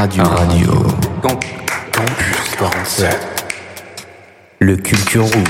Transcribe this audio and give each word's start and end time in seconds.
Radio. 0.00 0.24
Radio. 0.24 0.72
Campus 1.20 2.56
47. 2.56 3.14
Le 4.58 4.76
Culture 4.78 5.26
Room. 5.26 5.44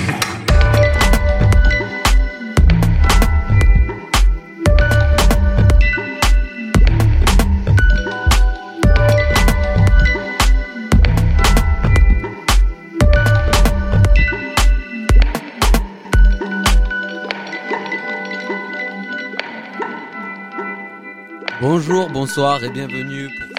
Bonjour, 21.61 22.11
bonsoir 22.11 22.65
et 22.65 22.71
bienvenue 22.71 23.29
pour 23.39 23.50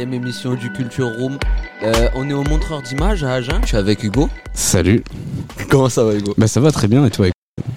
émission 0.00 0.54
du 0.54 0.70
Culture 0.72 1.08
Room. 1.18 1.38
Euh, 1.82 2.08
on 2.14 2.28
est 2.28 2.34
au 2.34 2.42
montreur 2.44 2.82
d'images 2.82 3.24
à 3.24 3.32
Agen. 3.34 3.60
Je 3.62 3.68
suis 3.68 3.76
avec 3.76 4.02
Hugo. 4.04 4.28
Salut. 4.52 5.02
Comment 5.70 5.88
ça 5.88 6.04
va 6.04 6.14
Hugo? 6.14 6.34
Bah 6.36 6.46
ça 6.46 6.60
va 6.60 6.70
très 6.70 6.86
bien 6.88 7.04
et 7.06 7.10
toi 7.10 7.26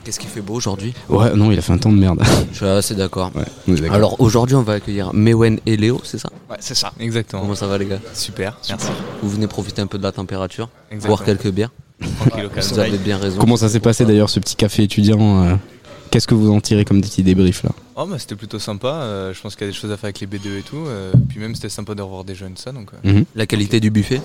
Qu'est-ce 0.04 0.20
qu'il 0.20 0.30
fait 0.30 0.42
beau 0.42 0.56
aujourd'hui? 0.56 0.94
Ouais, 1.08 1.34
non, 1.36 1.52
il 1.52 1.58
a 1.58 1.62
fait 1.62 1.72
un 1.72 1.78
temps 1.78 1.92
de 1.92 1.98
merde. 1.98 2.22
Je 2.52 2.58
suis 2.58 2.66
assez 2.66 2.96
d'accord. 2.96 3.32
Ouais. 3.68 3.90
Alors 3.90 4.20
aujourd'hui 4.20 4.56
on 4.56 4.62
va 4.62 4.74
accueillir 4.74 5.14
Mewen 5.14 5.60
et 5.66 5.78
Léo, 5.78 6.02
c'est 6.04 6.18
ça? 6.18 6.30
Ouais, 6.50 6.58
c'est 6.60 6.76
ça, 6.76 6.92
exactement. 7.00 7.42
Comment 7.44 7.56
ça 7.56 7.68
va 7.68 7.78
les 7.78 7.86
gars? 7.86 8.00
Super, 8.14 8.58
merci. 8.68 8.88
Vous 9.24 9.30
venez 9.30 9.48
profiter 9.48 9.82
un 9.82 9.88
peu 9.88 9.98
de 9.98 10.04
la 10.04 10.12
température, 10.12 10.70
Exactement. 10.92 11.16
boire 11.16 11.26
quelques 11.26 11.52
bières. 11.52 11.72
Tranquille. 12.20 12.50
Vous 12.56 12.80
avez 12.80 12.98
bien 12.98 13.18
raison. 13.18 13.40
Comment 13.40 13.58
ça 13.58 13.70
s'est 13.70 13.80
passé 13.80 14.06
d'ailleurs 14.06 14.30
ce 14.30 14.40
petit 14.40 14.56
café 14.56 14.84
étudiant 14.84 15.44
euh, 15.44 15.56
Qu'est-ce 16.12 16.28
que 16.28 16.34
vous 16.34 16.50
en 16.52 16.60
tirez 16.60 16.86
comme 16.86 17.02
petit 17.02 17.22
débrief 17.24 17.64
là? 17.64 17.70
Oh, 17.96 18.06
bah, 18.10 18.18
c'était 18.18 18.36
plutôt 18.36 18.58
sympa. 18.60 18.88
euh, 18.88 19.34
je 19.34 19.42
pense 19.42 19.56
qu'il 19.56 19.68
y 19.68 19.70
a 19.70 19.72
des 19.74 19.78
choses 19.78 19.92
à 19.92 19.98
faire 19.98 20.06
avec 20.06 20.20
les 20.20 20.28
B2 20.28 20.60
et 20.60 20.62
tout. 20.64 20.78
euh, 20.88 21.12
puis 21.30 21.40
même, 21.40 21.54
c'était 21.54 21.70
sympa 21.70 21.94
de 21.94 22.02
revoir 22.02 22.24
des 22.24 22.34
jeunes, 22.36 22.54
ça. 22.56 22.72
Donc, 22.72 22.90
euh, 23.06 23.12
Mhm. 23.14 23.26
La 23.36 23.46
qualité 23.46 23.80
du 23.80 23.92
buffet? 23.92 24.22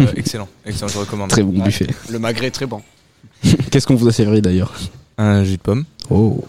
Euh, 0.00 0.06
excellent. 0.16 0.48
Excellent, 0.66 0.88
je 0.88 0.98
recommande. 0.98 1.30
Très 1.30 1.42
bon 1.42 1.62
buffet. 1.62 1.86
Le 2.10 2.18
magret 2.18 2.48
est 2.48 2.50
très 2.50 2.66
bon. 2.66 2.82
Qu'est-ce 3.70 3.86
qu'on 3.86 3.94
vous 3.94 4.08
a 4.08 4.12
servi 4.12 4.40
d'ailleurs? 4.42 4.72
Un 5.18 5.44
jus 5.44 5.56
de 5.56 5.62
pomme 5.62 5.84
Oh, 6.08 6.42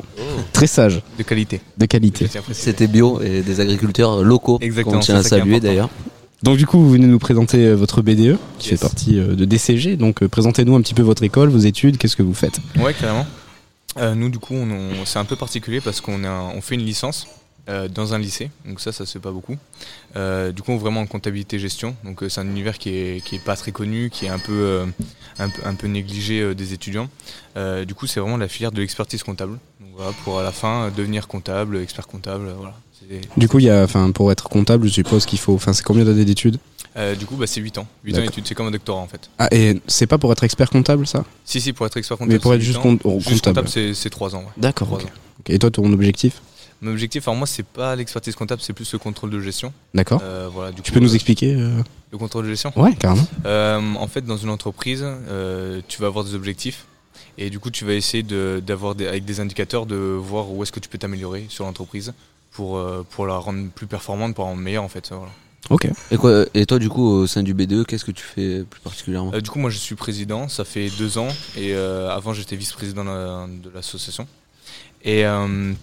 très 0.53 0.65
sage, 0.65 1.01
de 1.19 1.23
qualité. 1.23 1.61
de 1.77 1.85
qualité. 1.85 2.27
C'était 2.53 2.87
bio 2.87 3.21
et 3.21 3.41
des 3.41 3.59
agriculteurs 3.59 4.23
locaux 4.23 4.57
Exactement, 4.61 4.95
qu'on 4.95 5.01
tient 5.01 5.17
à 5.17 5.23
saluer 5.23 5.59
d'ailleurs. 5.59 5.89
Donc 6.41 6.57
du 6.57 6.65
coup, 6.65 6.79
vous 6.79 6.89
venez 6.89 7.05
nous 7.05 7.19
présenter 7.19 7.71
votre 7.75 8.01
BDE, 8.01 8.37
qui 8.57 8.69
Yes. 8.69 8.79
fait 8.79 8.81
partie 8.81 9.13
de 9.17 9.45
DCG. 9.45 9.97
Donc 9.97 10.25
présentez-nous 10.25 10.75
un 10.75 10.81
petit 10.81 10.95
peu 10.95 11.03
votre 11.03 11.21
école, 11.21 11.49
vos 11.49 11.59
études, 11.59 11.97
qu'est-ce 11.99 12.15
que 12.15 12.23
vous 12.23 12.33
faites? 12.33 12.59
Ouais, 12.79 12.95
carrément. 12.99 13.27
Euh, 13.97 14.15
nous, 14.15 14.29
du 14.29 14.39
coup, 14.39 14.53
on, 14.55 14.69
on- 14.71 15.05
c'est 15.05 15.19
un 15.19 15.25
peu 15.25 15.35
particulier 15.35 15.81
parce 15.81 16.01
qu'on 16.01 16.23
est 16.23 16.27
on 16.27 16.61
fait 16.61 16.75
une 16.75 16.85
licence 16.85 17.27
euh, 17.69 17.87
dans 17.87 18.13
un 18.13 18.19
lycée. 18.19 18.49
Donc 18.65 18.79
ça, 18.79 18.91
ça 18.91 19.05
se 19.05 19.13
fait 19.13 19.19
pas 19.19 19.31
beaucoup. 19.31 19.57
Euh, 20.15 20.51
du 20.51 20.61
coup, 20.61 20.77
vraiment 20.77 21.01
en 21.01 21.07
comptabilité 21.07 21.59
gestion. 21.59 21.95
Donc 22.03 22.23
c'est 22.29 22.39
un 22.41 22.47
univers 22.47 22.77
qui 22.77 22.89
est, 22.89 23.21
est 23.35 23.43
pas 23.43 23.55
très 23.55 23.71
connu, 23.71 24.09
qui 24.09 24.25
est 24.25 24.29
un 24.29 24.39
peu, 24.39 24.85
négligé 25.87 26.55
des 26.55 26.73
étudiants. 26.73 27.09
Du 27.85 27.93
coup, 27.93 28.07
c'est 28.07 28.19
vraiment 28.19 28.37
la 28.37 28.47
filière 28.47 28.71
de 28.71 28.79
l'expertise 28.81 29.23
comptable. 29.23 29.57
Pour 30.23 30.39
à 30.39 30.43
la 30.43 30.51
fin 30.51 30.89
devenir 30.95 31.27
comptable, 31.27 31.77
expert 31.77 32.07
comptable. 32.07 32.51
Voilà. 32.57 32.73
Du 33.37 33.47
coup, 33.47 33.59
y 33.59 33.69
a, 33.69 33.87
pour 34.13 34.31
être 34.31 34.47
comptable, 34.49 34.87
je 34.87 34.93
suppose 34.93 35.25
qu'il 35.25 35.37
faut, 35.37 35.53
enfin, 35.53 35.73
c'est 35.73 35.83
combien 35.83 36.05
d'années 36.05 36.25
d'études? 36.25 36.57
Euh, 36.97 37.15
du 37.15 37.25
coup, 37.25 37.35
bah, 37.35 37.47
c'est 37.47 37.61
8 37.61 37.77
ans. 37.77 37.87
8 38.03 38.17
ans 38.17 38.21
d'études, 38.21 38.45
c'est 38.47 38.55
comme 38.55 38.67
un 38.67 38.71
doctorat 38.71 38.99
en 39.01 39.07
fait. 39.07 39.29
Ah, 39.39 39.47
et 39.51 39.79
c'est 39.87 40.07
pas 40.07 40.17
pour 40.17 40.31
être 40.31 40.43
expert 40.43 40.69
comptable 40.69 41.07
ça? 41.07 41.23
Si, 41.45 41.61
si, 41.61 41.73
pour 41.73 41.85
être 41.85 41.97
expert 41.97 42.17
comptable. 42.17 42.33
Mais 42.33 42.39
pour 42.39 42.53
être 42.53 42.59
8 42.59 42.65
juste 42.65 42.79
comptable. 43.43 43.67
c'est 43.69 43.93
c'est 43.93 44.09
3 44.09 44.35
ans. 44.35 44.39
ouais. 44.39 44.45
D'accord. 44.57 44.99
Et 45.47 45.57
toi, 45.57 45.71
ton 45.71 45.91
objectif? 45.93 46.41
Mon 46.81 46.91
objectif, 46.91 47.27
alors 47.27 47.37
moi, 47.37 47.47
c'est 47.47 47.65
pas 47.65 47.95
l'expertise 47.95 48.35
comptable, 48.35 48.61
c'est 48.61 48.73
plus 48.73 48.91
le 48.91 48.97
contrôle 48.99 49.29
de 49.29 49.39
gestion. 49.39 49.71
D'accord. 49.93 50.19
Euh, 50.23 50.49
voilà, 50.51 50.71
Tu 50.71 50.81
coup, 50.81 50.91
peux 50.91 50.99
nous 50.99 51.11
euh, 51.11 51.15
expliquer 51.15 51.53
le 51.53 52.17
contrôle 52.17 52.45
de 52.45 52.49
gestion? 52.49 52.73
Ouais, 52.75 52.93
carrément. 52.95 53.25
En 53.45 54.07
fait, 54.07 54.25
dans 54.25 54.37
une 54.37 54.49
entreprise, 54.49 55.05
tu 55.87 56.01
vas 56.01 56.07
avoir 56.07 56.25
des 56.25 56.35
objectifs 56.35 56.85
et 57.37 57.49
du 57.49 57.59
coup, 57.59 57.69
tu 57.69 57.85
vas 57.85 57.93
essayer 57.93 58.23
d'avoir 58.23 58.95
des, 58.95 59.07
avec 59.07 59.25
des 59.25 59.39
indicateurs 59.39 59.85
de 59.85 59.95
voir 59.95 60.51
où 60.51 60.61
est-ce 60.63 60.71
que 60.71 60.79
tu 60.79 60.89
peux 60.89 60.97
t'améliorer 60.97 61.45
sur 61.49 61.65
l'entreprise 61.65 62.13
pour, 62.51 62.83
pour 63.11 63.27
la 63.27 63.37
rendre 63.37 63.69
plus 63.69 63.87
performante, 63.87 64.35
pour 64.35 64.43
la 64.43 64.49
rendre 64.51 64.61
meilleure 64.61 64.83
en 64.83 64.89
fait. 64.89 65.09
Voilà. 65.09 65.31
Ok. 65.69 65.87
Et, 66.11 66.17
quoi, 66.17 66.45
et 66.53 66.65
toi 66.65 66.79
du 66.79 66.89
coup 66.89 67.05
au 67.07 67.27
sein 67.27 67.43
du 67.43 67.53
BDE, 67.53 67.85
qu'est-ce 67.85 68.03
que 68.05 68.11
tu 68.11 68.23
fais 68.23 68.63
plus 68.63 68.81
particulièrement? 68.81 69.31
Euh, 69.33 69.41
du 69.41 69.49
coup, 69.49 69.59
moi, 69.59 69.69
je 69.69 69.77
suis 69.77 69.95
président, 69.95 70.49
ça 70.49 70.65
fait 70.65 70.89
deux 70.97 71.17
ans 71.17 71.29
et 71.55 71.73
euh, 71.75 72.09
avant, 72.09 72.33
j'étais 72.33 72.55
vice-président 72.55 73.03
de 73.05 73.09
la- 73.09 73.47
de 73.47 73.69
l'association. 73.73 74.27
Et 75.03 75.25
euh, 75.25 75.73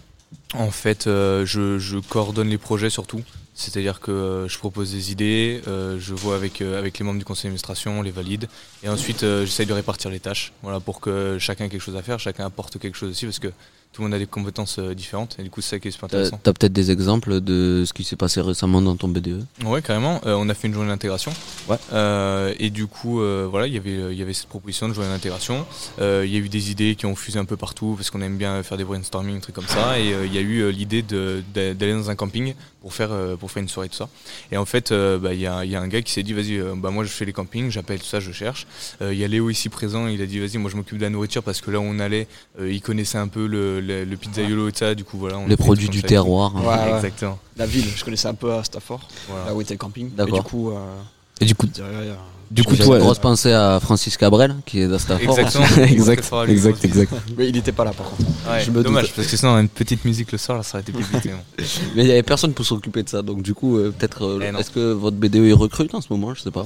en 0.54 0.70
fait, 0.70 1.06
euh, 1.06 1.46
je, 1.46 1.78
je 1.78 1.98
coordonne 1.98 2.48
les 2.48 2.58
projets 2.58 2.90
surtout. 2.90 3.22
C'est-à-dire 3.54 3.98
que 3.98 4.46
je 4.48 4.56
propose 4.58 4.92
des 4.92 5.10
idées, 5.10 5.62
euh, 5.66 5.98
je 5.98 6.14
vois 6.14 6.36
avec, 6.36 6.60
euh, 6.60 6.78
avec 6.78 6.96
les 6.98 7.04
membres 7.04 7.18
du 7.18 7.24
conseil 7.24 7.44
d'administration, 7.44 7.98
on 7.98 8.02
les 8.02 8.12
valide, 8.12 8.46
et 8.84 8.88
ensuite 8.88 9.24
euh, 9.24 9.44
j'essaye 9.46 9.66
de 9.66 9.72
répartir 9.72 10.12
les 10.12 10.20
tâches, 10.20 10.52
voilà, 10.62 10.78
pour 10.78 11.00
que 11.00 11.38
chacun 11.40 11.64
ait 11.64 11.68
quelque 11.68 11.82
chose 11.82 11.96
à 11.96 12.02
faire, 12.02 12.20
chacun 12.20 12.46
apporte 12.46 12.78
quelque 12.78 12.96
chose 12.96 13.10
aussi, 13.10 13.24
parce 13.24 13.40
que 13.40 13.48
tout 13.92 14.02
le 14.02 14.08
monde 14.08 14.14
a 14.14 14.18
des 14.18 14.26
compétences 14.26 14.78
euh, 14.78 14.94
différentes, 14.94 15.36
et 15.38 15.42
du 15.42 15.50
coup 15.50 15.60
c'est 15.60 15.70
ça 15.76 15.78
qui 15.78 15.88
est 15.88 15.90
super 15.90 16.06
intéressant. 16.06 16.38
t'as 16.42 16.52
peut-être 16.52 16.72
des 16.72 16.90
exemples 16.90 17.40
de 17.40 17.84
ce 17.86 17.92
qui 17.92 18.04
s'est 18.04 18.16
passé 18.16 18.40
récemment 18.40 18.80
dans 18.82 18.96
ton 18.96 19.08
BDE 19.08 19.44
Ouais, 19.64 19.82
carrément. 19.82 20.20
Euh, 20.26 20.36
on 20.38 20.48
a 20.48 20.54
fait 20.54 20.68
une 20.68 20.74
journée 20.74 20.88
d'intégration. 20.88 21.32
Ouais. 21.68 21.76
Euh, 21.92 22.54
et 22.58 22.70
du 22.70 22.86
coup, 22.86 23.20
euh, 23.20 23.46
voilà, 23.50 23.66
il 23.66 23.74
y 23.74 23.76
avait, 23.76 24.12
il 24.12 24.18
y 24.18 24.22
avait 24.22 24.32
cette 24.34 24.48
proposition 24.48 24.88
de 24.88 24.94
journée 24.94 25.10
d'intégration. 25.10 25.66
Il 25.98 26.04
y 26.04 26.36
a 26.36 26.38
eu 26.38 26.48
des 26.48 26.70
idées 26.70 26.94
qui 26.94 27.06
ont 27.06 27.16
fusé 27.16 27.38
un 27.38 27.44
peu 27.44 27.56
partout 27.56 27.94
parce 27.96 28.10
qu'on 28.10 28.20
aime 28.20 28.36
bien 28.36 28.62
faire 28.62 28.78
des 28.78 28.84
brainstorming, 28.84 29.36
des 29.36 29.40
trucs 29.40 29.54
comme 29.54 29.66
ça. 29.66 29.98
Et 29.98 30.14
il 30.24 30.34
y 30.34 30.38
a 30.38 30.40
eu 30.40 30.70
l'idée 30.70 31.02
d'aller 31.02 31.92
dans 31.92 32.10
un 32.10 32.14
camping 32.14 32.54
pour 32.80 32.94
faire, 32.94 33.10
euh, 33.10 33.34
pour 33.36 33.50
faire 33.50 33.62
une 33.62 33.68
soirée, 33.68 33.88
tout 33.88 33.96
ça. 33.96 34.08
Et 34.52 34.56
en 34.56 34.64
fait, 34.64 34.92
euh, 34.92 35.18
bah, 35.18 35.34
il 35.34 35.40
y, 35.40 35.46
a, 35.46 35.64
il 35.64 35.70
y 35.70 35.76
a 35.76 35.80
un 35.80 35.88
gars 35.88 36.00
qui 36.02 36.12
s'est 36.12 36.22
dit, 36.22 36.32
vas-y, 36.32 36.58
euh, 36.58 36.74
bah, 36.76 36.90
moi 36.90 37.02
je 37.04 37.10
fais 37.10 37.24
les 37.24 37.32
campings, 37.32 37.70
j'appelle 37.70 37.98
tout 37.98 38.06
ça, 38.06 38.20
je 38.20 38.30
cherche. 38.32 38.66
Euh, 39.02 39.12
Il 39.12 39.18
y 39.18 39.24
a 39.24 39.28
Léo 39.28 39.50
ici 39.50 39.68
présent, 39.68 40.06
il 40.06 40.22
a 40.22 40.26
dit, 40.26 40.38
vas-y, 40.38 40.58
moi 40.58 40.70
je 40.70 40.76
m'occupe 40.76 40.96
de 40.98 41.02
la 41.02 41.10
nourriture 41.10 41.42
parce 41.42 41.60
que 41.60 41.70
là 41.70 41.80
où 41.80 41.82
on 41.82 41.98
allait, 41.98 42.28
euh, 42.60 42.70
il 42.72 42.80
connaissait 42.80 43.18
un 43.18 43.28
peu 43.28 43.46
le, 43.46 43.80
le, 43.80 44.04
le 44.04 44.16
pizzaiolo 44.16 44.68
et 44.68 44.72
tout 44.72 44.78
ça. 44.78 44.94
Du 44.94 45.04
coup, 45.04 45.18
voilà. 45.18 45.38
on 45.38 45.46
a 45.46 45.48
Les 45.48 45.56
fait 45.56 45.62
produits 45.64 45.88
du 45.88 46.02
terroir. 46.02 46.56
hein. 46.56 46.60
Ouais, 46.62 46.90
ouais. 46.92 46.96
Exactement. 46.96 47.38
La 47.56 47.66
ville, 47.66 47.86
je 47.96 48.04
connaissais 48.04 48.28
un 48.28 48.34
peu 48.34 48.52
à 48.52 48.62
Stafford, 48.62 49.08
Voilà. 49.28 49.46
là 49.46 49.54
où 49.54 49.60
était 49.60 49.74
le 49.74 49.78
camping. 49.78 50.10
D'accord. 50.14 50.36
Et 50.36 50.40
du 50.40 50.44
coup, 50.44 50.70
euh, 50.70 50.78
Et 51.40 51.44
du 51.46 51.54
coup, 51.56 51.66
derrière, 51.66 52.02
il 52.02 52.06
y 52.08 52.10
a- 52.10 52.18
du 52.50 52.64
coup, 52.64 52.76
toi, 52.76 52.96
une 52.96 53.02
grosse 53.02 53.18
pensée 53.18 53.52
à 53.52 53.78
Francis 53.80 54.16
Cabrel 54.16 54.54
qui 54.66 54.80
est 54.80 54.88
d'Astaffort. 54.88 55.38
Exactement. 55.38 55.66
exact, 55.86 56.34
exact, 56.48 56.76
bise. 56.82 56.84
exact. 56.84 57.12
Mais 57.36 57.48
il 57.48 57.56
était 57.56 57.72
pas 57.72 57.84
là 57.84 57.92
par 57.92 58.08
contre. 58.10 58.22
Ouais, 58.50 58.60
Je 58.64 58.70
me 58.70 58.82
dommage, 58.82 59.04
doute. 59.06 59.12
parce 59.16 59.28
que 59.28 59.36
sinon, 59.36 59.58
une 59.58 59.68
petite 59.68 60.04
musique 60.04 60.32
le 60.32 60.38
soir, 60.38 60.58
là, 60.58 60.62
ça 60.64 60.78
aurait 60.78 60.82
été 60.82 60.92
plus 60.92 61.04
vite. 61.04 61.30
mais 61.94 62.02
il 62.02 62.04
n'y 62.06 62.10
avait 62.12 62.22
personne 62.22 62.52
pour 62.54 62.64
s'occuper 62.64 63.02
de 63.02 63.08
ça. 63.08 63.22
Donc 63.22 63.42
du 63.42 63.54
coup, 63.54 63.76
euh, 63.78 63.92
peut-être. 63.96 64.24
euh, 64.24 64.40
Eh. 64.42 64.60
Est-ce 64.60 64.70
que 64.70 64.92
votre 64.92 65.16
BDE 65.16 65.36
est 65.46 65.52
recrute 65.52 65.94
en 65.94 66.00
ce 66.00 66.08
moment 66.10 66.34
Je 66.34 66.40
sais 66.42 66.50
pas. 66.50 66.64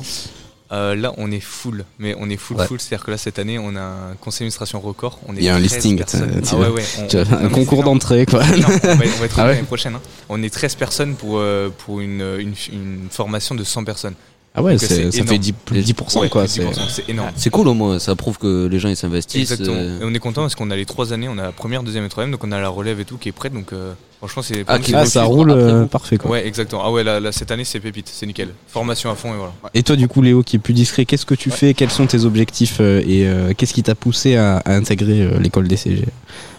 Euh, 0.70 0.94
là, 0.96 1.12
on 1.18 1.30
est 1.30 1.40
full, 1.40 1.84
mais 1.98 2.14
on 2.18 2.30
est 2.30 2.38
full, 2.38 2.56
Ouais. 2.56 2.66
full. 2.66 2.80
C'est-à-dire 2.80 3.04
que 3.04 3.10
là, 3.10 3.18
cette 3.18 3.38
année, 3.38 3.58
on 3.58 3.76
a 3.76 3.80
un 3.82 4.14
conseil 4.18 4.38
d'administration 4.46 4.80
record. 4.80 5.20
On 5.28 5.34
est 5.34 5.40
Il 5.40 5.44
y 5.44 5.50
a 5.50 5.54
un 5.54 5.58
13 5.58 5.70
listing, 5.70 6.00
Ah 6.02 6.04
tu 6.10 6.16
ouais, 6.16 6.66
on- 6.98 7.30
non, 7.30 7.44
un 7.44 7.48
concours 7.50 7.82
d'entrée, 7.82 8.24
quoi. 8.24 8.42
Non, 8.56 8.68
on 8.68 8.86
va, 8.86 8.92
on 8.94 8.96
va 8.96 9.24
être 9.26 9.34
Ah 9.38 9.46
l'année 9.48 9.62
prochaine. 9.64 9.96
hein. 9.96 10.00
On 10.30 10.42
est 10.42 10.48
13 10.48 10.76
personnes 10.76 11.14
pour, 11.14 11.36
euh, 11.36 11.68
pour 11.84 12.00
une, 12.00 12.22
une, 12.38 12.54
une 12.72 13.08
formation 13.10 13.54
de 13.54 13.64
100 13.64 13.84
personnes. 13.84 14.14
Ah 14.54 14.62
ouais, 14.62 14.76
ça 14.76 14.86
fait 14.86 15.02
énorme. 15.16 15.38
10%, 15.38 15.52
plus 15.64 15.76
de 15.78 15.82
10% 15.82 16.20
Ouais, 16.20 16.28
quoi. 16.28 16.46
c'est- 16.46 16.60
10%, 16.62 16.80
C'est 16.90 17.08
énorme. 17.08 17.30
C'est 17.36 17.48
cool 17.48 17.68
au 17.68 17.74
moins. 17.74 17.98
Ça 17.98 18.14
prouve 18.16 18.36
que 18.36 18.66
les 18.66 18.78
gens 18.78 18.90
ils 18.90 18.96
s'investissent. 18.96 19.50
Exactement. 19.50 19.76
euh. 19.78 20.00
Et 20.00 20.04
on 20.04 20.12
est 20.12 20.18
content 20.18 20.42
parce 20.42 20.54
qu'on 20.54 20.70
a 20.70 20.76
les 20.76 20.84
trois 20.84 21.14
années, 21.14 21.26
on 21.28 21.38
a 21.38 21.44
la 21.44 21.52
première, 21.52 21.82
deuxième 21.82 22.04
et 22.04 22.08
troisième, 22.10 22.32
donc 22.32 22.44
on 22.44 22.52
a 22.52 22.60
la 22.60 22.68
relève 22.68 23.00
et 23.00 23.06
tout 23.06 23.16
qui 23.16 23.30
est 23.30 23.32
prête. 23.32 23.54
Donc 23.54 23.72
euh, 23.72 23.94
franchement, 24.18 24.42
c'est. 24.42 24.62
Ah, 24.68 24.78
Ah, 24.92 25.06
ça 25.06 25.24
roule 25.24 25.52
après 25.52 25.62
euh, 25.62 25.84
parfait 25.86 26.18
quoi. 26.18 26.32
Ouais, 26.32 26.46
exactement. 26.46 26.82
Ah 26.84 26.90
ouais, 26.92 27.02
là, 27.02 27.18
là, 27.18 27.32
cette 27.32 27.50
année, 27.50 27.64
c'est 27.64 27.80
pépite, 27.80 28.10
c'est 28.12 28.26
nickel. 28.26 28.50
Formation 28.68 29.10
à 29.10 29.14
fond 29.14 29.32
et 29.32 29.36
voilà. 29.38 29.52
Et 29.72 29.82
toi, 29.82 29.96
du 29.96 30.06
coup, 30.06 30.20
Léo, 30.20 30.42
qui 30.42 30.56
est 30.56 30.58
plus 30.58 30.74
discret, 30.74 31.06
qu'est-ce 31.06 31.24
que 31.24 31.34
tu 31.34 31.50
fais? 31.50 31.72
Quels 31.72 31.90
sont 31.90 32.06
tes 32.06 32.24
objectifs 32.26 32.76
euh, 32.80 33.00
et 33.06 33.26
euh, 33.26 33.54
qu'est-ce 33.56 33.72
qui 33.72 33.82
t'a 33.82 33.94
poussé 33.94 34.36
à, 34.36 34.58
à 34.58 34.74
intégrer 34.74 35.22
euh, 35.22 35.38
l'école 35.38 35.66
DCG 35.66 36.04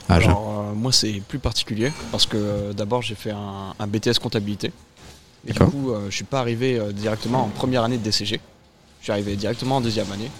à 0.09 0.15
Agen? 0.15 0.31
Alors, 0.31 0.65
euh, 0.71 0.73
moi, 0.75 0.91
c'est 0.91 1.21
plus 1.27 1.37
particulier 1.37 1.91
parce 2.11 2.25
que 2.25 2.37
euh, 2.37 2.73
d'abord, 2.73 3.03
j'ai 3.03 3.13
fait 3.15 3.29
un, 3.31 3.73
un 3.79 3.85
BTS 3.87 4.17
comptabilité. 4.19 4.71
Et 5.47 5.51
du 5.53 5.59
coup, 5.59 5.91
euh, 5.91 6.05
je 6.09 6.15
suis 6.15 6.23
pas 6.23 6.39
arrivé 6.39 6.79
euh, 6.79 6.91
directement 6.91 7.43
en 7.43 7.49
première 7.49 7.83
année 7.83 7.97
de 7.97 8.03
DCG. 8.03 8.39
Je 8.99 9.03
suis 9.03 9.11
arrivé 9.11 9.35
directement 9.35 9.77
en 9.77 9.81
deuxième 9.81 10.09
année. 10.11 10.31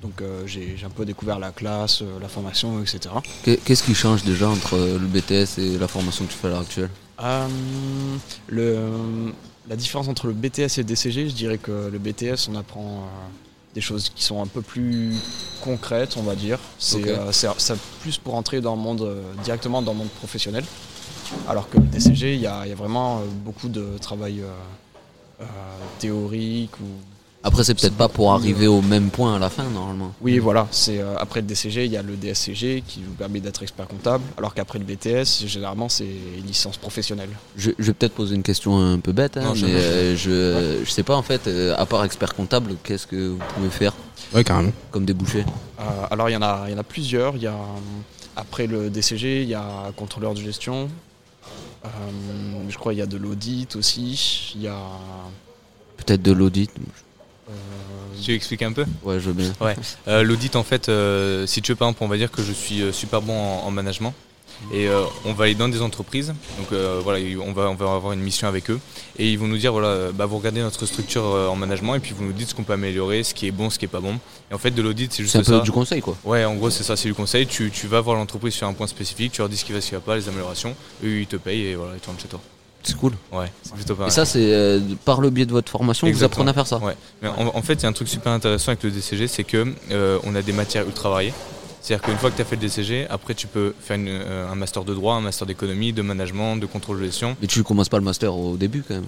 Donc, 0.00 0.22
euh, 0.22 0.46
j'ai 0.46 0.76
j'ai 0.78 0.86
un 0.86 0.90
peu 0.90 1.04
découvert 1.04 1.38
la 1.38 1.50
classe, 1.50 2.00
euh, 2.00 2.18
la 2.22 2.28
formation, 2.28 2.80
etc. 2.80 3.00
Qu'est- 3.42 3.58
Qu'est-ce 3.62 3.82
qui 3.82 3.94
change 3.94 4.24
déjà 4.24 4.48
entre 4.48 4.76
euh, 4.76 4.98
le 4.98 5.06
BTS 5.06 5.58
et 5.58 5.76
la 5.78 5.88
formation 5.88 6.24
que 6.24 6.30
tu 6.32 6.38
fais 6.38 6.46
à 6.46 6.50
l'heure 6.50 6.60
actuelle? 6.60 6.88
Euh, 7.22 7.46
le, 8.48 8.78
la 9.68 9.76
différence 9.76 10.08
entre 10.08 10.26
le 10.26 10.32
BTS 10.32 10.78
et 10.78 10.82
le 10.82 10.84
DCG, 10.84 11.28
je 11.28 11.34
dirais 11.34 11.58
que 11.58 11.90
le 11.92 11.98
BTS, 11.98 12.48
on 12.50 12.54
apprend 12.56 12.86
euh, 13.04 13.28
des 13.74 13.82
choses 13.82 14.08
qui 14.08 14.24
sont 14.24 14.42
un 14.42 14.46
peu 14.46 14.62
plus 14.62 15.12
concrètes, 15.62 16.14
on 16.16 16.22
va 16.22 16.34
dire. 16.34 16.58
C'est 16.78 16.96
Ok. 16.96 17.06
euh, 17.08 17.32
c'est- 17.32 17.48
c'est 17.58 17.78
plus 18.00 18.16
pour 18.16 18.34
entrer 18.36 18.62
dans 18.62 18.74
le 18.74 18.80
monde, 18.80 19.02
euh, 19.02 19.20
directement 19.44 19.82
dans 19.82 19.92
le 19.92 19.98
monde 19.98 20.08
professionnel. 20.08 20.64
Alors 21.48 21.68
que 21.68 21.78
le 21.78 21.84
DCG, 21.84 22.34
il 22.34 22.40
y 22.40 22.46
a, 22.46 22.62
il 22.64 22.70
y 22.70 22.72
a 22.72 22.76
vraiment 22.76 23.18
euh, 23.18 23.20
beaucoup 23.44 23.68
de 23.68 23.98
travail 24.00 24.40
euh, 24.40 24.46
euh, 25.42 25.44
théorique 25.98 26.72
ou 26.80 26.86
Après, 27.42 27.64
c'est 27.64 27.74
peut-être 27.74 27.96
pas 27.96 28.08
pour 28.08 28.32
arriver 28.32 28.66
au 28.66 28.82
même 28.82 29.08
point 29.10 29.36
à 29.36 29.38
la 29.38 29.48
fin, 29.48 29.64
normalement. 29.64 30.12
Oui, 30.20 30.38
voilà. 30.38 30.66
C'est 30.70 30.98
euh, 31.00 31.16
après 31.18 31.40
le 31.40 31.46
DCG, 31.46 31.86
il 31.86 31.92
y 31.92 31.96
a 31.96 32.02
le 32.02 32.14
DSCG 32.16 32.82
qui 32.86 33.02
vous 33.02 33.14
permet 33.14 33.40
d'être 33.40 33.62
expert 33.62 33.88
comptable, 33.88 34.22
alors 34.36 34.52
qu'après 34.54 34.78
le 34.78 34.84
BTS, 34.84 35.46
généralement, 35.46 35.88
c'est 35.88 36.06
licence 36.46 36.76
professionnelle. 36.76 37.30
Je, 37.56 37.70
je 37.78 37.84
vais 37.86 37.92
peut-être 37.94 38.14
poser 38.14 38.34
une 38.34 38.42
question 38.42 38.78
un 38.78 38.98
peu 38.98 39.12
bête, 39.12 39.36
hein, 39.38 39.44
Non, 39.44 39.54
je- 39.54 39.66
mais 39.66 39.72
euh, 39.74 40.16
je, 40.16 40.84
je 40.84 40.90
sais 40.90 41.02
pas 41.04 41.16
en 41.16 41.22
fait, 41.22 41.46
euh, 41.46 41.74
à 41.78 41.86
part 41.86 42.04
expert 42.04 42.34
comptable, 42.34 42.76
qu'est-ce 42.84 43.06
que 43.06 43.28
vous 43.30 43.38
pouvez 43.54 43.70
faire 43.70 43.94
Ouais, 44.34 44.44
carrément. 44.44 44.72
comme 44.90 45.06
débouché 45.06 45.44
Euh, 45.80 45.82
alors 46.10 46.28
il 46.28 46.34
y 46.34 46.36
en 46.36 46.42
a, 46.42 46.64
il 46.68 46.72
y 46.72 46.74
en 46.74 46.78
a 46.78 46.82
plusieurs. 46.84 47.36
Il 47.36 47.42
y 47.42 47.46
a 47.46 47.56
après 48.36 48.66
le 48.66 48.90
DCG, 48.90 49.42
il 49.44 49.48
y 49.48 49.54
a 49.54 49.90
contrôleur 49.96 50.34
de 50.34 50.40
gestion. 50.40 50.88
Euh, 51.84 51.88
je 52.68 52.76
crois 52.76 52.92
qu'il 52.92 52.98
y 52.98 53.02
a 53.02 53.06
de 53.06 53.16
l'audit 53.16 53.74
aussi. 53.76 54.52
Il 54.54 54.62
y 54.62 54.68
a 54.68 54.78
Peut-être 55.96 56.22
de 56.22 56.32
l'audit 56.32 56.70
euh, 57.48 57.52
Tu 58.20 58.30
veux 58.30 58.36
expliquer 58.36 58.64
un 58.64 58.72
peu 58.72 58.84
Ouais, 59.02 59.20
je 59.20 59.30
veux 59.30 59.32
bien. 59.32 59.52
Euh, 60.08 60.22
L'audit, 60.22 60.56
en 60.56 60.62
fait, 60.62 60.88
euh, 60.88 61.46
si 61.46 61.62
tu 61.62 61.72
veux, 61.72 61.76
par 61.76 61.88
exemple, 61.88 62.04
on 62.04 62.08
va 62.08 62.16
dire 62.16 62.30
que 62.30 62.42
je 62.42 62.52
suis 62.52 62.82
super 62.92 63.22
bon 63.22 63.34
en, 63.38 63.66
en 63.66 63.70
management. 63.70 64.14
Et 64.72 64.88
euh, 64.88 65.02
on 65.24 65.32
va 65.32 65.44
aller 65.44 65.54
dans 65.54 65.68
des 65.68 65.82
entreprises, 65.82 66.28
donc 66.58 66.72
euh, 66.72 67.00
voilà, 67.02 67.18
on 67.44 67.52
va, 67.52 67.70
on 67.70 67.74
va 67.74 67.92
avoir 67.94 68.12
une 68.12 68.20
mission 68.20 68.46
avec 68.46 68.70
eux, 68.70 68.78
et 69.18 69.28
ils 69.30 69.38
vont 69.38 69.48
nous 69.48 69.58
dire 69.58 69.72
voilà, 69.72 70.12
bah, 70.12 70.26
vous 70.26 70.38
regardez 70.38 70.60
notre 70.60 70.86
structure 70.86 71.24
euh, 71.24 71.48
en 71.48 71.56
management, 71.56 71.94
et 71.96 72.00
puis 72.00 72.14
vous 72.16 72.24
nous 72.24 72.32
dites 72.32 72.50
ce 72.50 72.54
qu'on 72.54 72.62
peut 72.62 72.74
améliorer, 72.74 73.22
ce 73.24 73.34
qui 73.34 73.46
est 73.46 73.50
bon, 73.50 73.70
ce 73.70 73.78
qui 73.78 73.86
est 73.86 73.88
pas 73.88 74.00
bon. 74.00 74.18
Et 74.50 74.54
en 74.54 74.58
fait, 74.58 74.70
de 74.70 74.82
l'audit, 74.82 75.12
c'est 75.12 75.22
juste 75.22 75.32
C'est 75.32 75.38
un 75.38 75.42
peu 75.42 75.58
ça. 75.58 75.64
du 75.64 75.72
conseil 75.72 76.00
quoi. 76.00 76.16
Ouais, 76.24 76.44
en 76.44 76.54
gros, 76.54 76.70
c'est 76.70 76.84
ça, 76.84 76.96
c'est 76.96 77.08
du 77.08 77.14
conseil. 77.14 77.46
Tu, 77.46 77.70
tu 77.70 77.86
vas 77.86 78.00
voir 78.00 78.16
l'entreprise 78.16 78.54
sur 78.54 78.66
un 78.66 78.72
point 78.72 78.86
spécifique, 78.86 79.32
tu 79.32 79.40
leur 79.40 79.48
dis 79.48 79.56
ce 79.56 79.64
qui 79.64 79.72
va, 79.72 79.80
ce 79.80 79.88
qui 79.88 79.94
va 79.94 80.00
pas, 80.00 80.16
les 80.16 80.28
améliorations, 80.28 80.74
eux 81.04 81.20
ils 81.20 81.26
te 81.26 81.36
payent 81.36 81.66
et 81.66 81.74
voilà, 81.74 81.92
ils 81.94 82.00
tournent 82.00 82.18
chez 82.20 82.28
toi. 82.28 82.40
C'est 82.82 82.96
cool. 82.96 83.12
Ouais, 83.30 83.52
c'est 83.62 83.74
plutôt 83.74 83.94
pas 83.94 84.06
Et 84.06 84.10
ça, 84.10 84.24
c'est 84.24 84.54
euh, 84.54 84.80
par 85.04 85.20
le 85.20 85.28
biais 85.28 85.44
de 85.44 85.52
votre 85.52 85.70
formation 85.70 86.10
vous 86.10 86.24
apprenez 86.24 86.50
à 86.50 86.54
faire 86.54 86.66
ça. 86.66 86.78
Ouais. 86.78 86.96
Mais 87.20 87.28
en, 87.28 87.54
en 87.54 87.62
fait, 87.62 87.74
il 87.74 87.82
y 87.82 87.86
a 87.86 87.88
un 87.90 87.92
truc 87.92 88.08
super 88.08 88.32
intéressant 88.32 88.68
avec 88.68 88.82
le 88.84 88.90
DCG, 88.90 89.28
c'est 89.28 89.44
que 89.44 89.66
euh, 89.90 90.18
on 90.24 90.34
a 90.34 90.40
des 90.40 90.52
matières 90.52 90.86
ultra 90.86 91.10
variées. 91.10 91.34
C'est-à-dire 91.80 92.04
qu'une 92.06 92.16
fois 92.18 92.30
que 92.30 92.36
tu 92.36 92.42
as 92.42 92.44
fait 92.44 92.56
le 92.56 92.62
DCG, 92.62 93.06
après 93.08 93.34
tu 93.34 93.46
peux 93.46 93.74
faire 93.80 93.96
une- 93.96 94.08
euh, 94.08 94.50
un 94.50 94.54
master 94.54 94.84
de 94.84 94.94
droit, 94.94 95.14
un 95.14 95.20
master 95.20 95.46
d'économie, 95.46 95.92
de 95.92 96.02
management, 96.02 96.56
de 96.56 96.66
contrôle 96.66 97.00
de 97.00 97.06
gestion. 97.06 97.36
Mais 97.40 97.46
tu 97.46 97.62
commences 97.62 97.88
pas 97.88 97.98
le 97.98 98.04
master 98.04 98.34
au 98.34 98.56
début 98.56 98.82
quand 98.86 98.94
même. 98.94 99.04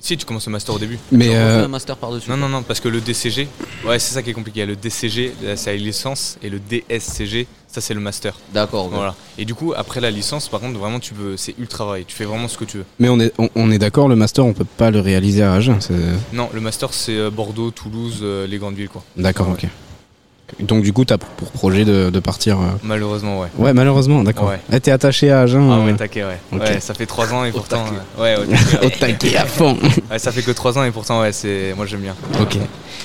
Si 0.00 0.18
tu 0.18 0.26
commences 0.26 0.44
le 0.46 0.52
master 0.52 0.74
au 0.74 0.78
début. 0.78 0.98
Mais 1.12 1.28
Tu 1.28 1.32
euh, 1.34 1.64
un 1.64 1.68
master 1.68 1.96
par-dessus. 1.96 2.28
Non, 2.28 2.36
non, 2.36 2.48
non, 2.50 2.62
parce 2.62 2.78
que 2.78 2.88
le 2.88 3.00
DCG, 3.00 3.48
ouais, 3.86 3.98
c'est 3.98 4.12
ça 4.12 4.22
qui 4.22 4.28
est 4.28 4.34
compliqué. 4.34 4.66
Le 4.66 4.76
DCG, 4.76 5.32
c'est 5.56 5.70
la 5.70 5.76
licence, 5.78 6.36
et 6.42 6.50
le 6.50 6.58
DSCG, 6.60 7.46
ça 7.68 7.80
c'est 7.80 7.94
le 7.94 8.00
master. 8.00 8.36
D'accord. 8.52 8.84
ok. 8.86 8.92
Voilà. 8.92 9.14
Et 9.38 9.46
du 9.46 9.54
coup, 9.54 9.72
après 9.74 10.02
la 10.02 10.10
licence, 10.10 10.48
par 10.50 10.60
contre, 10.60 10.78
vraiment, 10.78 11.00
tu 11.00 11.14
veux, 11.14 11.38
c'est 11.38 11.54
ultra 11.58 11.86
varié. 11.86 12.04
Tu 12.06 12.14
fais 12.14 12.26
vraiment 12.26 12.48
ce 12.48 12.58
que 12.58 12.64
tu 12.66 12.78
veux. 12.78 12.84
mais 12.98 13.08
on 13.08 13.18
est, 13.18 13.32
on, 13.38 13.48
on 13.54 13.70
est 13.70 13.78
d'accord, 13.78 14.08
le 14.08 14.16
master, 14.16 14.44
on 14.44 14.52
peut 14.52 14.66
pas 14.66 14.90
le 14.90 15.00
réaliser 15.00 15.42
à 15.42 15.54
Agen. 15.54 15.78
Non, 16.34 16.50
le 16.52 16.60
master, 16.60 16.92
c'est 16.92 17.16
euh, 17.16 17.30
Bordeaux, 17.30 17.70
Toulouse, 17.70 18.18
euh, 18.22 18.46
les 18.46 18.58
grandes 18.58 18.74
villes, 18.76 18.90
quoi. 18.90 19.02
D'accord, 19.16 19.48
Ouais. 19.48 19.54
ok. 19.54 19.68
Donc 20.60 20.82
du 20.84 20.92
coup, 20.92 21.04
t'as 21.04 21.18
pour 21.18 21.28
pour 21.30 21.50
projet 21.50 21.84
de, 21.84 22.10
de 22.10 22.20
partir. 22.20 22.60
euh, 22.60 22.64
Malheureusement, 22.82 23.40
ouais. 23.40 23.48
Ouais, 23.58 23.72
malheureusement, 23.72 24.22
d'accord. 24.22 24.48
Ouais. 24.48 24.60
Eh, 24.72 24.78
T'es 24.78 24.90
attaché 24.90 25.30
à 25.30 25.40
Agen. 25.40 25.68
Ah 25.70 25.76
euh, 25.78 25.86
ouais, 25.86 25.94
taquet, 25.94 26.22
ouais. 26.24 26.38
Ouais, 26.52 26.80
ça 26.80 26.94
fait 26.94 27.06
3 27.06 27.32
ans 27.32 27.44
et 27.44 27.48
Au 27.50 27.52
pourtant. 27.54 27.84
taquet. 27.84 27.96
euh, 28.18 28.22
ouais, 28.22 28.36
au 28.36 28.46
taquet, 28.52 28.78
ouais. 28.78 28.86
Au 28.86 28.90
taquet 28.90 29.36
à 29.36 29.46
fond. 29.46 29.76
Ouais, 30.10 30.18
ça 30.18 30.30
fait 30.32 30.42
que 30.42 30.50
3 30.50 30.78
ans 30.78 30.84
et 30.84 30.90
pourtant, 30.90 31.22
ouais, 31.22 31.32
c'est 31.32 31.72
moi 31.76 31.86
j'aime 31.86 32.00
bien. 32.02 32.14
ok. 32.40 32.56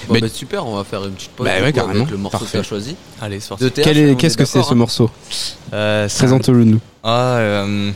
Bon, 0.07 0.13
Mais- 0.13 0.21
bah, 0.21 0.27
super, 0.27 0.65
on 0.67 0.75
va 0.75 0.83
faire 0.83 1.03
une 1.05 1.13
petite 1.13 1.31
pause 1.31 1.45
Bah 1.47 1.53
ouais, 1.61 1.71
carrément. 1.73 2.01
avec 2.01 2.11
le 2.11 2.17
morceau 2.17 2.39
Parfait. 2.39 2.45
que 2.47 2.51
tu 2.51 2.57
as 2.59 2.63
choisi. 2.63 2.95
Allez, 3.21 3.39
c'est 3.39 3.49
parti. 3.49 3.71
Qu'est-ce 4.17 4.37
que 4.37 4.45
c'est 4.45 4.61
ce 4.61 4.71
hein. 4.71 4.75
morceau 4.75 5.09
Euh, 5.73 6.07
Présente-le 6.09 6.63
nous. 6.65 6.79
Ah, 7.03 7.37
euh, 7.37 7.91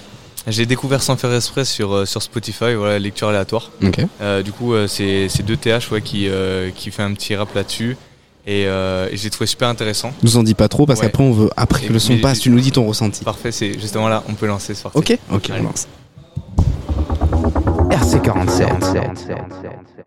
j'ai 0.48 0.66
découvert 0.66 1.04
sans 1.04 1.16
faire 1.18 1.34
exprès 1.34 1.66
sur, 1.66 1.94
euh, 1.94 2.06
sur 2.06 2.22
Spotify, 2.22 2.74
voilà, 2.76 2.98
lecture 2.98 3.28
aléatoire. 3.28 3.72
Ok. 3.84 4.00
Euh, 4.22 4.42
du 4.42 4.52
coup, 4.52 4.74
euh, 4.74 4.88
c'est 4.88 5.28
c'est 5.30 5.44
2TH 5.46 5.92
ouais, 5.92 6.02
qui, 6.02 6.28
euh, 6.30 6.70
qui 6.74 6.92
fait 6.92 7.04
un 7.04 7.14
petit 7.14 7.36
rap 7.36 7.54
là-dessus. 7.56 7.98
Et, 8.46 8.66
euh, 8.68 9.08
et 9.12 9.18
j'ai 9.18 9.30
trouvé 9.30 9.48
super 9.48 9.70
intéressant. 9.70 10.12
Nous 10.22 10.36
en 10.38 10.44
dis 10.44 10.54
pas 10.54 10.68
trop 10.68 10.86
parce 10.86 11.00
Ouais. 11.00 11.06
qu'après 11.06 11.24
on 11.24 11.32
veut 11.32 11.50
après 11.56 11.84
Et 11.84 11.88
que 11.88 11.94
le 11.94 12.00
son 12.00 12.18
passe, 12.20 12.40
tu 12.40 12.50
nous 12.50 12.60
dis 12.60 12.72
ton 12.72 12.86
ressenti. 12.86 13.24
Parfait, 13.24 13.52
c'est 13.54 13.80
justement 13.80 14.10
là, 14.10 14.24
on 14.28 14.34
peut 14.34 14.48
lancer 14.48 14.74
ce 14.74 14.84
parti. 14.84 14.98
Ok. 14.98 15.18
Ok. 15.32 15.50
Allez. 15.50 15.62
on 15.62 15.66
lance. 15.66 15.88
RC47. 17.90 20.03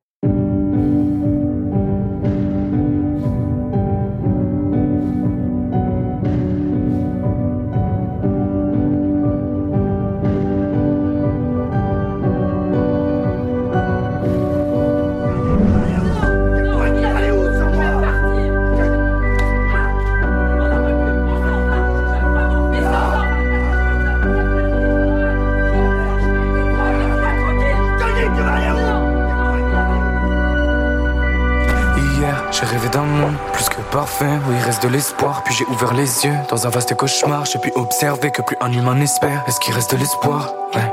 J'ai 32.58 32.66
rêvé 32.66 32.88
d'un 32.88 33.02
monde 33.02 33.34
plus 33.52 33.68
que 33.68 33.80
parfait 33.92 34.24
où 34.48 34.52
il 34.52 34.62
reste 34.64 34.82
de 34.82 34.88
l'espoir. 34.88 35.42
Puis 35.44 35.54
j'ai 35.54 35.64
ouvert 35.66 35.92
les 35.94 36.24
yeux 36.24 36.34
dans 36.48 36.66
un 36.66 36.70
vaste 36.70 36.94
cauchemar. 36.96 37.44
J'ai 37.44 37.58
pu 37.58 37.72
observer 37.74 38.30
que 38.30 38.42
plus 38.42 38.56
un 38.60 38.72
humain 38.72 38.94
n'espère. 38.94 39.44
Est-ce 39.46 39.60
qu'il 39.60 39.74
reste 39.74 39.92
de 39.92 39.96
l'espoir 39.98 40.52
Ouais. 40.74 40.92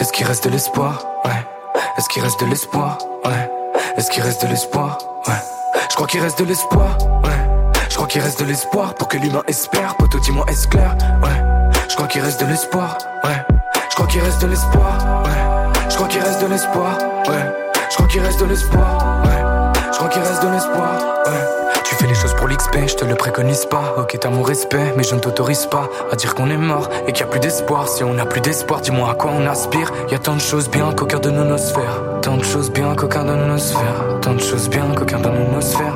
Est-ce 0.00 0.12
qu'il 0.12 0.26
reste 0.26 0.44
de 0.44 0.50
l'espoir 0.50 1.02
Ouais. 1.24 1.32
Est-ce 1.96 2.08
qu'il 2.08 2.22
reste 2.22 2.40
de 2.42 2.46
l'espoir 2.46 2.98
Ouais. 3.24 3.50
Est-ce 3.96 4.10
qu'il 4.10 4.22
reste 4.22 4.42
de 4.42 4.48
l'espoir 4.48 4.98
Ouais. 5.26 5.34
Je 5.90 5.94
crois 5.94 6.06
qu'il 6.06 6.20
reste 6.20 6.38
de 6.38 6.44
l'espoir 6.44 6.98
Ouais. 7.24 7.74
Je 7.88 7.94
crois 7.94 8.06
qu'il 8.06 8.20
reste 8.20 8.40
de 8.40 8.44
l'espoir 8.44 8.94
pour 8.94 9.08
que 9.08 9.16
l'humain 9.16 9.42
espère. 9.48 9.94
Poto, 9.96 10.18
dis-moi, 10.20 10.44
est-ce 10.48 10.68
clair 10.68 10.94
Ouais. 11.22 11.72
Je 11.88 11.94
crois 11.94 12.06
qu'il 12.08 12.20
reste 12.20 12.40
de 12.40 12.46
l'espoir 12.46 12.98
Ouais. 13.24 13.42
Je 13.90 13.94
crois 13.94 14.06
qu'il 14.06 14.20
reste 14.20 14.40
de 14.42 14.46
l'espoir 14.46 15.22
Ouais. 15.24 15.30
Je 15.88 15.94
crois 15.96 16.08
qu'il 16.08 16.20
reste 16.22 16.40
de 16.42 16.46
l'espoir 16.46 16.98
Ouais. 17.28 17.44
Je 17.90 17.94
crois 17.96 18.06
qu'il 18.08 18.20
reste 18.20 18.40
de 18.40 18.44
l'espoir. 18.44 18.98
Je 19.98 20.04
crois 20.04 20.14
qu'il 20.14 20.22
reste 20.22 20.44
de 20.44 20.48
l'espoir. 20.48 20.92
Tu 21.82 21.96
fais 21.96 22.06
les 22.06 22.14
choses 22.14 22.32
pour 22.34 22.46
l'XP, 22.46 22.86
je 22.86 22.94
te 22.94 23.04
le 23.04 23.16
préconise 23.16 23.66
pas. 23.66 23.96
Ok, 23.98 24.16
t'as 24.20 24.30
mon 24.30 24.42
respect, 24.42 24.94
mais 24.96 25.02
je 25.02 25.16
ne 25.16 25.18
t'autorise 25.18 25.66
pas 25.66 25.88
à 26.12 26.14
dire 26.14 26.36
qu'on 26.36 26.48
est 26.50 26.56
mort 26.56 26.88
et 27.08 27.12
qu'il 27.12 27.26
y 27.26 27.28
a 27.28 27.30
plus 27.30 27.40
d'espoir. 27.40 27.88
Si 27.88 28.04
on 28.04 28.14
n'a 28.14 28.24
plus 28.24 28.40
d'espoir, 28.40 28.80
dis-moi 28.80 29.10
à 29.10 29.14
quoi 29.14 29.32
on 29.36 29.44
aspire. 29.44 29.92
Y 30.08 30.14
a 30.14 30.20
tant 30.20 30.36
de 30.36 30.40
choses 30.40 30.70
bien 30.70 30.92
qu'aucun 30.92 31.18
de 31.18 31.30
nonosphère. 31.30 32.00
Tant 32.22 32.36
de 32.36 32.44
choses 32.44 32.70
bien 32.70 32.94
qu'aucun 32.94 33.24
de 33.24 33.32
nonosphère. 33.32 34.20
Tant 34.22 34.34
de 34.34 34.40
choses 34.40 34.68
bien 34.68 34.84
qu'aucun 34.94 35.18
de 35.18 35.30
nonosphère. 35.30 35.94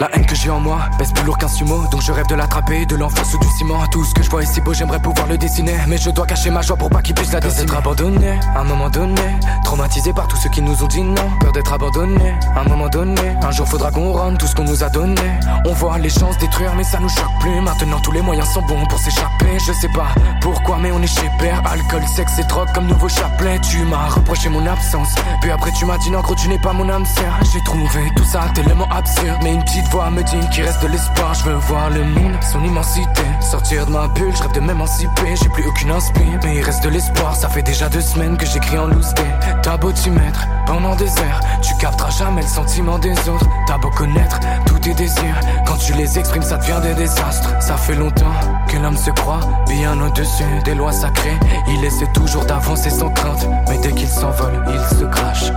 La 0.00 0.08
haine 0.14 0.24
que 0.24 0.34
j'ai 0.34 0.48
en 0.48 0.60
moi 0.60 0.78
pèse 0.96 1.12
plus 1.12 1.24
lourd 1.24 1.36
qu'un 1.36 1.46
sumo. 1.46 1.84
Donc 1.90 2.00
je 2.00 2.10
rêve 2.10 2.26
de 2.26 2.34
l'attraper, 2.34 2.86
de 2.86 2.96
l'enfer 2.96 3.22
sous 3.26 3.36
du 3.36 3.46
ciment. 3.58 3.86
Tout 3.88 4.02
ce 4.02 4.14
que 4.14 4.22
je 4.22 4.30
vois 4.30 4.42
est 4.42 4.46
si 4.46 4.62
beau, 4.62 4.72
j'aimerais 4.72 4.98
pouvoir 4.98 5.26
le 5.26 5.36
dessiner. 5.36 5.76
Mais 5.88 5.98
je 5.98 6.08
dois 6.08 6.24
cacher 6.24 6.48
ma 6.48 6.62
joie 6.62 6.78
pour 6.78 6.88
pas 6.88 7.02
qu'il 7.02 7.14
puisse 7.14 7.30
la 7.32 7.40
dessiner 7.40 7.66
Peur 7.66 7.76
d'être 7.76 7.86
abandonné, 7.86 8.40
à 8.56 8.60
un 8.60 8.64
moment 8.64 8.88
donné. 8.88 9.20
Traumatisé 9.62 10.14
par 10.14 10.26
tous 10.26 10.38
ceux 10.38 10.48
qui 10.48 10.62
nous 10.62 10.82
ont 10.82 10.86
dit 10.86 11.02
non. 11.02 11.30
Peur 11.40 11.52
d'être 11.52 11.70
abandonné, 11.70 12.34
à 12.56 12.60
un 12.60 12.64
moment 12.64 12.88
donné. 12.88 13.36
Un 13.42 13.50
jour 13.50 13.68
faudra 13.68 13.90
qu'on 13.90 14.14
rende 14.14 14.38
tout 14.38 14.46
ce 14.46 14.54
qu'on 14.54 14.64
nous 14.64 14.82
a 14.82 14.88
donné. 14.88 15.20
On 15.66 15.74
voit 15.74 15.98
les 15.98 16.08
se 16.08 16.38
détruire 16.40 16.74
mais 16.76 16.84
ça 16.84 16.98
nous 16.98 17.10
choque 17.10 17.38
plus. 17.40 17.60
Maintenant 17.60 18.00
tous 18.00 18.12
les 18.12 18.22
moyens 18.22 18.48
sont 18.48 18.62
bons 18.62 18.86
pour 18.86 18.98
s'échapper. 18.98 19.58
Je 19.66 19.72
sais 19.74 19.90
pas 19.94 20.14
pourquoi 20.40 20.78
mais 20.78 20.92
on 20.92 21.02
est 21.02 21.14
chez 21.14 21.28
père. 21.38 21.60
Alcool, 21.70 22.06
sexe 22.16 22.38
et 22.38 22.44
drogue 22.44 22.72
comme 22.72 22.86
nouveau 22.86 23.10
chapelet. 23.10 23.58
Tu 23.70 23.84
m'as 23.84 24.08
reproché 24.08 24.48
mon 24.48 24.66
absence. 24.66 25.14
Puis 25.42 25.50
après 25.50 25.72
tu 25.72 25.84
m'as 25.84 25.98
dit 25.98 26.10
non 26.10 26.20
gros 26.22 26.34
tu 26.34 26.48
n'es 26.48 26.58
pas 26.58 26.72
mon 26.72 26.88
âme 26.88 27.04
sœur. 27.04 27.34
J'ai 27.52 27.62
trouvé 27.64 28.10
tout 28.16 28.24
ça 28.24 28.46
tellement 28.54 28.88
absurde. 28.90 29.36
Mais 29.42 29.52
une 29.52 29.62
petite 29.62 29.89
voix 29.90 30.10
me 30.10 30.22
dit 30.22 30.48
qu'il 30.52 30.64
reste 30.64 30.82
de 30.82 30.88
l'espoir. 30.88 31.34
Je 31.34 31.44
veux 31.44 31.56
voir 31.56 31.90
le 31.90 32.04
monde, 32.04 32.36
son 32.52 32.62
immensité. 32.64 33.22
Sortir 33.40 33.86
de 33.86 33.90
ma 33.90 34.08
bulle, 34.08 34.34
je 34.34 34.42
rêve 34.42 34.52
de 34.52 34.60
m'émanciper. 34.60 35.36
J'ai 35.42 35.48
plus 35.48 35.66
aucune 35.66 35.90
inspi, 35.90 36.22
mais 36.42 36.56
il 36.56 36.62
reste 36.62 36.82
de 36.84 36.88
l'espoir. 36.88 37.34
Ça 37.34 37.48
fait 37.48 37.62
déjà 37.62 37.88
deux 37.88 38.00
semaines 38.00 38.36
que 38.36 38.46
j'écris 38.46 38.78
en 38.78 38.86
loose 38.86 39.12
day. 39.14 39.30
T'as 39.62 39.76
beau 39.76 39.92
t'y 39.92 40.10
mettre 40.10 40.46
pendant 40.66 40.94
des 40.94 41.08
heures 41.20 41.40
Tu 41.62 41.74
capteras 41.76 42.10
jamais 42.10 42.42
le 42.42 42.48
sentiment 42.48 42.98
des 42.98 43.12
autres. 43.28 43.46
T'as 43.66 43.78
beau 43.78 43.90
connaître 43.90 44.38
tous 44.66 44.78
tes 44.78 44.94
désirs. 44.94 45.40
Quand 45.66 45.76
tu 45.76 45.92
les 45.94 46.18
exprimes 46.18 46.42
ça 46.42 46.56
devient 46.56 46.80
des 46.82 46.94
désastres. 46.94 47.50
Ça 47.60 47.76
fait 47.76 47.94
longtemps 47.94 48.34
que 48.68 48.76
l'homme 48.76 48.96
se 48.96 49.10
croit 49.10 49.40
Bien 49.68 50.00
au-dessus 50.00 50.44
des 50.64 50.74
lois 50.74 50.92
sacrées. 50.92 51.38
Il 51.68 51.84
essaie 51.84 52.10
toujours 52.14 52.44
d'avancer 52.44 52.90
sans 52.90 53.10
crainte 53.10 53.46
Mais 53.68 53.78
dès 53.78 53.92
qu'il 53.92 54.08
s'envole, 54.08 54.64
il 54.68 54.96
se 54.96 55.04
crache 55.04 55.50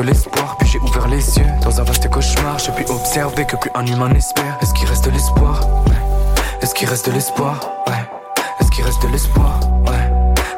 de 0.00 0.06
l'espoir. 0.06 0.56
Puis 0.58 0.68
j'ai 0.68 0.78
ouvert 0.78 1.08
les 1.08 1.38
yeux 1.38 1.46
dans 1.62 1.78
un 1.80 1.84
vaste 1.84 2.08
cauchemar. 2.08 2.58
J'ai 2.58 2.72
pu 2.72 2.90
observer 2.90 3.44
que 3.44 3.56
plus 3.56 3.70
un 3.74 3.84
humain 3.86 4.08
n'espère. 4.08 4.56
Est-ce 4.62 4.72
qu'il 4.72 4.88
reste 4.88 5.04
de 5.04 5.10
l'espoir. 5.10 5.60
Est-ce 6.62 6.74
qu'il 6.74 6.88
reste 6.88 7.06
de 7.06 7.12
l'espoir 7.12 7.60
Ouais. 7.86 7.94
Est-ce 8.60 8.70
qu'il 8.70 8.84
reste 8.84 9.02
de 9.02 9.08
l'espoir. 9.08 9.60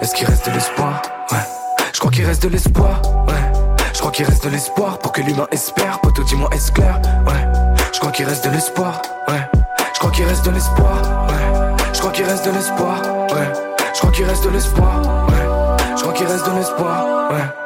Est-ce 0.00 0.14
qu'il 0.14 0.26
reste 0.26 0.46
de 0.46 0.52
l'espoir. 0.52 1.02
Je 1.92 1.98
crois 1.98 2.10
qu'il 2.10 2.24
reste 2.26 2.42
de 2.42 2.48
l'espoir 2.48 3.00
Ouais. 3.28 3.34
Je 3.92 3.98
crois 4.00 4.10
qu'il 4.12 4.24
reste 4.26 4.44
de 4.44 4.48
l'espoir 4.50 4.98
pour 4.98 5.12
que 5.12 5.20
l'humain 5.22 5.46
espère. 5.52 6.00
Poto, 6.00 6.22
dis-moi, 6.24 6.48
est-ce 6.52 6.72
clair 6.72 7.00
Ouais. 7.26 7.46
Je 7.92 7.98
crois 8.00 8.10
qu'il 8.12 8.26
reste 8.26 8.44
de 8.44 8.50
l'espoir 8.50 9.02
Ouais. 9.28 9.40
Je 9.94 9.98
crois 9.98 10.10
qu'il 10.10 10.24
reste 10.24 10.44
de 10.44 10.50
l'espoir 10.50 11.26
Ouais. 11.28 11.72
Je 11.92 11.98
crois 12.00 12.12
qu'il 12.12 12.24
reste 12.24 12.44
de 12.44 12.50
l'espoir 12.50 13.00
Ouais. 13.32 13.52
Je 13.94 13.98
crois 14.00 14.10
qu'il 14.12 14.24
reste 14.24 14.44
de 14.44 14.50
l'espoir 14.50 15.00
Ouais. 15.28 15.96
Je 15.96 16.02
crois 16.02 16.12
qu'il 16.12 16.26
reste 16.26 16.46
de 16.46 16.56
l'espoir 16.56 17.04
Ouais. 17.30 17.61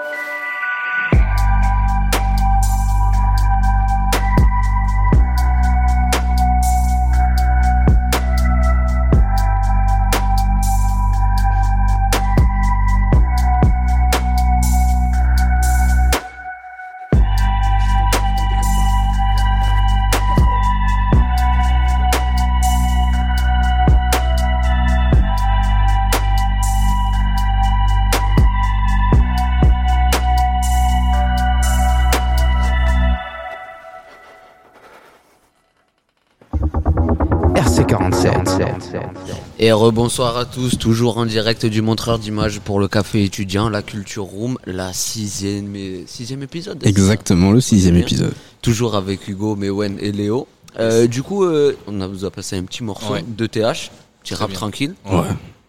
Et 39.66 39.72
rebonsoir 39.72 40.36
à 40.36 40.44
tous, 40.44 40.78
toujours 40.78 41.18
en 41.18 41.26
direct 41.26 41.66
du 41.66 41.82
montreur 41.82 42.20
d'images 42.20 42.60
pour 42.60 42.78
le 42.78 42.86
café 42.86 43.24
étudiant, 43.24 43.68
la 43.68 43.82
culture 43.82 44.22
room, 44.22 44.58
la 44.64 44.92
sixième, 44.92 45.74
sixième 46.06 46.44
épisode. 46.44 46.86
Exactement, 46.86 47.50
le 47.50 47.60
sixième 47.60 47.94
Bien. 47.94 48.04
épisode. 48.04 48.32
Toujours 48.62 48.94
avec 48.94 49.26
Hugo, 49.26 49.56
Mewen 49.56 49.98
et 50.00 50.12
Léo. 50.12 50.46
Euh, 50.78 51.08
du 51.08 51.24
coup, 51.24 51.42
euh, 51.42 51.76
on 51.88 52.00
a, 52.00 52.06
vous 52.06 52.24
a 52.24 52.30
passé 52.30 52.56
un 52.56 52.62
petit 52.62 52.84
morceau 52.84 53.14
Ouais. 53.14 53.24
de 53.26 53.46
TH, 53.48 53.90
petit 54.22 54.34
rap 54.34 54.50
bien. 54.50 54.56
tranquille. 54.56 54.94
Ouais. 55.04 55.22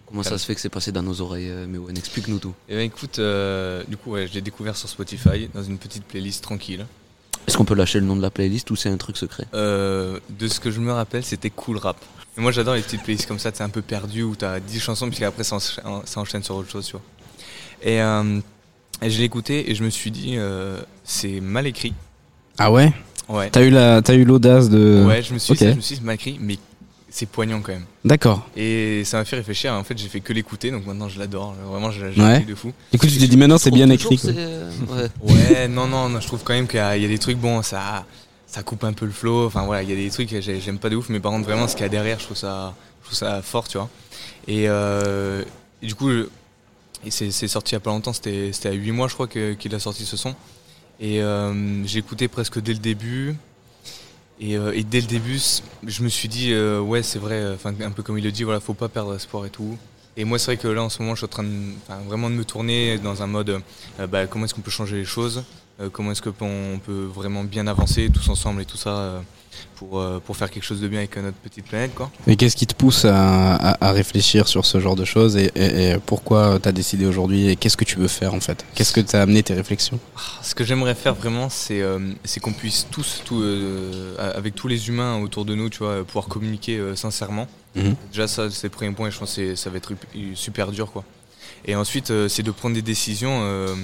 Comment 0.05 0.21
ça 0.21 0.37
se 0.37 0.45
fait 0.45 0.53
que 0.53 0.61
c'est 0.61 0.69
passé 0.69 0.91
dans 0.91 1.01
nos 1.01 1.19
oreilles, 1.21 1.49
euh, 1.49 1.65
Mewen 1.65 1.97
Explique-nous 1.97 2.37
tout. 2.37 2.53
Et 2.69 2.75
ben 2.75 2.81
écoute, 2.85 3.17
euh, 3.17 3.83
du 3.87 3.97
coup, 3.97 4.11
ouais, 4.11 4.27
je 4.27 4.33
l'ai 4.35 4.41
découvert 4.41 4.77
sur 4.77 4.87
Spotify 4.89 5.49
dans 5.55 5.63
une 5.63 5.79
petite 5.79 6.03
playlist 6.03 6.43
tranquille. 6.43 6.85
Est-ce 7.47 7.57
qu'on 7.57 7.65
peut 7.65 7.75
lâcher 7.75 7.99
le 7.99 8.05
nom 8.05 8.15
de 8.15 8.21
la 8.21 8.29
playlist 8.29 8.69
ou 8.71 8.75
c'est 8.75 8.89
un 8.89 8.97
truc 8.97 9.17
secret 9.17 9.45
Euh, 9.53 10.19
de 10.29 10.47
ce 10.47 10.59
que 10.59 10.69
je 10.69 10.79
me 10.79 10.91
rappelle, 10.91 11.23
c'était 11.23 11.49
Cool 11.49 11.77
Rap. 11.77 11.97
Et 12.37 12.41
moi, 12.41 12.51
j'adore 12.51 12.75
les 12.75 12.81
petites 12.81 13.01
playlists 13.03 13.25
comme 13.27 13.39
ça, 13.39 13.51
c'est 13.53 13.63
un 13.63 13.69
peu 13.69 13.81
perdu 13.81 14.21
où 14.23 14.35
t'as 14.35 14.59
10 14.59 14.79
chansons, 14.79 15.09
puis 15.09 15.23
après, 15.23 15.43
ça, 15.43 15.55
encha- 15.57 15.81
ça 16.05 16.19
enchaîne 16.19 16.43
sur 16.43 16.55
autre 16.55 16.69
chose, 16.69 16.85
tu 16.85 16.91
vois. 16.91 17.01
Et, 17.81 18.01
euh, 18.01 18.39
et 19.01 19.09
je 19.09 19.17
l'ai 19.17 19.23
écouté 19.23 19.71
et 19.71 19.75
je 19.75 19.83
me 19.83 19.89
suis 19.89 20.11
dit, 20.11 20.33
euh, 20.37 20.79
c'est 21.03 21.39
mal 21.39 21.65
écrit. 21.67 21.93
Ah 22.59 22.71
ouais? 22.71 22.91
Ouais. 23.29 23.49
T'as 23.49 23.63
eu 23.63 23.69
la, 23.69 24.01
t'as 24.01 24.13
eu 24.15 24.23
l'audace 24.25 24.69
de. 24.69 25.03
Ouais, 25.07 25.21
je 25.23 25.33
me 25.33 25.39
suis 25.39 25.53
dit, 25.53 25.63
ok. 25.63 25.67
ça, 25.67 25.71
je 25.71 25.75
me 25.77 25.81
suis 25.81 25.95
dit, 25.95 25.99
c'est 26.01 26.05
mal 26.05 26.15
écrit, 26.15 26.37
mais 26.39 26.57
c'est 27.09 27.25
poignant 27.25 27.61
quand 27.61 27.71
même. 27.71 27.85
D'accord. 28.05 28.47
Et 28.57 29.03
ça 29.05 29.17
m'a 29.17 29.25
fait 29.25 29.37
réfléchir. 29.37 29.73
En 29.73 29.83
fait, 29.83 29.97
j'ai 29.97 30.09
fait 30.09 30.19
que 30.19 30.33
l'écouter, 30.33 30.71
donc 30.71 30.85
maintenant 30.85 31.07
je 31.09 31.17
l'adore. 31.19 31.53
Vraiment, 31.53 31.89
je 31.91 32.05
Ouais. 32.05 32.39
l'ai 32.39 32.45
de 32.45 32.55
fou. 32.55 32.73
Du 32.91 32.99
coup, 32.99 33.07
tu 33.07 33.17
t'es 33.17 33.27
dit 33.27 33.37
maintenant 33.37 33.57
c'est 33.57 33.71
bien 33.71 33.87
toujours, 33.89 34.13
écrit. 34.13 34.33
quoi. 34.33 34.41
euh, 34.41 34.71
ouais. 34.89 35.09
Ouais, 35.33 35.67
non, 35.67 35.87
non, 35.87 36.09
non, 36.09 36.19
je 36.19 36.27
trouve 36.27 36.43
quand 36.43 36.53
même 36.53 36.67
qu'il 36.67 36.77
y, 36.77 36.81
a 36.81 36.97
il 36.97 37.01
y 37.01 37.05
a 37.05 37.09
des 37.09 37.17
trucs, 37.19 37.37
bon, 37.37 37.61
ça, 37.61 38.05
ça 38.45 38.61
coupe 38.63 38.83
un 38.83 38.93
peu 38.93 39.05
le 39.05 39.11
flow. 39.11 39.45
Enfin 39.47 39.63
voilà, 39.65 39.83
il 39.83 39.89
y 39.89 39.93
a 39.93 39.95
des 39.95 40.09
trucs 40.09 40.29
que 40.29 40.41
j'ai- 40.41 40.59
j'aime 40.59 40.79
pas 40.79 40.89
de 40.89 40.95
ouf, 40.95 41.09
mais 41.09 41.19
par 41.19 41.31
contre, 41.31 41.45
vraiment, 41.45 41.67
ce 41.67 41.73
qu'il 41.75 41.83
y 41.83 41.85
a 41.85 41.89
derrière, 41.89 42.19
je 42.19 42.25
trouve 42.25 42.37
ça, 42.37 42.73
je 43.01 43.05
trouve 43.07 43.17
ça 43.17 43.41
fort, 43.41 43.67
tu 43.67 43.77
vois. 43.77 43.89
Et, 44.47 44.67
euh, 44.69 45.43
et 45.81 45.87
du 45.87 45.95
coup, 45.95 46.09
c'est 47.09 47.31
sorti 47.47 47.71
il 47.73 47.75
y 47.75 47.77
a 47.77 47.79
pas 47.79 47.89
longtemps, 47.91 48.13
c'était 48.13 48.51
c'était 48.51 48.69
à 48.69 48.73
8 48.73 48.91
mois, 48.91 49.07
je 49.07 49.13
crois, 49.13 49.27
que- 49.27 49.53
qu'il 49.53 49.73
a 49.75 49.79
sorti 49.79 50.05
ce 50.05 50.17
son. 50.17 50.35
Et 50.99 51.21
euh, 51.21 51.85
j'ai 51.85 51.99
écouté 51.99 52.27
presque 52.27 52.59
dès 52.59 52.73
le 52.73 52.79
début. 52.79 53.35
Et, 54.39 54.57
euh, 54.57 54.71
et 54.75 54.83
dès 54.83 55.01
le 55.01 55.07
début, 55.07 55.39
je 55.85 56.03
me 56.03 56.09
suis 56.09 56.27
dit, 56.27 56.51
euh, 56.51 56.79
ouais, 56.79 57.03
c'est 57.03 57.19
vrai, 57.19 57.57
un 57.65 57.91
peu 57.91 58.03
comme 58.03 58.17
il 58.17 58.23
le 58.23 58.31
dit, 58.31 58.43
voilà, 58.43 58.59
faut 58.59 58.73
pas 58.73 58.89
perdre 58.89 59.15
espoir 59.15 59.45
et 59.45 59.49
tout. 59.49 59.77
Et 60.15 60.25
moi, 60.25 60.39
c'est 60.39 60.47
vrai 60.47 60.57
que 60.57 60.67
là, 60.67 60.83
en 60.83 60.89
ce 60.89 61.01
moment, 61.01 61.15
je 61.15 61.19
suis 61.19 61.25
en 61.25 61.29
train 61.29 61.43
de, 61.43 62.07
vraiment 62.07 62.29
de 62.29 62.35
me 62.35 62.45
tourner 62.45 62.97
dans 62.97 63.23
un 63.23 63.27
mode, 63.27 63.61
euh, 63.99 64.07
bah, 64.07 64.27
comment 64.27 64.45
est-ce 64.45 64.53
qu'on 64.53 64.61
peut 64.61 64.71
changer 64.71 64.97
les 64.97 65.05
choses, 65.05 65.43
comment 65.91 66.11
est-ce 66.11 66.23
qu'on 66.23 66.79
peut 66.83 67.05
vraiment 67.13 67.43
bien 67.43 67.67
avancer 67.67 68.09
tous 68.11 68.29
ensemble 68.29 68.63
et 68.63 68.65
tout 68.65 68.77
ça 68.77 69.21
pour, 69.75 69.99
euh, 69.99 70.19
pour 70.19 70.35
faire 70.37 70.49
quelque 70.49 70.63
chose 70.63 70.81
de 70.81 70.87
bien 70.87 70.99
avec 70.99 71.15
notre 71.17 71.37
petite 71.37 71.65
planète, 71.65 71.93
quoi. 71.95 72.09
Et 72.25 72.35
qu'est-ce 72.35 72.55
qui 72.55 72.65
te 72.67 72.73
pousse 72.73 73.05
à, 73.05 73.55
à- 73.55 73.87
à 73.87 73.91
réfléchir 73.91 74.47
sur 74.47 74.65
ce 74.65 74.79
genre 74.79 74.95
de 74.95 75.05
choses 75.05 75.37
et, 75.37 75.51
et- 75.55 75.89
et 75.91 75.97
pourquoi 76.05 76.59
t'as 76.61 76.71
décidé 76.71 77.05
aujourd'hui 77.05 77.49
et 77.49 77.55
qu'est-ce 77.55 77.77
que 77.77 77.85
tu 77.85 77.97
veux 77.97 78.07
faire 78.07 78.33
en 78.33 78.39
fait? 78.39 78.65
Qu'est-ce 78.75 78.93
que 78.93 79.01
t'as 79.01 79.21
amené 79.21 79.43
tes 79.43 79.53
réflexions? 79.53 79.99
Ce 80.41 80.55
que 80.55 80.63
j'aimerais 80.63 80.95
faire 80.95 81.15
vraiment, 81.15 81.49
c'est 81.49 81.81
euh, 81.81 81.99
qu'on 82.41 82.53
puisse 82.53 82.87
tous, 82.91 83.21
tout, 83.25 83.41
euh, 83.41 84.15
avec 84.35 84.55
tous 84.55 84.67
les 84.67 84.87
humains 84.89 85.17
autour 85.21 85.45
de 85.45 85.53
nous, 85.55 85.69
tu 85.69 85.79
vois, 85.79 86.03
pouvoir 86.03 86.27
communiquer 86.27 86.77
euh, 86.77 86.95
sincèrement. 86.95 87.47
Mhm. 87.75 87.95
Déjà, 88.11 88.27
ça, 88.27 88.49
c'est 88.49 88.67
le 88.67 88.71
premier 88.71 88.91
point 88.91 89.07
et 89.07 89.11
je 89.11 89.17
pense 89.19 89.35
que 89.35 89.55
ça 89.55 89.69
va 89.69 89.77
être 89.77 89.91
super 90.33 90.71
dur, 90.71 90.91
quoi. 90.91 91.03
Et 91.65 91.75
ensuite, 91.75 92.11
c'est 92.29 92.43
de 92.43 92.51
prendre 92.51 92.75
des 92.75 92.81
décisions 92.81 93.39
euh, 93.41 93.75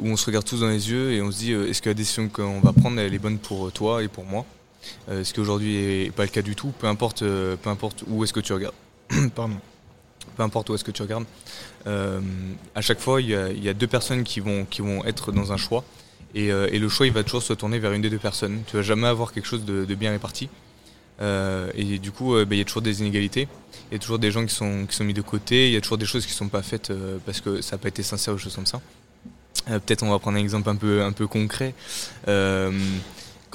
où 0.00 0.08
on 0.08 0.16
se 0.16 0.26
regarde 0.26 0.44
tous 0.44 0.60
dans 0.60 0.68
les 0.68 0.90
yeux 0.90 1.12
et 1.12 1.22
on 1.22 1.30
se 1.30 1.38
dit 1.38 1.52
euh, 1.52 1.68
est-ce 1.68 1.80
que 1.82 1.88
la 1.88 1.94
décision 1.94 2.28
qu'on 2.28 2.60
va 2.60 2.72
prendre, 2.72 2.98
elle 2.98 3.14
est 3.14 3.18
bonne 3.18 3.38
pour 3.38 3.70
toi 3.72 4.02
et 4.02 4.08
pour 4.08 4.24
moi? 4.24 4.44
Euh, 5.08 5.24
Ce 5.24 5.32
qui 5.32 5.40
aujourd'hui 5.40 5.76
est 5.76 6.10
pas 6.10 6.22
le 6.22 6.28
cas 6.28 6.42
du 6.42 6.54
tout, 6.56 6.72
peu 6.78 6.86
importe, 6.86 7.22
euh, 7.22 7.56
peu 7.56 7.70
importe 7.70 8.04
où 8.06 8.24
est-ce 8.24 8.32
que 8.32 8.40
tu 8.40 8.52
regardes. 8.52 8.74
Pardon. 9.34 9.56
Peu 10.36 10.42
importe 10.42 10.70
où 10.70 10.74
est-ce 10.74 10.84
que 10.84 10.90
tu 10.90 11.02
regardes. 11.02 11.24
Euh, 11.86 12.20
à 12.74 12.80
chaque 12.80 13.00
fois, 13.00 13.20
il 13.20 13.28
y, 13.28 13.34
a- 13.68 13.74
deux 13.74 13.86
personnes 13.86 14.22
qui 14.24 14.40
vont, 14.40 14.64
qui 14.64 14.82
vont 14.82 15.04
être 15.04 15.32
dans 15.32 15.52
un 15.52 15.56
choix. 15.56 15.84
Et, 16.34 16.48
le 16.50 16.88
choix, 16.88 17.06
il 17.06 17.12
va 17.12 17.24
toujours 17.24 17.42
se 17.42 17.52
tourner 17.52 17.78
vers 17.80 17.92
une 17.92 18.02
des 18.02 18.10
deux 18.10 18.18
personnes. 18.18 18.62
Tu 18.66 18.76
vas 18.76 18.82
jamais 18.82 19.08
avoir 19.08 19.32
quelque 19.32 19.46
chose 19.46 19.64
de, 19.64 19.94
bien 19.94 20.12
réparti. 20.12 20.48
Et 21.20 21.98
du 21.98 22.12
coup, 22.12 22.34
bah, 22.34 22.54
il 22.54 22.58
y 22.58 22.60
a 22.60 22.64
toujours 22.64 22.82
des 22.82 23.00
inégalités. 23.00 23.48
Il 23.90 23.94
y 23.94 23.96
a 23.96 23.98
toujours 23.98 24.20
des 24.20 24.30
gens 24.30 24.46
qui 24.46 24.54
sont, 24.54 24.86
qui 24.86 24.94
sont 24.94 25.02
mis 25.04 25.14
de 25.14 25.22
côté. 25.22 25.66
Il 25.66 25.72
y 25.72 25.76
a 25.76 25.80
toujours 25.80 25.98
des 25.98 26.06
choses 26.06 26.24
qui 26.26 26.32
sont 26.32 26.48
pas 26.48 26.62
faites 26.62 26.92
parce 27.26 27.40
que 27.40 27.60
ça 27.60 27.74
n'a 27.74 27.78
pas 27.78 27.88
été 27.88 28.04
sincère 28.04 28.34
ou 28.34 28.38
choses 28.38 28.54
comme 28.54 28.66
ça. 28.66 28.80
Peut-être 29.66 30.04
on 30.04 30.10
va 30.10 30.18
prendre 30.20 30.38
un 30.38 30.40
exemple 30.40 30.68
un 30.68 30.76
peu, 30.76 31.02
un 31.02 31.12
peu 31.12 31.26
concret. 31.26 31.74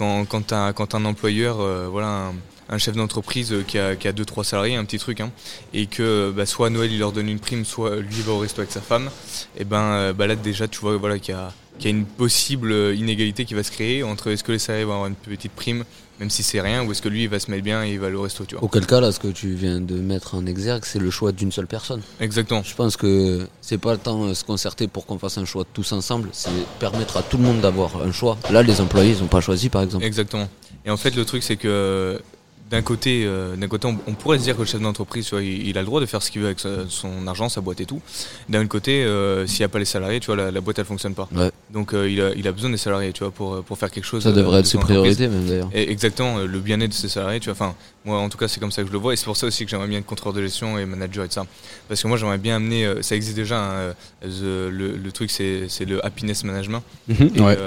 Euh, 0.02 0.24
quand 0.28 0.44
quand 0.74 0.94
as, 0.94 0.98
un 0.98 1.06
employeur, 1.06 1.60
euh, 1.60 1.88
voilà, 1.90 2.32
un, 2.70 2.78
chef 2.78 2.96
d'entreprise 2.96 3.52
euh, 3.54 3.64
qui 3.64 3.78
a, 3.78 3.96
qui 3.96 4.08
a 4.08 4.12
deux 4.12 4.25
trois 4.25 4.44
salariés, 4.44 4.75
un 4.75 4.86
petit 4.86 5.00
truc, 5.00 5.22
hein, 5.22 5.32
et 5.74 5.86
que 5.88 6.32
bah, 6.36 6.46
soit 6.46 6.68
à 6.68 6.70
Noël 6.70 6.92
il 6.92 7.00
leur 7.00 7.12
donne 7.12 7.30
une 7.30 7.40
prime, 7.40 7.66
soit 7.66 7.98
lui 7.98 8.22
va 8.22 8.34
au 8.34 8.40
resto 8.40 8.62
avec 8.62 8.72
sa 8.72 8.82
femme, 8.82 9.10
et 9.58 9.66
ben 9.66 9.82
euh, 9.82 10.14
bah, 10.14 10.28
là 10.28 10.36
déjà 10.36 10.68
tu 10.68 10.80
vois 10.80 10.98
voilà, 10.98 11.20
qu'il 11.20 11.36
y 11.36 11.84
y 11.84 11.88
a 11.88 11.90
une 11.90 12.06
possible 12.06 12.72
euh, 12.72 12.96
inégalité 12.96 13.46
qui 13.46 13.54
va 13.54 13.64
se 13.64 13.72
créer 13.72 14.04
entre 14.04 14.32
est-ce 14.32 14.44
que 14.44 14.52
les 14.52 14.60
salariés 14.60 14.86
vont 14.86 14.94
avoir 14.94 15.08
une 15.08 15.16
petite 15.16 15.52
prime, 15.52 15.84
même 16.19 16.29
si 16.29 16.43
c'est 16.43 16.62
rien, 16.62 16.84
ou 16.86 16.91
est-ce 16.91 17.01
que 17.01 17.10
lui 17.10 17.24
il 17.24 17.29
va 17.29 17.39
se 17.39 17.50
mettre 17.51 17.63
bien 17.63 17.84
et 17.84 17.91
il 17.93 18.00
va 18.00 18.07
aller 18.07 18.15
au 18.15 18.22
resto, 18.22 18.45
tu 18.45 18.55
vois. 18.55 18.63
Auquel 18.63 18.86
cas, 18.86 19.00
là, 19.01 19.12
ce 19.12 19.19
que 19.19 19.27
tu 19.27 19.50
viens 19.53 19.81
de 19.81 19.95
mettre 19.95 20.36
en 20.36 20.45
exergue, 20.45 20.84
c'est 20.86 21.00
le 21.00 21.10
choix 21.12 21.31
d'une 21.31 21.51
seule 21.51 21.67
personne. 21.67 22.01
Exactement. 22.19 22.63
Je 22.63 22.74
pense 22.75 22.95
que 22.98 23.48
c'est 23.62 23.77
pas 23.77 23.91
le 23.93 23.98
temps 24.00 24.27
de 24.27 24.34
se 24.34 24.43
concerter 24.43 24.88
pour 24.88 25.05
qu'on 25.05 25.19
fasse 25.19 25.38
un 25.38 25.45
choix 25.45 25.65
tous 25.74 25.91
ensemble, 25.91 26.29
c'est 26.31 26.50
permettre 26.79 27.17
à 27.17 27.24
tout 27.24 27.38
le 27.38 27.43
monde 27.43 27.62
d'avoir 27.62 28.01
un 28.01 28.12
choix. 28.12 28.38
Là, 28.51 28.63
les 28.63 28.79
employés, 28.81 29.12
ils 29.12 29.24
ont 29.24 29.27
pas 29.27 29.41
choisi, 29.41 29.69
par 29.69 29.81
exemple. 29.84 30.05
Exactement. 30.05 30.48
Et 30.86 30.89
en 30.89 30.98
fait, 30.98 31.15
le 31.15 31.25
truc, 31.25 31.43
c'est 31.43 31.57
que 31.57 32.22
d'un 32.69 32.81
côté, 32.81 33.24
euh, 33.25 33.55
d'un 33.55 33.67
côté 33.67 33.88
on, 33.88 33.95
on 34.07 34.13
pourrait 34.13 34.39
se 34.39 34.43
dire 34.43 34.55
que 34.55 34.62
le 34.62 34.67
chef 34.67 34.81
d'entreprise, 34.81 35.29
il, 35.34 35.67
il 35.67 35.77
a 35.77 35.81
le 35.81 35.86
droit 35.86 36.01
de 36.01 36.05
faire 36.07 36.24
ce 36.24 36.31
qu'il 36.31 36.41
veut 36.41 36.48
avec 36.48 36.60
sa- 36.60 36.89
son 36.89 37.27
argent, 37.27 37.48
sa 37.48 37.62
boîte 37.62 37.79
et 37.81 37.86
tout. 37.86 38.01
D'un 38.50 38.62
autre 38.62 38.69
côté, 38.69 39.03
euh, 39.03 39.45
s'il 39.45 39.60
n'y 39.60 39.65
a 39.65 39.69
pas 39.69 39.77
les 39.77 39.86
salariés, 39.86 40.19
tu 40.19 40.27
vois, 40.27 40.36
la, 40.36 40.50
la 40.51 40.62
boîte, 40.62 40.79
elle 40.79 40.86
fonctionne 40.86 41.13
pas. 41.13 41.27
Ouais. 41.36 41.51
Donc, 41.75 41.94
euh, 41.94 42.10
il, 42.10 42.20
a, 42.22 42.32
il 42.34 42.48
a 42.48 42.51
besoin 42.53 42.70
des 42.72 42.77
salariés, 42.77 43.12
tu 43.13 43.20
vois, 43.24 43.32
pour, 43.32 43.62
pour 43.63 43.77
faire 43.77 43.91
quelque 43.91 44.05
chose. 44.05 44.24
Ça 44.24 44.29
euh, 44.29 44.32
devrait 44.32 44.55
de 44.55 44.60
être 44.62 44.65
ses 44.65 44.77
priorités, 44.77 45.27
même 45.27 45.46
d'ailleurs. 45.46 45.70
Exactement, 45.74 46.38
euh, 46.39 46.48
le 46.48 46.60
bien-être 46.60 46.89
de 46.91 46.96
ses 46.96 47.10
salariés, 47.10 47.39
tu 47.41 47.50
vois. 47.50 47.53
Enfin, 47.53 47.75
moi, 48.05 48.17
en 48.20 48.29
tout 48.29 48.38
cas, 48.38 48.48
c'est 48.48 48.60
comme 48.62 48.72
ça 48.72 48.82
que 48.82 48.88
je 48.88 48.94
le 48.94 48.98
vois. 48.98 49.12
Et 49.13 49.17
c'est 49.17 49.25
pour 49.25 49.36
ça 49.36 49.46
aussi 49.46 49.65
que 49.65 49.70
j'aimerais 49.72 49.88
bien 49.89 50.00
être 50.00 50.05
contrôleur 50.05 50.36
de 50.38 50.41
gestion 50.41 50.79
et 50.79 50.86
manager 50.86 51.25
et 51.25 51.27
tout 51.27 51.34
ça. 51.34 51.46
Parce 51.89 52.01
que 52.01 52.08
moi, 52.08 52.15
j'aimerais 52.17 52.38
bien 52.38 52.55
amener, 52.55 52.86
euh, 52.86 53.01
ça 53.01 53.15
existe 53.15 53.36
déjà, 53.36 53.60
hein, 53.60 53.74
euh, 53.74 53.94
the- 54.24 54.72
le, 54.74 54.96
le 54.96 55.12
truc, 55.12 55.29
c'est 55.29 55.65
c'est 55.67 55.86
le 55.86 56.03
happiness 56.05 56.44
management. 56.46 56.82
Et, 57.10 57.41
Ouais. 57.41 57.58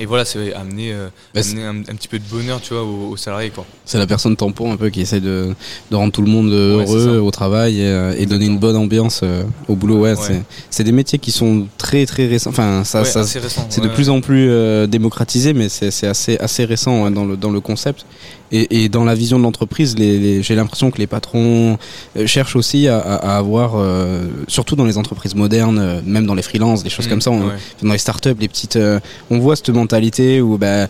Et 0.00 0.06
voilà, 0.06 0.24
c'est 0.24 0.52
amener, 0.54 0.92
euh, 0.92 1.08
Bah, 1.34 1.40
amener 1.44 1.64
un, 1.64 1.78
un 1.80 1.94
petit 1.96 2.08
peu 2.08 2.18
de 2.18 2.24
bonheur, 2.30 2.60
tu 2.60 2.72
vois, 2.74 2.84
aux, 2.84 3.10
aux 3.10 3.16
salariés, 3.16 3.50
quoi. 3.50 3.64
C'est 3.84 3.98
la 3.98 4.06
personne 4.06 4.36
tampon 4.36 4.72
un 4.72 4.76
peu 4.76 4.90
qui 4.90 5.00
essaie 5.00 5.20
de, 5.20 5.54
de 5.90 5.96
rendre 5.96 6.12
tout 6.12 6.22
le 6.22 6.30
monde 6.30 6.50
euh, 6.52 6.76
Ouais, 6.78 6.84
heureux 6.88 7.18
au 7.18 7.30
travail 7.30 7.80
et, 7.80 7.86
euh, 7.86 8.14
et 8.16 8.26
donner 8.26 8.46
une 8.46 8.58
bonne 8.58 8.76
ambiance 8.76 9.20
euh, 9.22 9.42
au 9.68 9.74
boulot. 9.74 9.98
Ouais, 10.00 10.14
Ouais. 10.14 10.42
c'est 10.70 10.84
des 10.84 10.92
métiers 10.92 11.18
qui 11.18 11.32
sont 11.32 11.66
très 11.78 12.06
très 12.06 12.26
récents. 12.26 12.50
Enfin, 12.50 12.84
ça, 12.84 13.04
c'est 13.04 13.80
de 13.80 13.88
plus 13.88 14.08
en 14.10 14.20
plus 14.20 14.48
euh, 14.50 14.86
démocratisé, 14.86 15.52
mais 15.52 15.68
c'est 15.68 16.06
assez 16.06 16.36
assez 16.38 16.64
récent 16.64 17.10
dans 17.10 17.24
le 17.24 17.36
dans 17.36 17.50
le 17.50 17.60
concept. 17.60 18.04
Et, 18.50 18.84
et 18.84 18.88
dans 18.88 19.04
la 19.04 19.14
vision 19.14 19.38
de 19.38 19.42
l'entreprise, 19.44 19.96
les, 19.98 20.18
les- 20.18 20.42
j'ai 20.42 20.54
l'impression 20.54 20.90
que 20.90 20.98
les 20.98 21.06
patrons 21.06 21.78
euh, 22.16 22.26
cherchent 22.26 22.56
aussi 22.56 22.88
à, 22.88 22.98
à- 22.98 23.34
à 23.34 23.36
avoir, 23.38 23.72
euh, 23.76 24.26
surtout 24.48 24.74
dans 24.76 24.84
les 24.86 24.96
entreprises 24.96 25.34
modernes, 25.34 25.78
euh, 25.78 26.00
même 26.04 26.26
dans 26.26 26.34
les 26.34 26.42
freelances, 26.42 26.82
des 26.82 26.90
choses 26.90 27.06
Mm, 27.06 27.10
comme 27.10 27.20
ça, 27.20 27.30
on- 27.30 27.48
ouais. 27.48 27.54
dans 27.82 27.92
les 27.92 27.98
startups, 27.98 28.34
les 28.40 28.48
petites, 28.48 28.76
euh, 28.76 29.00
on 29.30 29.38
voit 29.38 29.54
cette 29.56 29.68
mentalité 29.70 30.40
où 30.40 30.56
bah, 30.58 30.86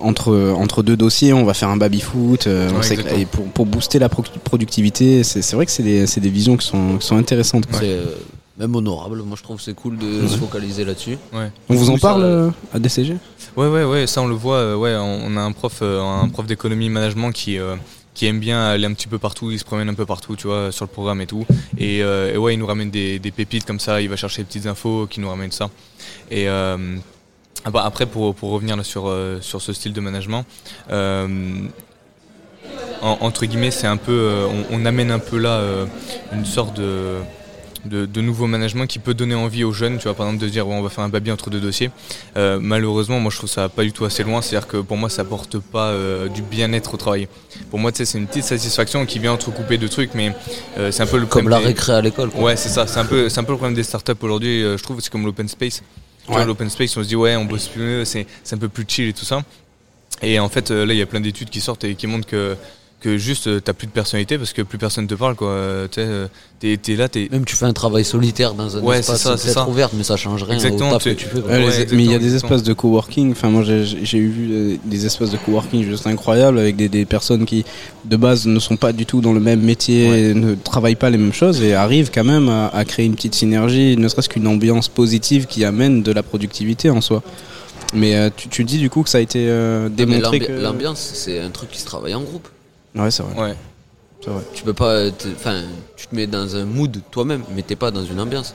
entre 0.00 0.54
entre 0.56 0.82
deux 0.82 0.96
dossiers, 0.96 1.34
on 1.34 1.44
va 1.44 1.52
faire 1.52 1.68
un 1.68 1.76
baby 1.76 2.00
foot. 2.00 2.46
euh, 2.46 2.70
Ouais, 2.70 3.20
et 3.20 3.26
pour, 3.26 3.44
pour 3.46 3.66
booster 3.66 3.98
la 3.98 4.08
pro- 4.08 4.24
productivité, 4.42 5.22
c'est 5.22 5.42
c'est 5.42 5.54
vrai 5.54 5.66
que 5.66 5.72
c'est 5.72 5.82
des, 5.82 6.06
c'est 6.06 6.20
des 6.20 6.30
visions 6.30 6.56
qui 6.56 6.66
sont, 6.66 6.96
qui 6.98 7.06
sont 7.06 7.16
intéressantes. 7.16 7.66
quoi. 7.66 7.78
Euh, 8.62 8.66
même 8.66 8.76
honorable. 8.76 9.22
Moi, 9.22 9.36
je 9.36 9.42
trouve 9.42 9.60
c'est 9.60 9.74
cool 9.74 9.98
de 9.98 10.26
se 10.26 10.36
focaliser 10.36 10.84
là-dessus. 10.84 11.18
On 11.68 11.74
vous 11.74 11.90
en 11.90 11.96
ça- 11.96 12.08
parle 12.08 12.22
euh, 12.24 12.50
à 12.72 12.78
DCG 12.78 13.16
Ouais, 13.56 13.66
ouais, 13.68 13.84
ouais, 13.84 14.06
ça 14.06 14.22
on 14.22 14.26
le 14.28 14.34
voit. 14.34 14.56
euh, 14.56 14.76
ouais, 14.76 14.94
on 14.96 15.26
on 15.26 15.36
a 15.36 15.40
un 15.40 15.52
prof, 15.52 15.78
euh, 15.82 16.00
un 16.00 16.28
prof 16.28 16.46
d'économie 16.46 16.88
management 16.88 17.32
qui 17.32 17.58
euh, 17.58 17.76
qui 18.14 18.26
aime 18.26 18.40
bien 18.40 18.62
aller 18.62 18.84
un 18.86 18.92
petit 18.92 19.08
peu 19.08 19.18
partout. 19.18 19.50
Il 19.50 19.58
se 19.58 19.64
promène 19.64 19.88
un 19.88 19.94
peu 19.94 20.04
partout, 20.06 20.36
tu 20.36 20.46
vois, 20.46 20.70
sur 20.70 20.84
le 20.84 20.90
programme 20.90 21.20
et 21.22 21.26
tout. 21.26 21.46
Et, 21.78 22.02
euh, 22.02 22.34
et 22.34 22.36
ouais, 22.36 22.52
il 22.54 22.58
nous 22.58 22.66
ramène 22.66 22.90
des, 22.90 23.18
des 23.18 23.30
pépites 23.30 23.64
comme 23.64 23.80
ça. 23.80 24.00
Il 24.02 24.08
va 24.10 24.16
chercher 24.16 24.42
des 24.42 24.46
petites 24.46 24.66
infos 24.66 25.06
qui 25.08 25.18
nous 25.20 25.28
ramènent 25.30 25.50
ça. 25.52 25.70
Et 26.30 26.46
euh, 26.48 26.76
après, 27.64 28.04
pour, 28.06 28.34
pour 28.34 28.50
revenir 28.50 28.76
là 28.76 28.84
sur 28.84 29.04
euh, 29.08 29.38
sur 29.40 29.62
ce 29.62 29.72
style 29.72 29.92
de 29.94 30.00
management. 30.00 30.44
euh, 30.90 31.26
en- 33.00 33.18
entre 33.22 33.46
guillemets, 33.46 33.70
c'est 33.72 33.86
un 33.88 33.96
peu, 33.96 34.12
euh, 34.12 34.46
on, 34.70 34.82
on 34.82 34.84
amène 34.86 35.10
un 35.10 35.18
peu 35.18 35.38
là 35.38 35.56
euh, 35.56 35.86
une 36.32 36.44
sorte 36.44 36.76
de, 36.76 37.16
de, 37.84 38.06
de 38.06 38.20
nouveau 38.20 38.46
management 38.46 38.86
qui 38.86 38.98
peut 38.98 39.14
donner 39.14 39.34
envie 39.34 39.64
aux 39.64 39.72
jeunes, 39.72 39.98
tu 39.98 40.04
vois, 40.04 40.14
par 40.14 40.26
exemple 40.26 40.42
de 40.44 40.48
dire 40.48 40.66
ouais, 40.68 40.74
on 40.74 40.82
va 40.82 40.88
faire 40.88 41.04
un 41.04 41.08
baby 41.08 41.30
entre 41.32 41.50
deux 41.50 41.60
dossiers. 41.60 41.90
Euh, 42.36 42.58
malheureusement, 42.60 43.18
moi 43.20 43.30
je 43.30 43.36
trouve 43.38 43.50
ça 43.50 43.68
pas 43.68 43.82
du 43.82 43.92
tout 43.92 44.04
assez 44.04 44.22
loin, 44.22 44.40
c'est-à-dire 44.42 44.68
que 44.68 44.76
pour 44.78 44.96
moi 44.96 45.08
ça 45.08 45.22
apporte 45.22 45.58
pas 45.58 45.88
euh, 45.88 46.28
du 46.28 46.42
bien-être 46.42 46.94
au 46.94 46.96
travail. 46.96 47.28
Pour 47.70 47.78
moi, 47.78 47.90
tu 47.92 47.98
sais, 47.98 48.04
c'est 48.04 48.18
une 48.18 48.26
petite 48.26 48.44
satisfaction 48.44 49.04
qui 49.06 49.18
vient 49.18 49.32
entrecouper 49.32 49.78
de 49.78 49.86
trucs, 49.88 50.14
mais 50.14 50.32
euh, 50.78 50.90
c'est 50.92 51.02
un 51.02 51.06
peu 51.06 51.16
le 51.18 51.26
Comme 51.26 51.42
problème 51.42 51.50
la 51.50 51.58
des- 51.60 51.66
récré 51.66 51.92
à 51.92 52.00
l'école. 52.00 52.30
quoi. 52.30 52.42
Ouais, 52.44 52.56
c'est 52.56 52.68
ça. 52.68 52.86
C'est 52.86 52.98
un 53.00 53.04
peu, 53.04 53.28
c'est 53.28 53.40
un 53.40 53.44
peu 53.44 53.52
le 53.52 53.58
problème 53.58 53.74
des 53.76 53.82
startups 53.82 54.12
aujourd'hui. 54.20 54.62
euh, 54.62 54.76
je 54.76 54.82
trouve 54.82 55.00
c'est 55.00 55.10
comme 55.10 55.24
l'open 55.26 55.48
space. 55.48 55.82
Tu 56.24 56.30
vois, 56.30 56.40
Ouais. 56.40 56.46
l'open 56.46 56.70
space, 56.70 56.96
on 56.96 57.02
se 57.02 57.08
dit 57.08 57.16
ouais, 57.16 57.34
on 57.36 57.44
bosse 57.44 57.66
plus, 57.68 57.82
mieux, 57.82 58.04
c'est, 58.04 58.26
c'est 58.44 58.54
un 58.54 58.58
peu 58.58 58.68
plus 58.68 58.84
chill 58.86 59.08
et 59.08 59.12
tout 59.12 59.24
ça. 59.24 59.42
Et 60.22 60.38
en 60.38 60.48
fait, 60.48 60.70
euh, 60.70 60.86
là, 60.86 60.94
il 60.94 60.98
y 60.98 61.02
a 61.02 61.06
plein 61.06 61.20
d'études 61.20 61.50
qui 61.50 61.60
sortent 61.60 61.82
et 61.82 61.96
qui 61.96 62.06
montrent 62.06 62.28
que 62.28 62.56
que 63.02 63.18
juste 63.18 63.46
euh, 63.48 63.60
t'as 63.60 63.72
plus 63.74 63.86
de 63.86 63.92
personnalité 63.92 64.38
parce 64.38 64.52
que 64.52 64.62
plus 64.62 64.78
personne 64.78 65.06
te 65.06 65.14
parle 65.14 65.34
quoi. 65.34 65.48
Euh, 65.48 65.86
Tu 65.90 65.96
sais, 66.00 66.06
euh, 66.08 66.26
t'es, 66.60 66.76
t'es 66.80 66.96
là, 66.96 67.08
t'es. 67.08 67.28
Même 67.30 67.44
tu 67.44 67.54
fais 67.56 67.66
un 67.66 67.72
travail 67.72 68.04
solitaire 68.04 68.54
dans 68.54 68.76
un 68.76 68.80
Ouais, 68.80 69.00
espace 69.00 69.18
c'est 69.18 69.22
ça, 69.24 69.36
c'est 69.36 69.44
peut-être 69.46 69.54
ça. 69.64 69.68
ouvert, 69.68 69.90
mais 69.94 70.04
ça 70.04 70.16
change 70.16 70.42
rien 70.44 70.54
Exactement, 70.54 70.90
au 70.90 70.92
taf 70.94 71.02
tu- 71.02 71.10
que 71.10 71.14
tu 71.20 71.26
fais. 71.26 71.38
Ouais, 71.40 71.64
Ouais, 71.66 71.86
mais 71.92 72.04
il 72.04 72.10
y 72.10 72.14
a 72.14 72.18
des 72.18 72.34
espaces 72.34 72.62
de 72.62 72.72
coworking. 72.72 73.32
Enfin, 73.32 73.50
moi, 73.50 73.62
j'ai 73.64 73.84
j'ai 73.84 74.18
eu 74.18 74.48
euh, 74.52 74.76
des 74.84 75.04
espaces 75.04 75.30
de 75.30 75.36
coworking 75.36 75.84
juste 75.84 76.06
incroyables 76.06 76.58
avec 76.58 76.76
des, 76.76 76.88
des 76.88 77.04
personnes 77.04 77.44
qui, 77.44 77.64
de 78.04 78.16
base, 78.16 78.46
ne 78.46 78.58
sont 78.58 78.76
pas 78.76 78.92
du 78.92 79.04
tout 79.04 79.20
dans 79.20 79.32
le 79.32 79.40
même 79.40 79.60
métier, 79.60 80.30
et 80.30 80.34
ne 80.34 80.54
travaillent 80.54 80.94
pas 80.94 81.10
les 81.10 81.18
mêmes 81.18 81.32
choses 81.32 81.60
et 81.62 81.74
arrivent 81.74 82.10
quand 82.14 82.24
même 82.24 82.48
à, 82.48 82.68
à 82.68 82.84
créer 82.84 83.06
une 83.06 83.14
petite 83.16 83.34
synergie, 83.34 83.96
ne 83.96 84.08
serait-ce 84.08 84.28
qu'une 84.28 84.46
ambiance 84.46 84.88
positive 84.88 85.46
qui 85.46 85.64
amène 85.64 86.02
de 86.02 86.12
la 86.12 86.22
productivité 86.22 86.88
en 86.90 87.00
soi. 87.00 87.22
Mais 87.94 88.14
euh, 88.16 88.30
tu, 88.34 88.48
tu 88.48 88.64
dis 88.64 88.78
du 88.78 88.88
coup 88.88 89.02
que 89.02 89.10
ça 89.10 89.18
a 89.18 89.20
été 89.20 89.44
euh, 89.48 89.88
Mais 89.90 90.06
démontré 90.06 90.40
que. 90.40 90.52
L'ambiance, 90.52 91.10
c'est 91.14 91.40
un 91.40 91.50
truc 91.50 91.70
qui 91.70 91.78
se 91.80 91.84
travaille 91.84 92.14
en 92.14 92.22
groupe. 92.22 92.48
Ouais, 92.94 93.10
c'est 93.10 93.22
vrai. 93.22 93.40
Ouais. 93.50 93.54
c'est 94.22 94.30
vrai. 94.30 94.42
Tu 94.54 94.62
peux 94.64 94.72
pas. 94.74 95.10
te- 95.10 95.28
Enfin, 95.28 95.62
tu 95.96 96.06
te 96.06 96.14
mets 96.14 96.26
dans 96.26 96.54
un 96.56 96.64
mood 96.64 97.00
toi-même, 97.10 97.42
mais 97.54 97.62
t'es 97.62 97.76
pas 97.76 97.90
dans 97.90 98.04
une 98.04 98.20
ambiance. 98.20 98.54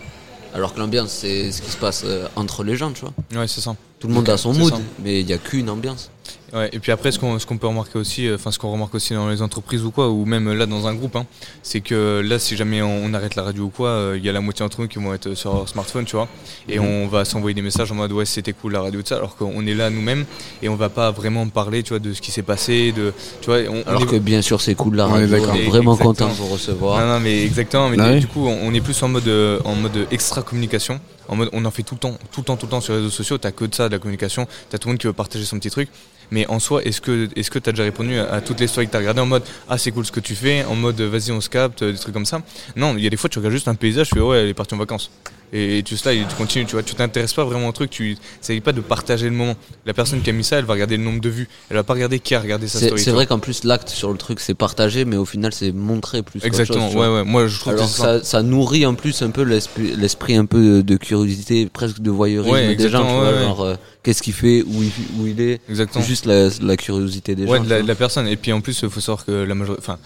Alors 0.54 0.74
que 0.74 0.80
l'ambiance, 0.80 1.12
c'est 1.12 1.52
ce 1.52 1.62
qui 1.62 1.70
se 1.72 1.78
passe 1.78 2.04
euh, 2.06 2.28
entre 2.36 2.64
les 2.64 2.76
gens, 2.78 2.92
tu 2.92 3.02
vois. 3.02 3.14
Ouais, 3.42 3.48
c'est 3.48 3.62
ça. 3.62 3.76
Tout 4.00 4.08
le 4.08 4.14
monde 4.14 4.30
a 4.30 4.38
son 4.38 4.54
mood, 4.54 4.74
ça. 4.74 4.80
mais 5.04 5.22
il 5.22 5.28
y 5.30 5.34
a 5.34 5.38
qu'une 5.38 5.70
ambiance. 5.70 6.10
Ouais, 6.54 6.70
et 6.72 6.80
puis 6.80 6.94
après, 6.94 7.12
ce 7.12 7.20
qu'on 7.20 7.58
peut 7.58 7.68
remarquer 7.68 8.00
aussi, 8.00 8.26
euh, 8.26 8.36
enfin 8.36 8.52
ce 8.52 8.58
qu'on 8.60 8.72
remarque 8.72 8.96
aussi 8.96 9.14
dans 9.14 9.28
les 9.28 9.42
entreprises 9.42 9.84
ou 9.84 9.92
quoi, 9.92 10.10
ou 10.10 10.24
même 10.24 10.54
là 10.54 10.66
dans 10.66 10.88
un 10.88 10.94
groupe, 10.94 11.18
hein, 11.18 11.26
c'est 11.62 11.82
que 11.82 12.22
là, 12.24 12.40
si 12.40 12.56
jamais 12.56 12.82
on, 12.82 13.04
on 13.04 13.14
arrête 13.14 13.36
la 13.36 13.44
radio 13.44 13.64
ou 13.66 13.70
quoi, 13.70 13.90
euh, 13.90 14.16
il 14.18 14.24
y 14.26 14.30
a 14.30 14.32
la 14.32 14.40
moitié 14.40 14.64
d'entre 14.64 14.80
nous 14.80 14.88
qui 14.88 14.98
vont 14.98 15.14
être 15.14 15.34
sur 15.34 15.54
leur 15.54 15.68
smartphone, 15.68 16.06
tu 16.06 16.16
vois, 16.16 16.30
et 16.70 16.80
on 16.80 17.08
va 17.10 17.26
s'envoyer 17.26 17.54
des 17.54 17.62
messages 17.62 17.92
en 17.92 17.96
mode 17.96 18.14
ouais 18.14 18.24
c'était 18.26 18.54
cool 18.54 18.72
la 18.72 18.82
radio 18.82 19.02
tout 19.02 19.08
ça, 19.10 19.18
alors 19.18 19.36
qu'on 19.36 19.68
est 19.68 19.74
là 19.74 19.90
nous-mêmes 19.90 20.24
et 20.62 20.70
on 20.70 20.76
va 20.78 20.88
pas 20.88 21.12
vraiment 21.12 21.46
parler, 21.50 21.84
tu 21.84 21.90
vois, 21.90 22.00
de 22.00 22.14
ce 22.14 22.22
qui 22.22 22.32
s'est 22.32 22.44
passé, 22.44 22.94
de, 22.94 23.14
tu 23.42 23.48
vois, 23.50 23.58
on, 23.70 23.84
on 23.86 23.90
Alors 23.90 24.04
est- 24.04 24.06
que 24.06 24.16
bien 24.16 24.42
sûr, 24.42 24.62
c'est 24.62 24.76
cool 24.76 24.96
la 24.96 25.08
radio. 25.08 25.28
d'accord. 25.28 25.50
On 25.52 25.56
est 25.56 25.66
vraiment 25.66 25.92
Exactement. 25.96 26.14
content 26.14 26.28
de 26.30 26.34
vous 26.34 26.48
recevoir. 26.48 27.00
Non, 27.02 27.14
non, 27.16 27.20
mais 27.20 27.44
exactement. 27.44 27.90
Mais 27.90 27.98
Ah 28.00 28.08
du- 28.08 28.14
oui. 28.14 28.20
du 28.22 28.28
coup, 28.28 28.48
on, 28.48 28.74
est 28.74 28.80
plus 28.82 29.04
en 29.04 29.10
mode, 29.10 29.28
euh, 29.28 29.60
en 29.66 29.76
mode 29.76 30.08
extra 30.12 30.42
communication. 30.44 31.02
En 31.28 31.36
mode, 31.36 31.50
on 31.52 31.66
en 31.66 31.72
fait 31.72 31.84
tout 31.84 31.96
le 31.96 32.00
temps, 32.00 32.18
tout 32.32 32.40
le 32.40 32.46
temps, 32.46 32.56
tout 32.56 32.68
le 32.68 32.72
temps 32.72 32.80
sur 32.80 32.94
les 32.94 33.00
réseaux 33.00 33.10
sociaux. 33.12 33.38
T'as 33.38 33.52
que 33.52 33.66
de 33.66 33.76
ça, 33.76 33.90
de 33.90 33.94
la 33.94 34.00
communication. 34.00 34.48
T'as 34.70 34.78
tout 34.78 34.88
le 34.88 34.94
monde 34.94 35.00
qui 35.00 35.08
veut 35.08 35.14
partager 35.14 35.44
son 35.44 35.58
petit 35.60 35.70
truc. 35.70 35.90
Mais 36.32 36.46
en 36.48 36.60
soi, 36.60 36.84
est-ce 36.84 37.02
que, 37.02 37.30
est-ce 37.36 37.50
que 37.50 37.60
t'as 37.60 37.72
déjà 37.72 37.84
répondu 37.84 38.18
à, 38.18 38.42
toutes 38.42 38.60
les 38.60 38.68
stories 38.68 38.88
que 38.88 38.92
t'as 38.92 39.00
regardées 39.00 39.22
en 39.22 39.26
mode, 39.26 39.44
ah 39.70 39.78
c'est 39.78 39.92
cool 39.92 40.06
ce 40.06 40.12
que 40.12 40.20
tu 40.20 40.36
fais, 40.36 40.66
en 40.66 40.76
mode, 40.76 41.00
vas-y 41.02 41.32
on 41.32 41.42
se 41.42 41.50
capte, 41.50 41.84
des 41.84 41.98
trucs 41.98 42.14
comme 42.14 42.26
ça? 42.26 42.42
Non, 42.76 42.96
il 42.98 43.04
y 43.04 43.08
a 43.08 43.10
des 43.10 43.18
fois 43.18 43.30
tu 43.30 43.40
regardes 43.40 43.54
juste 43.54 43.68
un 43.68 43.76
paysage, 43.76 44.10
tu 44.10 44.16
fais 44.16 44.22
ouais, 44.22 44.44
elle 44.44 44.50
est 44.50 44.54
partie 44.54 44.74
en 44.74 44.78
vacances. 44.78 45.10
Et 45.54 45.82
tu 45.86 45.96
là, 46.04 46.14
et 46.14 46.26
tu 46.28 46.36
continues, 46.36 46.66
tu 46.66 46.74
vois, 46.74 46.84
tu 46.84 46.94
t'intéresses 46.94 47.34
pas 47.34 47.46
vraiment 47.46 47.70
au 47.70 47.72
truc, 47.72 47.90
tu 47.90 48.18
n'essayes 48.42 48.60
pas 48.60 48.74
de 48.74 48.82
partager 48.82 49.26
le 49.30 49.36
moment. 49.36 49.56
La 49.86 49.94
personne 49.94 50.22
qui 50.22 50.30
a 50.30 50.34
mis 50.34 50.44
ça, 50.44 50.58
elle 50.60 50.66
va 50.66 50.74
regarder 50.74 50.98
le 50.98 51.04
nombre 51.04 51.22
de 51.22 51.30
vues, 51.30 51.48
elle 51.70 51.78
va 51.78 51.84
pas 51.84 51.94
regarder 51.94 52.20
qui 52.20 52.36
a 52.36 52.42
regardé 52.42 52.68
sa 52.68 52.80
C'est 52.80 52.88
story. 52.88 53.02
c'est 53.02 53.12
vrai 53.12 53.28
qu'en 53.28 53.40
plus, 53.40 53.64
l'acte 53.64 53.88
sur 53.90 54.12
le 54.12 54.18
truc, 54.18 54.42
c'est 54.42 54.54
partagé, 54.56 55.06
mais 55.06 55.16
au 55.16 55.24
final, 55.26 55.54
c'est 55.54 55.72
montré 55.72 56.22
plus. 56.22 56.44
Exactement, 56.44 56.88
chose, 56.92 56.98
ouais, 57.00 57.08
ouais. 57.08 57.24
Moi, 57.24 57.48
je 57.48 57.58
trouve 57.60 57.74
Alors 57.74 57.86
que 57.86 57.92
ça. 57.92 58.24
ça, 58.24 58.42
nourrit 58.44 58.86
en 58.86 58.94
plus 58.96 59.22
un 59.22 59.30
peu 59.30 59.44
l'esprit 59.44 60.36
un 60.36 60.46
peu 60.46 60.84
de, 60.84 60.96
curiosité, 60.98 61.68
presque 61.72 62.00
de 62.00 62.12
voyeurisme 62.12 62.54
Ouais, 62.54 62.76
des 62.76 62.90
gens, 62.90 63.06
tu 63.06 63.14
vois, 63.14 63.24
ouais, 63.32 63.34
ouais. 63.38 63.44
genre 63.44 63.62
euh, 63.62 63.76
qu'est-ce 64.04 64.22
qu'il 64.22 64.34
fait, 64.34 64.64
où 64.64 64.84
il, 64.84 64.92
où 65.20 65.28
il 65.28 65.40
est, 65.40 65.62
Exactement. 65.70 66.04
juste 66.04 66.26
la, 66.26 66.50
la 66.62 66.76
curiosité 66.78 67.36
des 67.36 67.46
Ouais, 67.46 67.58
gens. 67.60 67.64
de 67.64 67.70
la, 67.70 67.82
de 67.84 67.94
personne. 67.94 68.28
Et 68.28 68.36
puis 68.36 68.52
en 68.52 68.60
plus, 68.62 68.80
il 68.84 68.90
faut 68.90 69.00
savoir 69.00 69.26
que 69.26 69.32
la 69.32 69.56
majorité. 69.56 69.82
Enfin, 69.82 69.98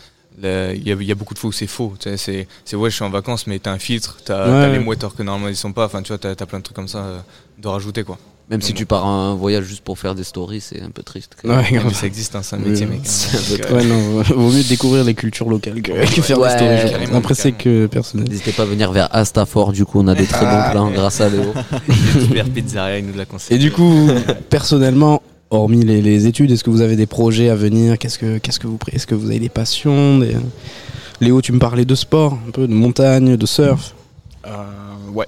il 0.43 0.88
y, 0.88 0.91
a- 0.91 0.95
il 0.95 1.04
y 1.08 1.12
a 1.12 1.15
beaucoup 1.15 1.34
de 1.34 1.39
fois 1.39 1.49
où 1.49 1.54
c'est 1.54 1.67
faux. 1.67 1.93
C'est 2.15 2.47
ouais, 2.73 2.89
je 2.89 2.95
suis 2.95 3.04
en 3.06 3.10
vacances, 3.10 3.47
mais 3.47 3.60
t'as 3.60 3.71
un 3.71 3.80
filtre, 3.80 4.17
t'as 4.25 4.49
Ouais. 4.49 4.71
les 4.71 4.80
mouettes 4.80 5.04
alors 5.04 5.15
que 5.15 5.23
normalement 5.23 5.49
ils 5.49 5.56
sont 5.56 5.73
pas. 5.73 5.86
Enfin, 5.86 6.01
tu 6.01 6.10
vois, 6.10 6.17
t'as 6.17 6.32
as 6.32 6.45
plein 6.45 6.60
de 6.60 6.63
trucs 6.63 6.75
comme 6.75 6.88
ça 6.88 6.99
euh, 6.99 7.19
de 7.60 7.67
rajouter 7.67 8.04
quoi. 8.04 8.17
Même 8.49 8.62
si 8.62 8.73
tu 8.73 8.86
pars 8.86 9.06
en 9.06 9.34
voyage 9.36 9.63
juste 9.63 9.82
pour 9.82 9.97
faire 9.97 10.13
des 10.13 10.25
stories, 10.25 10.60
c'est 10.60 10.82
un 10.82 10.89
peu 10.89 11.04
triste. 11.04 11.38
quand 11.41 11.47
Ouais, 11.47 11.56
même. 11.56 11.63
Ouais, 11.63 11.71
grave. 11.71 11.86
mais 11.88 11.93
ça 11.93 12.06
existe, 12.06 12.36
hein, 12.36 12.41
c'est 12.43 12.58
un 12.58 12.60
métier, 12.60 12.86
mec. 12.86 12.99
hein. 12.99 13.04
C'est 13.06 13.38
un 13.38 13.39
peu 13.39 13.47
Donc, 13.49 13.62
triste. 13.62 13.73
Ouais, 13.73 13.86
non, 13.86 14.21
vaut 14.23 14.51
mieux 14.51 14.63
découvrir 14.63 15.06
les 15.06 15.13
cultures 15.13 15.47
locales 15.47 15.82
que, 15.82 15.91
que 15.93 16.21
faire 16.21 16.38
Ouais, 16.38 16.49
des 16.49 16.56
stories. 16.77 16.91
carrément, 16.91 17.17
Après, 17.19 17.34
c'est 17.34 17.54
que 17.54 17.86
personnel. 17.86 18.27
N'hésitez 18.27 18.51
pas 18.51 18.63
à 18.63 18.65
venir 18.65 18.91
vers 18.91 19.08
Astafor, 19.15 19.71
du 19.71 19.86
coup, 19.86 20.01
on 20.01 20.08
a 20.10 20.15
des 20.15 20.25
très 20.25 20.45
bons 20.45 20.69
plans 20.71 20.91
grâce 20.91 21.21
à 21.21 21.30
Léo. 21.30 21.54
Super 22.19 22.43
pizzeria, 22.49 22.97
il 22.99 23.06
nous 23.06 23.15
l'a 23.15 23.23
conseillé. 23.25 23.56
Et 23.56 23.63
du 23.63 23.71
coup, 23.71 24.10
personnellement, 24.49 25.21
hormis 25.51 25.83
les, 25.85 26.01
les 26.01 26.25
études, 26.27 26.49
est-ce 26.51 26.63
que 26.63 26.69
vous 26.69 26.81
avez 26.81 26.95
des 26.95 27.05
projets 27.05 27.49
à 27.49 27.55
venir 27.55 27.97
Qu'est-ce 27.99 28.17
que 28.17 28.37
qu'est-ce 28.39 28.59
que 28.59 28.67
vous 28.67 28.77
pré- 28.77 28.93
Est-ce 28.95 29.05
que 29.05 29.15
vous 29.15 29.27
avez 29.27 29.39
des 29.39 29.49
passions 29.49 30.17
des- 30.19 30.35
Léo, 31.19 31.39
tu 31.41 31.51
me 31.51 31.59
parlais 31.59 31.85
de 31.85 31.93
sport, 31.93 32.33
un 32.47 32.51
peu 32.51 32.67
de 32.67 32.73
montagne, 32.73 33.37
de 33.37 33.45
surf. 33.45 33.93
Euh, 34.47 34.65
ouais. 35.13 35.27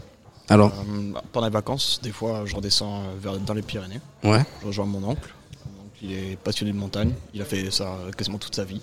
Alors, 0.50 0.72
Euh, 0.74 1.14
pendant 1.32 1.46
les 1.48 1.54
vacances, 1.54 2.00
des 2.02 2.12
fois, 2.12 2.44
je 2.46 2.56
redescends 2.56 3.02
euh, 3.02 3.14
vers, 3.22 3.38
dans 3.38 3.54
les 3.54 3.62
Pyrénées. 3.62 4.00
ouais. 4.24 4.44
Je 4.62 4.68
rejoins 4.68 4.86
mon 4.88 5.04
oncle. 5.04 5.30
Mon 5.66 5.84
oncle, 5.86 6.00
il 6.02 6.12
est 6.14 6.36
passionné 6.44 6.72
de 6.72 6.78
montagne. 6.78 7.12
Il 7.36 7.42
a 7.42 7.46
fait 7.46 7.70
ça 7.70 7.96
quasiment 8.18 8.40
toute 8.40 8.56
sa 8.56 8.64
vie. 8.64 8.82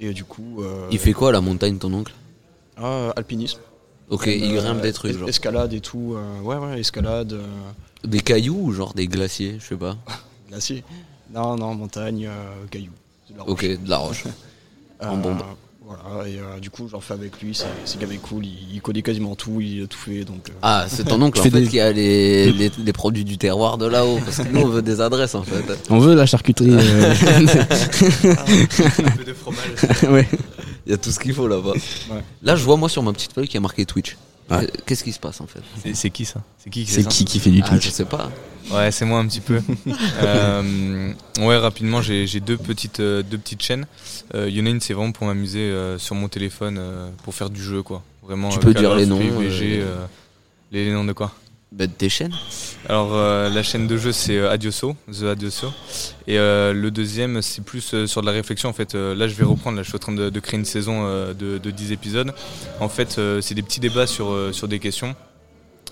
Et 0.00 0.08
euh, 0.08 0.12
du 0.14 0.24
coup. 0.24 0.62
euh, 0.62 0.88
Il 0.90 0.98
fait 0.98 1.12
quoi 1.12 1.28
à 1.28 1.32
la 1.32 1.40
montagne, 1.42 1.76
ton 1.76 1.92
oncle? 1.92 2.14
Ah, 2.78 3.12
alpinisme. 3.14 3.60
Ok, 4.08 4.26
Euh, 4.26 4.32
il 4.34 4.54
grimpe 4.54 4.80
des 4.80 4.92
trucs, 4.94 5.12
es- 5.14 5.18
genre. 5.18 5.28
Escalade 5.28 5.72
et 5.74 5.80
tout. 5.80 6.14
euh, 6.16 6.40
ouais, 6.40 6.56
ouais, 6.56 6.80
escalade. 6.80 7.34
euh, 7.34 7.44
Des 8.04 8.20
cailloux 8.20 8.58
ou 8.58 8.72
genre 8.72 8.94
des 8.94 9.06
glaciers, 9.06 9.56
je 9.60 9.66
sais 9.66 9.76
pas? 9.76 9.96
glacier. 10.52 10.84
Non, 11.32 11.56
non, 11.56 11.74
montagne, 11.74 12.26
euh, 12.26 12.66
cailloux. 12.70 12.90
De 13.30 13.36
la 13.38 13.42
roche. 13.44 13.52
Ok, 13.52 13.64
de 13.84 13.90
la 13.90 13.96
roche. 13.96 14.24
en 15.00 15.16
bombe. 15.16 15.42
Voilà, 15.84 16.28
et 16.28 16.38
euh, 16.38 16.58
du 16.60 16.70
coup, 16.70 16.88
j'en 16.90 17.00
fais 17.00 17.12
avec 17.14 17.40
lui. 17.42 17.54
C'est 17.54 17.66
c'est 17.84 18.00
gavé 18.00 18.16
cool. 18.16 18.46
Il, 18.46 18.74
il 18.76 18.80
connaît 18.80 19.02
quasiment 19.02 19.34
tout. 19.34 19.60
Il 19.60 19.82
a 19.82 19.86
tout 19.86 19.98
fait. 19.98 20.24
Donc, 20.24 20.48
euh, 20.48 20.52
Ah, 20.62 20.86
c'est 20.88 21.04
ton 21.04 21.20
oncle 21.20 21.38
en 21.40 21.42
fais 21.42 21.50
fait 21.50 21.60
des- 21.62 21.66
qui 21.68 21.80
a 21.80 21.90
les, 21.92 22.52
les, 22.60 22.70
les 22.78 22.92
produits 22.92 23.24
du 23.24 23.36
terroir 23.36 23.78
de 23.78 23.86
là-haut. 23.86 24.18
Parce 24.24 24.38
que 24.38 24.48
nous, 24.48 24.60
on 24.60 24.68
veut 24.68 24.80
des 24.82 25.00
adresses 25.00 25.34
en 25.34 25.42
fait. 25.42 25.64
On 25.90 25.98
veut 25.98 26.14
la 26.14 26.24
charcuterie. 26.26 26.70
euh, 26.70 27.14
un 28.24 29.10
peu 29.16 29.24
de 29.24 29.32
fromage. 29.34 30.10
ouais. 30.10 30.28
Il 30.86 30.90
y 30.90 30.94
a 30.94 30.98
tout 30.98 31.10
ce 31.10 31.18
qu'il 31.18 31.34
faut 31.34 31.48
là-bas. 31.48 31.72
Ouais. 31.72 32.22
Là, 32.42 32.56
je 32.56 32.64
vois 32.64 32.76
moi 32.76 32.88
sur 32.88 33.02
ma 33.02 33.12
petite 33.12 33.32
feuille 33.32 33.48
qui 33.48 33.56
a 33.56 33.60
marqué 33.60 33.84
Twitch. 33.84 34.16
Ouais. 34.58 34.64
Euh, 34.64 34.66
Qu'est-ce 34.86 35.04
qui 35.04 35.12
se 35.12 35.18
passe 35.20 35.40
en 35.40 35.46
fait 35.46 35.60
C'est- 35.94 36.10
qui 36.10 36.24
ça? 36.24 36.42
C'est 36.58 36.70
qui 36.70 36.80
qui 36.84 36.86
fait 36.90 36.92
C'est 36.96 37.02
ça? 37.02 37.08
qui 37.10 37.24
qui 37.24 37.38
fait 37.38 37.50
du 37.50 37.60
ah, 37.64 37.68
Twitch 37.68 37.84
Je 37.86 37.90
sais 37.90 38.04
pas. 38.04 38.30
Ouais, 38.70 38.90
c'est 38.92 39.04
moi 39.04 39.18
un 39.18 39.26
petit 39.26 39.40
peu. 39.40 39.60
Euh, 40.22 41.12
ouais, 41.40 41.56
rapidement, 41.58 42.00
j'ai 42.02 42.26
j'ai 42.26 42.40
deux 42.40 42.56
petites 42.56 43.00
euh, 43.00 43.22
deux 43.22 43.38
petites 43.38 43.62
chaînes. 43.62 43.86
Euh, 44.34 44.48
Il 44.48 44.56
y 44.56 44.60
en 44.62 44.66
a 44.66 44.70
une, 44.70 44.80
c'est 44.80 44.94
vraiment 44.94 45.12
pour 45.12 45.26
m'amuser 45.26 45.60
euh, 45.60 45.98
sur 45.98 46.14
mon 46.14 46.28
téléphone, 46.28 46.76
euh, 46.78 47.10
pour 47.24 47.34
faire 47.34 47.50
du 47.50 47.62
jeu, 47.62 47.82
quoi. 47.82 48.02
Vraiment. 48.22 48.50
Tu 48.50 48.58
peux 48.60 48.72
dire 48.74 48.94
les 48.94 49.06
noms, 49.06 49.18
euh, 49.20 49.50
euh, 49.50 50.06
les 50.70 50.92
noms 50.92 51.04
de 51.04 51.12
quoi? 51.12 51.32
Bah, 51.72 51.86
tes 51.86 52.10
chaînes 52.10 52.34
Alors 52.86 53.14
euh, 53.14 53.48
la 53.48 53.62
chaîne 53.62 53.86
de 53.86 53.96
jeu 53.96 54.12
c'est 54.12 54.36
euh, 54.36 54.50
Adioso, 54.50 54.94
The 55.10 55.22
Adioso. 55.22 55.72
Et 56.26 56.38
euh, 56.38 56.74
le 56.74 56.90
deuxième 56.90 57.40
c'est 57.40 57.64
plus 57.64 58.04
sur 58.04 58.20
de 58.20 58.26
la 58.26 58.32
réflexion 58.32 58.68
en 58.68 58.74
fait. 58.74 58.94
Là 58.94 59.26
je 59.26 59.34
vais 59.34 59.44
reprendre, 59.44 59.78
là 59.78 59.82
je 59.82 59.88
suis 59.88 59.96
en 59.96 59.98
train 59.98 60.12
de, 60.12 60.40
créer 60.40 60.58
une 60.58 60.66
saison 60.66 61.04
de, 61.32 61.56
de 61.56 61.70
10 61.70 61.92
épisodes. 61.92 62.34
En 62.78 62.90
fait 62.90 63.18
c'est 63.40 63.54
des 63.54 63.62
petits 63.62 63.80
débats 63.80 64.06
sur, 64.06 64.36
sur 64.52 64.68
des 64.68 64.80
questions. 64.80 65.16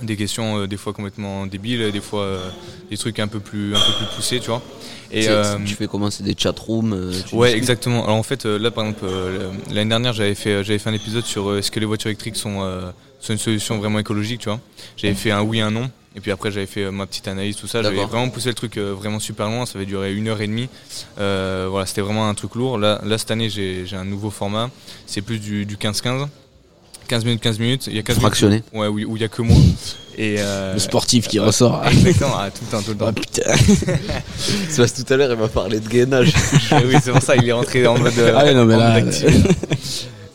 Des 0.02 0.16
questions 0.16 0.66
des 0.66 0.76
fois 0.76 0.92
complètement 0.92 1.46
débiles, 1.46 1.90
des 1.92 2.00
fois 2.00 2.38
des 2.90 2.98
trucs 2.98 3.18
un 3.18 3.28
peu 3.28 3.40
plus, 3.40 3.74
un 3.74 3.80
peu 3.80 3.92
plus 3.98 4.16
poussés, 4.16 4.40
tu 4.40 4.48
vois. 4.48 4.62
Et, 5.12 5.22
C'est- 5.22 5.28
euh, 5.30 5.56
Tu 5.66 5.74
fais 5.74 5.86
comment 5.88 6.10
C'est 6.10 6.22
des 6.22 6.34
chatrooms 6.36 6.92
euh, 6.92 7.12
tu 7.28 7.34
Ouais, 7.34 7.52
exactement. 7.56 8.04
Alors 8.04 8.16
en 8.16 8.22
fait, 8.22 8.46
euh, 8.46 8.58
là 8.58 8.70
par 8.70 8.84
exemple, 8.84 9.04
euh, 9.04 9.50
l'année 9.72 9.88
dernière, 9.90 10.12
j'avais 10.12 10.34
fait, 10.34 10.62
j'avais 10.64 10.78
fait 10.78 10.90
un 10.90 10.94
épisode 10.94 11.24
sur 11.24 11.56
est-ce 11.56 11.70
que 11.70 11.80
les 11.80 11.86
voitures 11.86 12.08
électriques 12.08 12.36
sont, 12.36 12.62
euh, 12.62 12.90
sont 13.20 13.32
une 13.32 13.38
solution 13.38 13.78
vraiment 13.78 13.98
écologique, 13.98 14.40
tu 14.40 14.48
vois. 14.48 14.60
J'avais 14.96 15.14
fait 15.14 15.30
un 15.30 15.42
oui, 15.42 15.60
un 15.60 15.70
non. 15.70 15.90
Et 16.16 16.20
puis 16.20 16.32
après, 16.32 16.50
j'avais 16.50 16.66
fait 16.66 16.90
ma 16.90 17.06
petite 17.06 17.28
analyse, 17.28 17.54
tout 17.56 17.68
ça. 17.68 17.82
J'avais 17.84 18.04
vraiment 18.04 18.28
poussé 18.30 18.48
le 18.48 18.54
truc 18.54 18.78
vraiment 18.78 19.20
super 19.20 19.46
loin. 19.48 19.64
Ça 19.64 19.78
avait 19.78 19.86
duré 19.86 20.12
une 20.12 20.26
heure 20.26 20.40
et 20.40 20.48
demie. 20.48 20.68
Euh, 21.20 21.68
voilà, 21.70 21.86
c'était 21.86 22.00
vraiment 22.00 22.28
un 22.28 22.34
truc 22.34 22.56
lourd. 22.56 22.78
Là, 22.78 23.00
là 23.04 23.16
cette 23.16 23.30
année, 23.30 23.48
j'ai 23.48 23.86
j'ai 23.86 23.94
un 23.96 24.04
nouveau 24.04 24.30
format. 24.30 24.70
C'est 25.06 25.22
plus 25.22 25.38
du 25.38 25.66
du 25.66 25.76
15-15. 25.76 26.26
15 27.10 27.24
minutes, 27.24 27.40
15 27.40 27.58
minutes. 27.58 27.86
Il 27.88 27.96
y 27.96 27.98
a 27.98 28.02
15 28.02 28.18
Fractionné. 28.18 28.62
minutes 28.62 28.66
Ouais, 28.72 28.86
où 28.86 29.12
où 29.12 29.16
il 29.16 29.22
y 29.22 29.24
a 29.24 29.28
que 29.28 29.42
moi. 29.42 29.56
Et 30.16 30.36
euh, 30.38 30.74
Le 30.74 30.78
sportif 30.78 31.26
qui 31.26 31.40
ressort. 31.40 31.82
Exactement, 31.90 32.34
ah, 32.36 32.50
tout 32.50 32.62
le 32.64 32.70
temps, 32.70 32.82
tout 32.82 32.90
le 32.90 32.96
temps. 32.96 33.06
Ah, 33.08 33.12
putain. 33.12 33.42
Parce 34.76 34.92
que 34.92 35.02
tout 35.02 35.12
à 35.12 35.16
l'heure, 35.16 35.32
il 35.32 35.38
m'a 35.38 35.48
parlé 35.48 35.80
de 35.80 35.88
gainage. 35.88 36.28
Et 36.28 36.84
oui, 36.86 36.96
c'est 37.02 37.10
pour 37.10 37.20
ça 37.20 37.34
il 37.36 37.48
est 37.48 37.52
rentré 37.52 37.84
en 37.86 37.98
mode, 37.98 38.16
euh, 38.16 38.34
Ah 38.36 38.44
ouais, 38.44 38.54
non, 38.54 38.64
mais 38.64 38.76
là, 38.76 39.00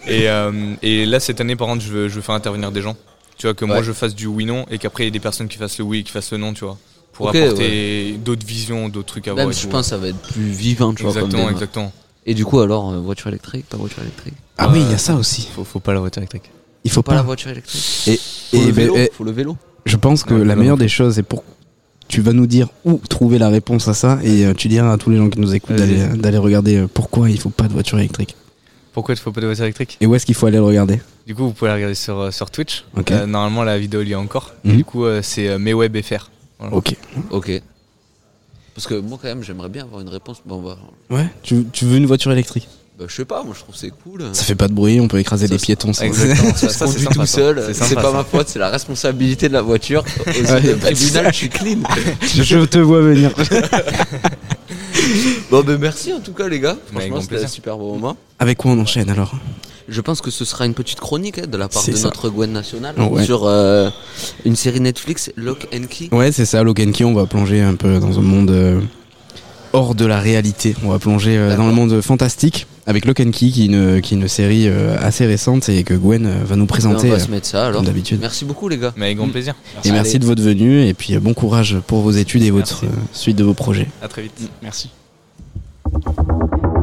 et, 0.07 0.29
euh, 0.29 0.75
et 0.81 1.05
là, 1.05 1.19
cette 1.19 1.39
année, 1.39 1.55
par 1.55 1.67
contre, 1.67 1.83
je 1.83 1.91
veux, 1.91 2.07
je 2.09 2.15
veux 2.15 2.21
faire 2.21 2.35
intervenir 2.35 2.71
des 2.71 2.81
gens. 2.81 2.97
Tu 3.37 3.47
vois, 3.47 3.53
que 3.53 3.65
moi 3.65 3.81
je 3.81 3.91
fasse 3.91 4.15
du 4.15 4.27
oui-non 4.27 4.65
et 4.71 4.77
qu'après 4.77 5.03
il 5.03 5.07
y 5.07 5.09
ait 5.09 5.11
des 5.11 5.19
personnes 5.19 5.47
qui 5.47 5.57
fassent 5.57 5.77
le 5.77 5.83
oui 5.83 5.99
et 5.99 6.03
qui 6.03 6.11
fassent 6.11 6.31
le 6.31 6.37
non, 6.37 6.53
tu 6.53 6.63
vois. 6.65 6.77
Pour 7.13 7.29
apporter 7.29 8.17
d'autres 8.23 8.45
visions, 8.45 8.89
d'autres 8.89 9.07
trucs 9.07 9.27
à 9.29 9.33
voir. 9.33 9.45
Même, 9.47 9.55
je 9.55 9.67
pense 9.67 9.85
que 9.85 9.89
ça 9.89 9.97
va 9.97 10.09
être 10.09 10.19
plus 10.19 10.49
vivant, 10.49 10.93
tu 10.93 11.03
vois. 11.03 11.13
comme 11.13 11.23
Exactement, 11.23 11.49
exactement. 11.49 11.91
Et 12.25 12.33
du 12.33 12.43
coup, 12.43 12.59
alors, 12.59 12.91
euh, 12.91 12.99
voiture 12.99 13.27
électrique, 13.27 13.65
pas 13.69 13.77
voiture 13.77 14.01
électrique? 14.01 14.33
Ah 14.57 14.69
oui, 14.71 14.81
il 14.81 14.91
y 14.91 14.93
a 14.93 14.97
ça 14.97 15.15
aussi. 15.15 15.47
Faut, 15.53 15.63
faut 15.63 15.79
pas 15.79 15.93
la 15.93 15.99
voiture 15.99 16.21
électrique. 16.21 16.49
Il 16.85 16.91
faut 16.91 17.01
Pas 17.01 17.15
la 17.15 17.21
voiture 17.23 17.49
électrique. 17.51 17.81
Et, 18.07 18.15
Faut 18.17 18.55
et 18.57 18.59
le 18.59 18.65
ben, 18.67 18.73
vélo. 18.73 18.93
eh, 18.97 19.09
Faut 19.11 19.23
le 19.25 19.31
vélo. 19.31 19.57
je 19.85 19.97
pense 19.97 20.23
que 20.23 20.33
Ouais, 20.35 20.45
la 20.45 20.55
meilleure 20.55 20.77
des 20.77 20.87
choses, 20.87 21.15
c'est 21.15 21.23
pour 21.23 21.43
tu 22.07 22.21
vas 22.21 22.31
nous 22.33 22.45
dire 22.45 22.69
où 22.85 23.01
trouver 23.09 23.39
la 23.39 23.49
réponse 23.49 23.87
à 23.87 23.93
ça 23.95 24.19
et 24.23 24.45
euh, 24.45 24.53
tu 24.53 24.67
diras 24.67 24.93
à 24.93 24.97
tous 24.97 25.09
les 25.09 25.17
gens 25.17 25.27
qui 25.29 25.39
nous 25.39 25.53
écoutent 25.55 25.75
Vas-y. 25.75 25.97
d'aller 25.97 26.17
d'aller 26.19 26.37
regarder 26.37 26.77
euh, 26.77 26.87
pourquoi 26.87 27.29
il 27.31 27.39
faut 27.39 27.49
pas 27.49 27.67
de 27.67 27.73
voiture 27.73 27.97
électrique 27.97 28.35
Pourquoi 28.93 29.15
il 29.15 29.17
faut 29.17 29.31
pas 29.31 29.41
de 29.41 29.47
voiture 29.47 29.63
électrique? 29.65 29.97
Et 29.99 30.05
où 30.05 30.13
est-ce 30.13 30.25
qu'il 30.27 30.35
faut 30.35 30.45
aller 30.45 30.57
le 30.57 30.63
regarder? 30.63 31.01
Du 31.25 31.33
coup, 31.33 31.45
vous 31.45 31.53
pouvez 31.53 31.69
la 31.69 31.75
regarder 31.75 31.95
sur, 31.95 32.19
euh, 32.19 32.29
sur 32.31 32.51
Twitch. 32.51 32.85
Ok. 32.95 33.09
Euh, 33.11 33.25
normalement, 33.25 33.63
la 33.63 33.79
vidéo 33.79 34.03
il 34.03 34.09
y 34.09 34.13
a 34.13 34.19
encore. 34.19 34.53
Mhm. 34.63 34.71
Et 34.71 34.75
du 34.77 34.85
coup, 34.85 35.05
euh, 35.05 35.21
c'est 35.23 35.47
euh, 35.49 35.57
MesWebFR. 35.57 36.29
Voilà. 36.59 36.75
Ok. 36.75 36.95
Ok. 37.31 37.51
Parce 38.75 38.85
que 38.85 38.93
moi, 38.99 39.17
quand 39.19 39.27
même, 39.27 39.41
j'aimerais 39.43 39.69
bien 39.69 39.83
avoir 39.85 40.01
une 40.01 40.09
réponse. 40.09 40.43
Bon, 40.45 40.61
bah, 40.61 40.77
Ouais. 41.09 41.25
Tu, 41.41 41.65
tu 41.73 41.85
veux 41.85 41.97
une 41.97 42.05
voiture 42.05 42.31
électrique? 42.31 42.67
Bah, 42.97 43.05
je 43.07 43.13
sais 43.15 43.25
pas, 43.25 43.43
moi, 43.43 43.53
je 43.55 43.59
trouve 43.61 43.75
que 43.75 43.81
c'est 43.81 43.91
cool. 44.03 44.23
Ça 44.33 44.43
fait 44.43 44.55
pas 44.55 44.67
de 44.67 44.73
bruit, 44.73 44.99
on 45.01 45.07
peut 45.07 45.19
écraser 45.19 45.47
Ça, 45.47 45.53
des 45.55 45.59
piétons. 45.61 45.91
sans- 45.93 46.05
Exactement. 46.05 46.53
Ça, 46.55 46.69
Ça, 46.69 46.85
conduit 46.85 47.05
tout 47.07 47.25
seul. 47.25 47.63
C'est 47.73 47.95
pas 47.95 48.01
ça. 48.03 48.11
ma 48.11 48.23
faute, 48.23 48.47
c'est 48.47 48.59
la 48.59 48.69
responsabilité 48.69 49.47
de 49.49 49.53
la 49.53 49.61
voiture. 49.61 50.03
De 50.25 50.73
tribunal, 50.79 51.27
je 51.33 51.37
suis 51.37 51.49
clean. 51.49 51.79
je 52.35 52.65
te 52.65 52.77
vois 52.79 53.01
venir. 53.01 53.31
Bon, 55.51 55.61
ben 55.61 55.77
merci 55.77 56.11
en 56.13 56.19
tout 56.19 56.33
cas, 56.33 56.47
les 56.47 56.59
gars. 56.59 56.75
Franchement, 56.91 57.21
c'était 57.21 57.43
un 57.43 57.47
super 57.47 57.77
bon 57.77 57.93
moment. 57.93 58.17
Avec 58.39 58.57
quoi 58.57 58.71
on 58.71 58.79
enchaîne 58.79 59.09
alors? 59.09 59.33
Je 59.87 60.01
pense 60.01 60.19
que 60.19 60.31
ce 60.31 60.45
sera 60.45 60.65
une 60.65 60.73
petite 60.73 60.99
chronique 60.99 61.37
hein, 61.37 61.45
de 61.47 61.57
la 61.57 61.67
part 61.69 61.85
de 61.85 61.91
ça. 61.91 62.05
notre 62.07 62.29
Gwen 62.29 62.51
nationale 62.51 62.95
Oh, 62.97 63.03
ouais. 63.15 63.23
sur 63.23 63.45
euh, 63.45 63.89
une 64.43 64.55
série 64.55 64.79
Netflix, 64.79 65.31
Lock 65.37 65.67
and 65.73 65.83
Key. 65.89 66.09
Ouais, 66.11 66.31
c'est 66.31 66.45
ça, 66.45 66.63
Logan 66.63 66.91
Key, 66.91 67.03
on 67.03 67.13
va 67.13 67.27
plonger 67.27 67.61
un 67.61 67.75
peu 67.75 67.99
dans 67.99 68.17
un 68.17 68.21
monde 68.23 68.49
euh, 68.49 68.81
hors 69.75 69.93
de 69.93 70.05
la 70.05 70.19
réalité. 70.19 70.75
On 70.83 70.89
va 70.89 70.99
plonger 70.99 71.37
euh, 71.37 71.55
dans 71.57 71.67
le 71.67 71.73
monde 71.73 71.99
fantastique 72.01 72.65
avec 72.87 73.05
Logan 73.05 73.31
Key, 73.31 73.49
qui 73.49 73.63
est 73.63 73.65
une, 73.65 73.99
qui 74.01 74.13
est 74.13 74.17
une 74.17 74.27
série 74.27 74.67
euh, 74.67 74.95
assez 75.01 75.25
récente 75.25 75.67
et 75.69 75.83
que 75.83 75.93
Gwen 75.93 76.25
euh, 76.25 76.43
va 76.45 76.55
nous 76.55 76.63
Ben, 76.65 76.67
présenter 76.67 77.09
on 77.09 77.13
va 77.13 77.19
se 77.19 77.29
mettre 77.31 77.47
ça 77.47 77.65
alors. 77.67 77.77
comme 77.79 77.85
d'habitude. 77.85 78.19
Merci 78.21 78.45
beaucoup, 78.45 78.69
les 78.69 78.77
gars. 78.77 78.93
Mais 78.95 79.05
avec 79.07 79.17
grand 79.17 79.27
plaisir. 79.27 79.53
Et 79.83 79.91
merci 79.91 80.11
Allez. 80.11 80.19
de 80.19 80.25
votre 80.25 80.41
venue 80.41 80.85
et 80.87 80.93
puis 80.93 81.15
euh, 81.15 81.19
bon 81.19 81.33
courage 81.33 81.77
pour 81.87 82.01
vos 82.01 82.11
études 82.11 82.43
et 82.43 82.51
votre 82.51 82.85
euh, 82.85 82.89
suite 83.11 83.35
de 83.37 83.43
vos 83.43 83.53
projets. 83.53 83.87
À 84.01 84.07
très 84.07 84.21
vite. 84.21 84.49
Merci. 84.61 84.89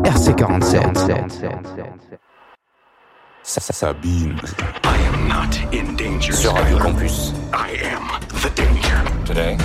RC47. 0.04 1.30
Sabine. 3.44 4.36
Sur 6.32 6.52
Radio 6.54 6.78
Campus. 6.78 7.32
Today, 9.24 9.56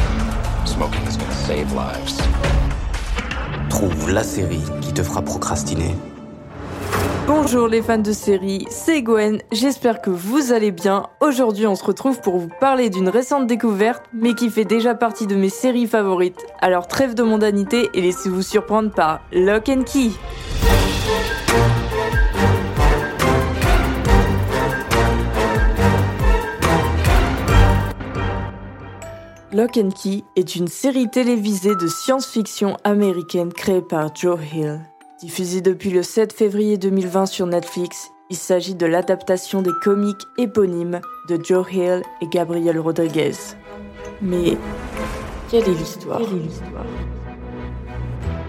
smoking 0.65 1.01
is 1.07 1.17
gonna 1.17 1.33
save 1.33 1.73
lives. 1.73 2.21
La 4.09 4.23
série 4.23 4.63
qui 4.81 4.91
te 4.91 5.03
fera 5.03 5.21
procrastiner. 5.21 5.93
Bonjour 7.27 7.67
les 7.67 7.83
fans 7.83 7.99
de 7.99 8.11
série, 8.11 8.65
c'est 8.71 9.03
Gwen, 9.03 9.39
j'espère 9.51 10.01
que 10.01 10.09
vous 10.09 10.51
allez 10.51 10.71
bien. 10.71 11.03
Aujourd'hui 11.19 11.67
on 11.67 11.75
se 11.75 11.83
retrouve 11.83 12.19
pour 12.21 12.39
vous 12.39 12.49
parler 12.59 12.89
d'une 12.89 13.09
récente 13.09 13.45
découverte, 13.45 14.03
mais 14.13 14.33
qui 14.33 14.49
fait 14.49 14.65
déjà 14.65 14.95
partie 14.95 15.27
de 15.27 15.35
mes 15.35 15.49
séries 15.49 15.85
favorites. 15.85 16.43
Alors 16.59 16.87
trêve 16.87 17.13
de 17.13 17.21
mondanité 17.21 17.89
et 17.93 18.01
laissez-vous 18.01 18.41
surprendre 18.41 18.89
par 18.89 19.19
Lock 19.31 19.69
and 19.69 19.83
Key. 19.83 20.09
Lock 29.57 29.77
and 29.77 29.89
Key 29.89 30.23
est 30.35 30.55
une 30.55 30.67
série 30.67 31.09
télévisée 31.09 31.75
de 31.75 31.87
science-fiction 31.87 32.77
américaine 32.83 33.51
créée 33.51 33.81
par 33.81 34.13
Joe 34.13 34.39
Hill. 34.53 34.81
Diffusée 35.19 35.61
depuis 35.61 35.89
le 35.89 36.03
7 36.03 36.31
février 36.31 36.77
2020 36.77 37.25
sur 37.25 37.47
Netflix, 37.47 38.11
il 38.29 38.35
s'agit 38.35 38.75
de 38.75 38.85
l'adaptation 38.85 39.63
des 39.63 39.71
comics 39.81 40.21
éponymes 40.37 41.01
de 41.27 41.39
Joe 41.43 41.65
Hill 41.73 42.03
et 42.21 42.27
Gabriel 42.27 42.77
Rodriguez. 42.77 43.31
Mais 44.21 44.59
quelle 45.49 45.67
est 45.67 45.73
l'histoire? 45.73 46.21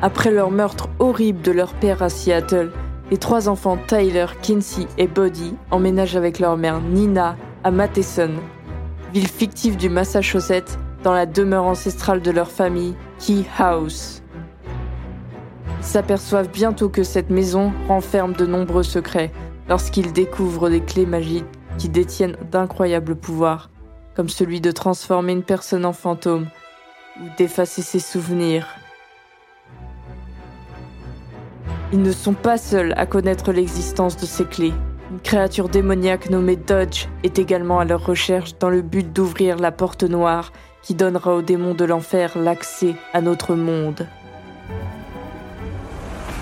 Après 0.02 0.30
leur 0.30 0.50
meurtre 0.50 0.90
horrible 0.98 1.40
de 1.40 1.52
leur 1.52 1.72
père 1.72 2.02
à 2.02 2.10
Seattle, 2.10 2.70
les 3.10 3.16
trois 3.16 3.48
enfants 3.48 3.78
Tyler, 3.88 4.26
Kinsey 4.42 4.86
et 4.98 5.06
Buddy 5.06 5.54
emménagent 5.70 6.16
avec 6.16 6.38
leur 6.38 6.58
mère 6.58 6.82
Nina 6.82 7.34
à 7.64 7.70
Matheson, 7.70 8.32
ville 9.14 9.26
fictive 9.26 9.78
du 9.78 9.88
Massachusetts, 9.88 10.78
dans 11.02 11.12
la 11.12 11.26
demeure 11.26 11.64
ancestrale 11.64 12.22
de 12.22 12.30
leur 12.30 12.50
famille, 12.50 12.94
Key 13.18 13.44
House. 13.58 14.22
S'aperçoivent 15.80 16.50
bientôt 16.50 16.88
que 16.88 17.02
cette 17.02 17.30
maison 17.30 17.72
renferme 17.86 18.32
de 18.32 18.46
nombreux 18.46 18.82
secrets 18.82 19.32
lorsqu'ils 19.68 20.12
découvrent 20.12 20.70
des 20.70 20.80
clés 20.80 21.06
magiques 21.06 21.44
qui 21.78 21.88
détiennent 21.88 22.36
d'incroyables 22.50 23.16
pouvoirs, 23.16 23.70
comme 24.14 24.28
celui 24.28 24.60
de 24.60 24.72
transformer 24.72 25.32
une 25.32 25.44
personne 25.44 25.84
en 25.84 25.92
fantôme 25.92 26.48
ou 27.20 27.24
d'effacer 27.36 27.82
ses 27.82 28.00
souvenirs. 28.00 28.66
Ils 31.92 32.02
ne 32.02 32.12
sont 32.12 32.34
pas 32.34 32.58
seuls 32.58 32.92
à 32.96 33.06
connaître 33.06 33.52
l'existence 33.52 34.16
de 34.16 34.26
ces 34.26 34.44
clés. 34.44 34.74
Une 35.10 35.20
créature 35.20 35.70
démoniaque 35.70 36.28
nommée 36.28 36.56
Dodge 36.56 37.06
est 37.22 37.38
également 37.38 37.78
à 37.80 37.86
leur 37.86 38.04
recherche 38.04 38.58
dans 38.58 38.68
le 38.68 38.82
but 38.82 39.10
d'ouvrir 39.10 39.56
la 39.56 39.72
porte 39.72 40.02
noire 40.02 40.52
qui 40.88 40.94
donnera 40.94 41.34
aux 41.34 41.42
démons 41.42 41.74
de 41.74 41.84
l'enfer 41.84 42.38
l'accès 42.38 42.94
à 43.12 43.20
notre 43.20 43.54
monde. 43.54 44.06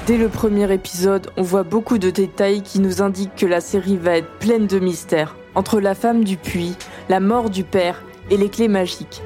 Dès 0.06 0.16
le 0.16 0.28
premier 0.28 0.72
épisode, 0.72 1.32
on 1.36 1.42
voit 1.42 1.64
beaucoup 1.64 1.98
de 1.98 2.10
détails 2.10 2.62
qui 2.62 2.78
nous 2.78 3.02
indiquent 3.02 3.34
que 3.34 3.46
la 3.46 3.60
série 3.60 3.96
va 3.96 4.18
être 4.18 4.38
pleine 4.38 4.68
de 4.68 4.78
mystères, 4.78 5.34
entre 5.56 5.80
la 5.80 5.96
femme 5.96 6.22
du 6.22 6.36
puits, 6.36 6.76
la 7.08 7.18
mort 7.18 7.50
du 7.50 7.64
père 7.64 8.04
et 8.30 8.36
les 8.36 8.48
clés 8.48 8.68
magiques. 8.68 9.20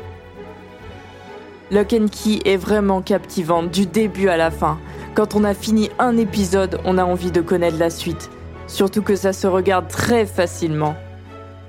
Lock 1.70 1.92
and 1.92 2.06
Key 2.11 2.38
est 2.46 2.56
vraiment 2.56 3.02
captivante 3.02 3.70
du 3.70 3.85
début 3.85 4.30
à 4.30 4.38
la 4.38 4.50
fin. 4.50 4.78
Quand 5.14 5.35
on 5.35 5.44
a 5.44 5.52
fini 5.52 5.90
un 5.98 6.16
épisode, 6.16 6.80
on 6.87 6.96
a 6.96 7.04
envie 7.04 7.30
de 7.30 7.42
connaître 7.42 7.78
la 7.78 7.90
suite. 7.90 8.30
Surtout 8.66 9.02
que 9.02 9.16
ça 9.16 9.35
se 9.35 9.46
regarde 9.46 9.88
très 9.88 10.24
facilement. 10.24 10.96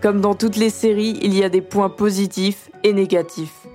Comme 0.01 0.19
dans 0.19 0.33
toutes 0.33 0.55
les 0.55 0.71
séries, 0.71 1.19
il 1.21 1.37
y 1.37 1.43
a 1.43 1.49
des 1.49 1.61
points 1.61 1.89
positifs 1.89 2.71
et 2.83 2.91
négatifs. 2.91 3.67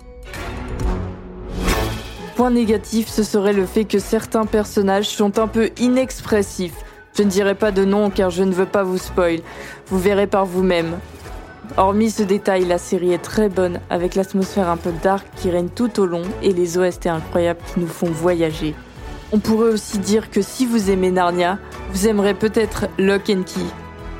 Point 2.34 2.50
négatif, 2.50 3.08
ce 3.08 3.22
serait 3.22 3.52
le 3.52 3.64
fait 3.64 3.84
que 3.84 4.00
certains 4.00 4.44
personnages 4.44 5.08
sont 5.08 5.38
un 5.38 5.46
peu 5.46 5.70
inexpressifs. 5.78 6.74
Je 7.16 7.22
ne 7.22 7.30
dirai 7.30 7.54
pas 7.54 7.70
de 7.70 7.84
nom 7.84 8.10
car 8.10 8.30
je 8.30 8.42
ne 8.42 8.52
veux 8.52 8.66
pas 8.66 8.82
vous 8.82 8.98
spoil. 8.98 9.38
Vous 9.86 10.00
verrez 10.00 10.26
par 10.26 10.46
vous-même. 10.46 10.98
Hormis 11.76 12.10
ce 12.10 12.24
détail, 12.24 12.64
la 12.64 12.78
série 12.78 13.12
est 13.12 13.22
très 13.22 13.48
bonne, 13.48 13.78
avec 13.88 14.16
l'atmosphère 14.16 14.68
un 14.68 14.76
peu 14.76 14.90
dark 15.04 15.24
qui 15.36 15.50
règne 15.50 15.68
tout 15.68 16.00
au 16.00 16.06
long 16.06 16.22
et 16.42 16.52
les 16.52 16.76
OST 16.76 17.06
incroyables 17.06 17.60
qui 17.72 17.78
nous 17.78 17.86
font 17.86 18.10
voyager. 18.10 18.74
On 19.30 19.38
pourrait 19.38 19.72
aussi 19.72 19.98
dire 19.98 20.30
que 20.30 20.42
si 20.42 20.66
vous 20.66 20.90
aimez 20.90 21.12
Narnia, 21.12 21.58
vous 21.92 22.08
aimerez 22.08 22.34
peut-être 22.34 22.86
Lock 22.98 23.24
Key. 23.24 23.60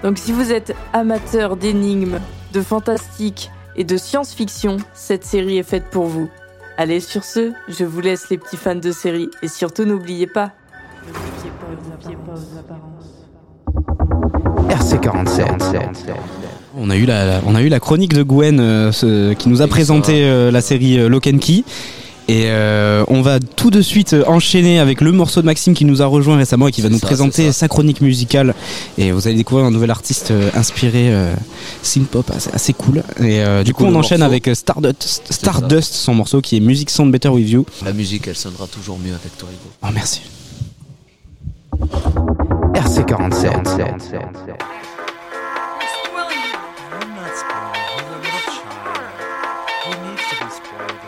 Donc 0.03 0.19
si 0.19 0.33
vous 0.33 0.53
êtes 0.53 0.75
amateur 0.93 1.57
d'énigmes, 1.57 2.19
de 2.53 2.61
fantastique 2.63 3.51
et 3.77 3.85
de 3.85 3.97
science-fiction, 3.97 4.77
cette 4.95 5.25
série 5.25 5.59
est 5.59 5.63
faite 5.63 5.85
pour 5.91 6.05
vous. 6.07 6.29
Allez, 6.79 7.01
sur 7.01 7.25
ce, 7.25 7.53
je 7.69 7.85
vous 7.85 8.01
laisse 8.01 8.29
les 8.31 8.39
petits 8.39 8.57
fans 8.57 8.75
de 8.75 8.93
série 8.93 9.29
et 9.43 9.49
surtout 9.49 9.85
n'oubliez 9.85 10.27
pas. 10.27 10.53
Ne 11.07 11.13
vous 11.13 11.21
fiez 12.07 12.17
pas 12.17 12.33
aux 12.33 12.59
apparences. 12.59 13.13
RC47. 14.69 16.15
On 16.79 16.91
a 16.91 16.97
eu 16.97 17.07
la, 17.07 17.41
on 17.47 17.55
a 17.55 17.63
eu 17.63 17.69
la 17.69 17.81
chronique 17.81 18.13
de 18.13 18.23
Gwen 18.23 18.61
euh, 18.61 18.93
ce- 18.93 19.33
qui 19.33 19.49
nous 19.49 19.63
a 19.63 19.67
présenté 19.67 20.25
euh, 20.29 20.51
la 20.51 20.61
série 20.61 20.99
euh, 20.99 21.09
Lock 21.09 21.27
and 21.27 21.39
Key. 21.39 21.65
Et 22.29 22.47
euh, 22.47 23.05
on 23.07 23.23
va 23.23 23.39
tout 23.39 23.71
de 23.71 23.81
suite 23.81 24.13
euh, 24.13 24.25
enchaîner 24.27 24.81
avec 24.81 25.01
le 25.01 25.13
morceau 25.13 25.41
de 25.43 25.47
Maxime 25.47 25.75
qui 25.75 25.85
nous 25.85 26.03
a 26.03 26.07
rejoint 26.07 26.37
récemment 26.37 26.67
et 26.67 26.73
qui 26.73 26.83
va 26.83 26.89
nous 26.89 26.99
ça, 26.99 27.07
présenter 27.07 27.53
sa 27.53 27.69
chronique 27.69 28.01
musicale. 28.01 28.55
Et 28.99 29.13
vous 29.13 29.29
allez 29.29 29.37
découvrir 29.37 29.65
un 29.67 29.71
nouvel 29.71 29.91
artiste 29.91 30.33
euh, 30.33 30.51
inspiré 30.55 31.13
euh, 31.15 31.35
synth-pop 31.83 32.29
assez, 32.35 32.51
assez 32.53 32.73
cool. 32.73 33.05
Et 33.21 33.41
euh, 33.41 33.59
du, 33.63 33.67
Du 33.71 33.75
coup, 33.75 33.85
coup, 33.85 33.91
on 33.91 33.95
enchaîne 33.95 34.21
morceau, 34.21 34.33
avec 34.33 34.51
Stardust, 34.57 35.95
son 35.95 36.15
morceau 36.15 36.41
qui 36.41 36.57
est 36.57 36.61
Music 36.61 36.91
Sound 36.91 37.13
Better 37.13 37.29
With 37.29 37.49
You. 37.49 37.65
La 37.85 37.93
musique, 37.93 38.27
elle 38.27 38.37
sonnera 38.37 38.67
toujours 38.67 38.99
mieux 38.99 39.15
avec 39.15 39.37
toi, 39.39 39.49
Hugo. 39.49 39.71
Oh, 39.83 39.89
merci. 39.95 40.23
RC47. 42.75 43.47
I'm 46.93 47.15
not 47.15 47.37
spoiling. 47.37 47.77
He's 47.95 48.09
a 48.09 48.19
little 48.19 48.41
child. 48.51 49.15
He 49.85 49.91
needs 50.03 50.25
to 50.31 50.35
be 50.45 50.51
spoiled 50.51 51.06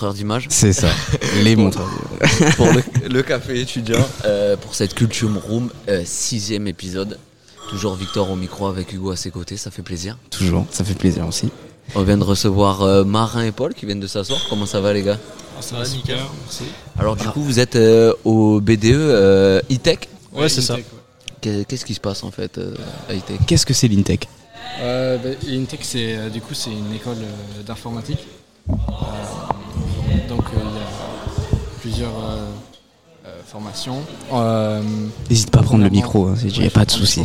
au 0.00 0.06
montreur 0.06 0.14
d'images. 0.14 0.46
C'est 0.48 0.72
ça, 0.72 0.88
les 1.42 1.56
montres. 1.56 1.80
pour 2.56 2.66
le, 2.72 2.82
le 3.08 3.22
café 3.22 3.60
étudiant, 3.60 4.06
euh, 4.24 4.56
pour 4.56 4.74
cette 4.74 4.94
Culture 4.94 5.30
Room, 5.48 5.70
euh, 5.88 6.02
sixième 6.06 6.66
épisode. 6.66 7.18
Toujours 7.68 7.94
Victor 7.94 8.28
au 8.30 8.34
micro 8.36 8.66
avec 8.66 8.92
Hugo 8.92 9.10
à 9.12 9.16
ses 9.16 9.30
côtés, 9.30 9.56
ça 9.56 9.70
fait 9.70 9.82
plaisir. 9.82 10.16
Toujours, 10.30 10.66
ça 10.70 10.84
fait 10.84 10.94
plaisir 10.94 11.26
aussi. 11.28 11.50
On 11.94 12.02
vient 12.02 12.16
de 12.18 12.24
recevoir 12.24 12.82
euh, 12.82 13.04
Marin 13.04 13.44
et 13.44 13.52
Paul 13.52 13.74
qui 13.74 13.84
viennent 13.86 14.00
de 14.00 14.06
s'asseoir. 14.06 14.40
Comment 14.48 14.66
ça 14.66 14.80
va 14.80 14.92
les 14.92 15.02
gars? 15.02 15.18
Ça 15.60 15.76
va, 15.76 15.86
nickel. 15.86 16.16
Merci. 16.44 16.64
Alors 16.98 17.16
du 17.16 17.28
coup 17.28 17.42
vous 17.42 17.58
êtes 17.60 17.76
euh, 17.76 18.12
au 18.24 18.60
BDE 18.60 18.86
euh, 18.86 19.60
e-tech. 19.70 19.98
Ouais, 20.32 20.48
c'est 20.48 20.62
ça. 20.62 20.76
Qu'est- 21.42 21.64
Qu'est-ce 21.66 21.84
qui 21.84 21.94
se 21.94 22.00
passe 22.00 22.24
en 22.24 22.30
fait 22.30 22.56
euh, 22.58 22.74
à 23.08 23.12
e-tech 23.14 23.38
Qu'est-ce 23.46 23.66
que 23.66 23.74
c'est 23.74 23.88
l'Intech 23.88 24.26
Euh, 24.80 25.18
bah, 25.18 25.28
Intech, 25.48 25.80
c'est 25.82 26.16
euh, 26.16 26.28
du 26.30 26.40
coup 26.40 26.54
c'est 26.54 26.70
une 26.70 26.94
école 26.94 27.16
euh, 27.22 27.62
d'informatique. 27.66 28.20
Plusieurs 32.00 32.24
euh, 32.24 32.46
euh, 33.26 33.40
formations. 33.46 33.98
Euh, 34.32 34.82
N'hésite 35.28 35.50
pas 35.50 35.60
à 35.60 35.62
prendre 35.62 35.84
le 35.84 35.90
micro, 35.90 36.34
il 36.36 36.46
n'y 36.52 36.58
Ouais, 36.60 36.66
a 36.66 36.70
pas 36.70 36.84
de 36.86 36.90
souci. 36.90 37.22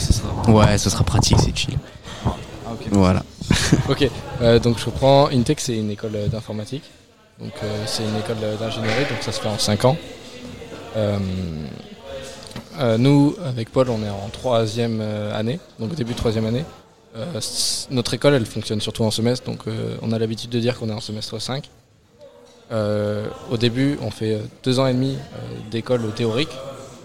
Ouais, 0.49 0.77
ce 0.77 0.89
sera 0.89 1.03
pratique, 1.05 1.37
c'est 1.39 1.55
chill. 1.55 1.77
Ah, 2.25 2.33
ok. 2.71 2.87
Voilà. 2.91 3.23
Ok, 3.89 4.09
euh, 4.41 4.59
donc 4.59 4.79
je 4.79 4.85
reprends. 4.85 5.27
Intech, 5.27 5.59
c'est 5.61 5.77
une 5.77 5.91
école 5.91 6.13
d'informatique. 6.29 6.83
Donc 7.39 7.53
euh, 7.63 7.83
c'est 7.85 8.03
une 8.03 8.17
école 8.17 8.37
d'ingénierie, 8.59 9.05
donc 9.09 9.21
ça 9.21 9.31
se 9.31 9.39
fait 9.39 9.47
en 9.47 9.57
5 9.57 9.85
ans. 9.85 9.97
Euh, 10.97 11.17
euh, 12.79 12.97
nous, 12.97 13.35
avec 13.45 13.71
Paul, 13.71 13.89
on 13.89 14.03
est 14.03 14.09
en 14.09 14.29
troisième 14.31 14.99
euh, 15.01 15.37
année, 15.37 15.59
donc 15.79 15.91
au 15.91 15.95
début 15.95 16.13
de 16.13 16.17
troisième 16.17 16.45
année. 16.45 16.65
Euh, 17.15 17.25
notre 17.91 18.13
école, 18.13 18.33
elle 18.33 18.45
fonctionne 18.45 18.81
surtout 18.81 19.03
en 19.03 19.11
semestre, 19.11 19.45
donc 19.45 19.59
euh, 19.67 19.95
on 20.01 20.11
a 20.11 20.19
l'habitude 20.19 20.49
de 20.49 20.59
dire 20.59 20.77
qu'on 20.77 20.89
est 20.89 20.93
en 20.93 20.99
semestre 20.99 21.39
5. 21.39 21.69
Euh, 22.71 23.27
au 23.51 23.57
début, 23.57 23.97
on 24.01 24.09
fait 24.11 24.33
euh, 24.35 24.39
deux 24.63 24.79
ans 24.79 24.87
et 24.87 24.93
demi 24.93 25.13
euh, 25.15 25.37
d'école 25.69 26.01
théorique, 26.15 26.49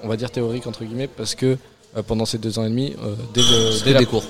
on 0.02 0.08
va 0.08 0.16
dire 0.16 0.30
théorique 0.30 0.66
entre 0.66 0.84
guillemets, 0.84 1.08
parce 1.08 1.34
que 1.34 1.58
pendant 2.06 2.24
ces 2.24 2.38
deux 2.38 2.58
ans 2.58 2.64
et 2.64 2.68
demi, 2.70 2.94
dès, 3.34 3.42
le, 3.42 3.84
dès 3.84 3.92
la 3.92 3.98
des 3.98 4.06
cours. 4.06 4.22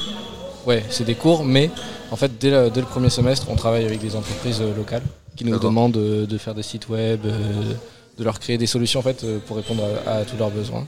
Ouais, 0.67 0.83
c'est 0.89 1.05
des 1.05 1.15
cours, 1.15 1.45
mais 1.45 1.71
en 2.11 2.17
fait, 2.17 2.33
dès 2.39 2.51
le, 2.51 2.71
dès 2.71 2.81
le 2.81 2.87
premier 2.87 3.11
semestre, 3.11 3.47
on 3.51 3.55
travaille 3.57 3.85
avec 3.85 4.01
des 4.01 4.17
entreprises 4.17 4.63
locales 4.77 5.03
qui 5.37 5.45
nous 5.45 5.59
demandent 5.59 5.93
de 5.93 6.39
faire 6.39 6.55
des 6.55 6.63
sites 6.63 6.89
web, 6.89 7.21
de 7.23 8.25
leur 8.25 8.39
créer 8.41 8.59
des 8.59 8.67
solutions 8.67 9.01
en 9.01 9.03
fait 9.03 9.25
pour 9.47 9.57
répondre 9.57 9.83
à, 10.07 10.11
à 10.17 10.25
tous 10.25 10.37
leurs 10.39 10.51
besoins. 10.51 10.87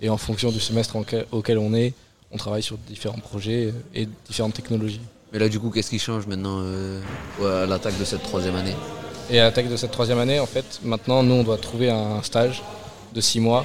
Et 0.00 0.08
en 0.08 0.16
fonction 0.16 0.50
du 0.50 0.60
semestre 0.60 0.96
en 0.96 1.02
quel- 1.02 1.26
auquel 1.32 1.58
on 1.58 1.74
est, 1.74 1.92
on 2.32 2.36
travaille 2.36 2.62
sur 2.62 2.76
différents 2.78 3.18
projets 3.18 3.72
et 3.94 4.08
différentes 4.26 4.54
technologies. 4.54 5.00
Mais 5.32 5.38
là 5.38 5.48
du 5.48 5.60
coup 5.60 5.70
qu'est-ce 5.70 5.90
qui 5.90 5.98
change 5.98 6.26
maintenant 6.26 6.60
euh, 6.62 7.00
à 7.44 7.66
l'attaque 7.66 7.98
de 7.98 8.04
cette 8.04 8.22
troisième 8.22 8.56
année? 8.56 8.74
Et 9.30 9.38
à 9.40 9.44
l'attaque 9.44 9.68
de 9.70 9.76
cette 9.76 9.90
troisième 9.92 10.18
année, 10.18 10.38
en 10.40 10.46
fait, 10.46 10.80
maintenant, 10.82 11.22
nous, 11.22 11.34
on 11.34 11.42
doit 11.42 11.58
trouver 11.58 11.90
un 11.90 12.22
stage 12.22 12.62
de 13.14 13.20
six 13.20 13.40
mois. 13.40 13.64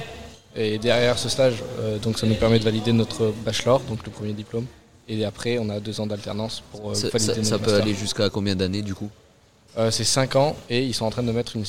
Et 0.56 0.78
derrière 0.78 1.18
ce 1.18 1.28
stage, 1.28 1.62
euh, 1.80 1.98
donc 1.98 2.18
ça 2.18 2.26
nous 2.26 2.34
permet 2.34 2.58
de 2.58 2.64
valider 2.64 2.92
notre 2.92 3.32
bachelor, 3.44 3.80
donc 3.80 4.04
le 4.04 4.10
premier 4.10 4.32
diplôme. 4.32 4.66
Et 5.08 5.24
après, 5.24 5.58
on 5.58 5.68
a 5.70 5.78
deux 5.80 6.00
ans 6.00 6.06
d'alternance 6.06 6.62
pour 6.72 6.90
euh, 6.90 6.94
Ça, 6.94 7.08
valider 7.08 7.32
ça- 7.32 7.36
notre 7.36 7.48
ça 7.48 7.58
peut 7.58 7.64
master. 7.70 7.82
aller 7.82 7.94
jusqu'à 7.94 8.28
combien 8.30 8.56
d'années 8.56 8.82
du 8.82 8.94
coup? 8.94 9.10
Euh, 9.78 9.90
c'est 9.90 10.04
5 10.04 10.36
ans 10.36 10.56
et 10.68 10.82
ils 10.84 10.94
sont 10.94 11.04
en 11.04 11.10
train 11.10 11.22
de 11.22 11.30
mettre 11.32 11.54
une- 11.56 11.64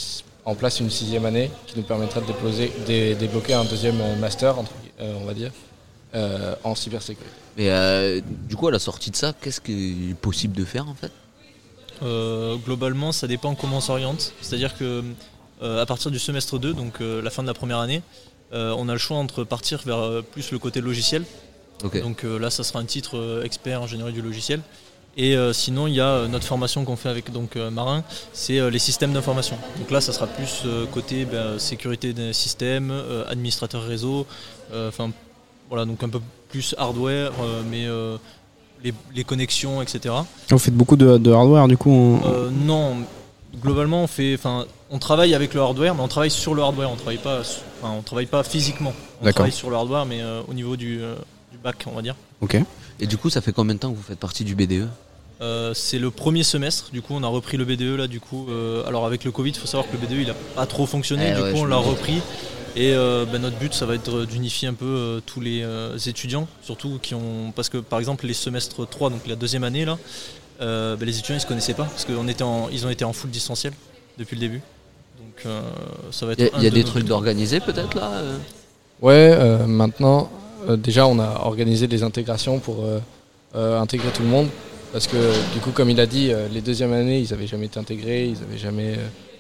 en 0.46 0.56
place 0.56 0.80
une 0.80 0.90
sixième 0.90 1.26
année 1.26 1.52
qui 1.68 1.78
nous 1.78 1.84
permettra 1.84 2.22
de 2.22 2.26
déposer- 2.26 2.72
dé- 2.88 3.16
débloquer 3.16 3.54
un 3.54 3.66
deuxième 3.66 3.98
master, 4.20 4.58
entre 4.58 4.72
on 5.00 5.26
va 5.26 5.34
dire, 5.34 5.52
en 6.64 6.74
cybersécurité. 6.76 7.36
Mais 7.58 8.22
du 8.50 8.56
coup 8.56 8.68
à 8.68 8.72
la 8.72 8.80
sortie 8.80 9.12
de 9.12 9.16
ça, 9.16 9.34
qu'est-ce 9.40 9.62
qui 9.62 10.10
est 10.12 10.14
possible 10.16 10.56
de 10.58 10.66
faire 10.66 10.88
en 10.90 10.96
fait? 10.96 11.12
Euh, 12.02 12.56
globalement, 12.58 13.12
ça 13.12 13.28
dépend 13.28 13.56
comment 13.56 13.78
on 13.78 13.82
s'oriente. 13.82 14.34
C'est-à-dire 14.42 14.78
que 14.78 15.04
euh, 15.62 15.82
à 15.82 15.86
partir 15.86 16.12
du 16.12 16.20
semestre 16.20 16.58
2, 16.60 16.74
donc 16.74 17.02
euh, 17.02 17.22
la 17.22 17.30
fin 17.30 17.42
de 17.42 17.48
la 17.48 17.54
première 17.54 17.80
année, 17.80 18.02
on 18.52 18.90
a 18.90 18.94
le 18.94 18.98
choix 18.98 19.18
entre 19.18 19.44
partir 19.44 19.82
vers 19.86 20.24
plus 20.24 20.52
le 20.52 20.58
côté 20.58 20.82
logiciel. 20.82 21.24
Donc 21.84 22.24
là, 22.24 22.50
ça 22.50 22.64
sera 22.64 22.80
un 22.80 22.86
titre 22.86 23.44
expert 23.46 23.84
ingénierie 23.84 24.12
du 24.12 24.24
logiciel. 24.24 24.60
Et 25.18 25.36
sinon, 25.54 25.86
il 25.86 25.94
y 25.94 26.02
a 26.02 26.28
notre 26.28 26.46
formation 26.46 26.84
qu'on 26.84 26.96
fait 26.96 27.10
avec 27.10 27.32
donc 27.32 27.58
Marin, 27.58 28.04
c'est 28.34 28.72
les 28.72 28.80
systèmes 28.80 29.14
d'information. 29.14 29.56
Donc 29.78 29.92
là, 29.92 30.02
ça 30.02 30.14
sera 30.14 30.26
plus 30.26 30.64
côté 30.92 31.26
ben, 31.26 31.60
sécurité 31.60 32.12
des 32.12 32.34
systèmes, 32.34 32.92
administrateur 33.28 33.84
réseau, 33.84 34.26
enfin 34.74 35.12
voilà, 35.70 35.86
donc 35.86 36.02
un 36.02 36.10
peu 36.10 36.22
plus 36.50 36.74
hardware, 36.80 37.32
mais 37.70 37.86
les, 38.84 38.94
les 39.16 39.24
connexions, 39.24 39.82
etc. 39.82 40.16
Vous 40.50 40.58
faites 40.60 40.74
beaucoup 40.76 40.96
de, 40.96 41.18
de 41.18 41.32
hardware 41.32 41.68
du 41.68 41.78
coup 41.78 42.20
Euh, 42.26 42.50
non, 42.52 42.98
globalement 43.62 44.04
on 44.04 44.08
fait, 44.08 44.36
enfin, 44.36 44.66
on 44.90 45.00
travaille 45.00 45.34
avec 45.36 45.54
le 45.54 45.62
hardware, 45.62 45.96
mais 45.96 46.02
on 46.02 46.08
travaille 46.08 46.32
sur 46.32 46.54
le 46.56 46.62
hardware. 46.62 46.90
On 46.92 46.96
travaille 46.96 47.18
pas, 47.18 47.42
on 47.84 48.02
travaille 48.02 48.26
pas 48.26 48.44
physiquement. 48.44 48.94
On 49.22 49.32
travaille 49.32 49.52
sur 49.52 49.70
le 49.70 49.76
hardware, 49.76 50.06
mais 50.06 50.22
euh, 50.22 50.42
au 50.48 50.54
niveau 50.54 50.76
du, 50.78 51.00
euh, 51.02 51.16
du 51.52 51.58
bac, 51.58 51.84
on 51.88 51.96
va 51.96 52.02
dire. 52.02 52.16
Ok. 52.42 52.58
Et 53.02 53.08
du 53.08 53.18
coup 53.18 53.30
ça 53.30 53.42
fait 53.42 53.54
combien 53.54 53.76
de 53.76 53.80
temps 53.80 53.92
que 53.92 53.96
vous 53.98 54.04
faites 54.04 54.20
partie 54.20 54.44
du 54.44 54.56
BDE 54.56 54.88
Euh, 55.42 55.74
c'est 55.74 56.00
le 56.00 56.12
premier 56.12 56.44
semestre, 56.44 56.90
du 56.92 57.02
coup 57.02 57.14
on 57.16 57.24
a 57.24 57.28
repris 57.28 57.56
le 57.58 57.64
BDE 57.64 57.96
là, 57.98 58.08
du 58.08 58.20
coup, 58.20 58.48
euh, 58.50 58.86
alors 58.88 59.06
avec 59.06 59.24
le 59.24 59.32
Covid, 59.32 59.52
il 59.52 59.58
faut 59.58 59.68
savoir 59.68 59.88
que 59.90 59.96
le 59.96 60.06
BDE 60.06 60.22
il 60.24 60.30
a 60.30 60.34
pas 60.56 60.66
trop 60.66 60.86
fonctionné, 60.86 61.30
Eh 61.32 61.36
du 61.36 61.42
ouais, 61.42 61.54
coup 61.54 61.60
on 61.60 61.66
l'a 61.66 61.78
repris. 61.78 62.20
Et 62.76 62.94
euh, 62.94 63.26
ben, 63.26 63.42
notre 63.42 63.58
but, 63.58 63.74
ça 63.74 63.86
va 63.86 63.96
être 63.96 64.26
d'unifier 64.26 64.68
un 64.68 64.74
peu 64.74 64.86
euh, 64.86 65.20
tous 65.26 65.42
les 65.42 65.62
euh, 65.64 65.98
étudiants, 65.98 66.48
surtout 66.62 67.00
qui 67.02 67.16
ont. 67.16 67.52
Parce 67.56 67.70
que 67.70 67.78
par 67.78 68.00
exemple, 68.00 68.26
les 68.26 68.34
semestres 68.34 68.88
3, 68.88 69.10
donc 69.10 69.28
la 69.28 69.36
deuxième 69.36 69.64
année, 69.64 69.86
là, 69.86 69.98
euh, 70.62 70.96
ben, 70.96 71.06
les 71.06 71.18
étudiants 71.18 71.36
ils 71.36 71.42
se 71.42 71.48
connaissaient 71.48 71.74
pas, 71.74 71.86
parce 71.86 72.06
qu'ils 72.06 72.16
ont 72.16 72.90
été 72.90 73.06
en 73.06 73.14
full 73.14 73.30
distanciel 73.30 73.74
depuis 74.18 74.36
le 74.36 74.42
début. 74.42 74.62
Donc 75.20 75.46
euh, 75.46 75.62
ça 76.12 76.26
va 76.26 76.34
être. 76.34 76.40
Il 76.40 76.46
y 76.46 76.50
a, 76.50 76.58
un 76.58 76.62
y 76.62 76.68
a 76.68 76.70
de 76.70 76.76
des 76.76 76.84
trucs 76.84 77.06
d'organiser 77.06 77.60
peut-être 77.60 77.96
là 77.96 78.12
euh 78.14 78.38
Ouais, 79.02 79.32
euh, 79.34 79.66
maintenant, 79.66 80.30
euh, 80.68 80.76
déjà, 80.76 81.08
on 81.08 81.20
a 81.20 81.46
organisé 81.46 81.88
des 81.88 82.04
intégrations 82.04 82.60
pour 82.60 82.84
euh, 82.84 83.00
euh, 83.56 83.80
intégrer 83.80 84.10
tout 84.12 84.24
le 84.24 84.28
monde. 84.28 84.50
Parce 84.92 85.08
que, 85.08 85.16
du 85.54 85.60
coup, 85.62 85.72
comme 85.72 85.90
il 85.90 86.00
a 86.02 86.06
dit, 86.06 86.32
euh, 86.32 86.48
les 86.52 86.60
deuxièmes 86.60 86.92
années, 86.92 87.20
ils 87.20 87.30
n'avaient 87.30 87.48
jamais 87.48 87.68
été 87.68 87.80
intégrés, 87.80 88.26
ils 88.26 88.44
avaient 88.44 88.58
jamais. 88.58 88.98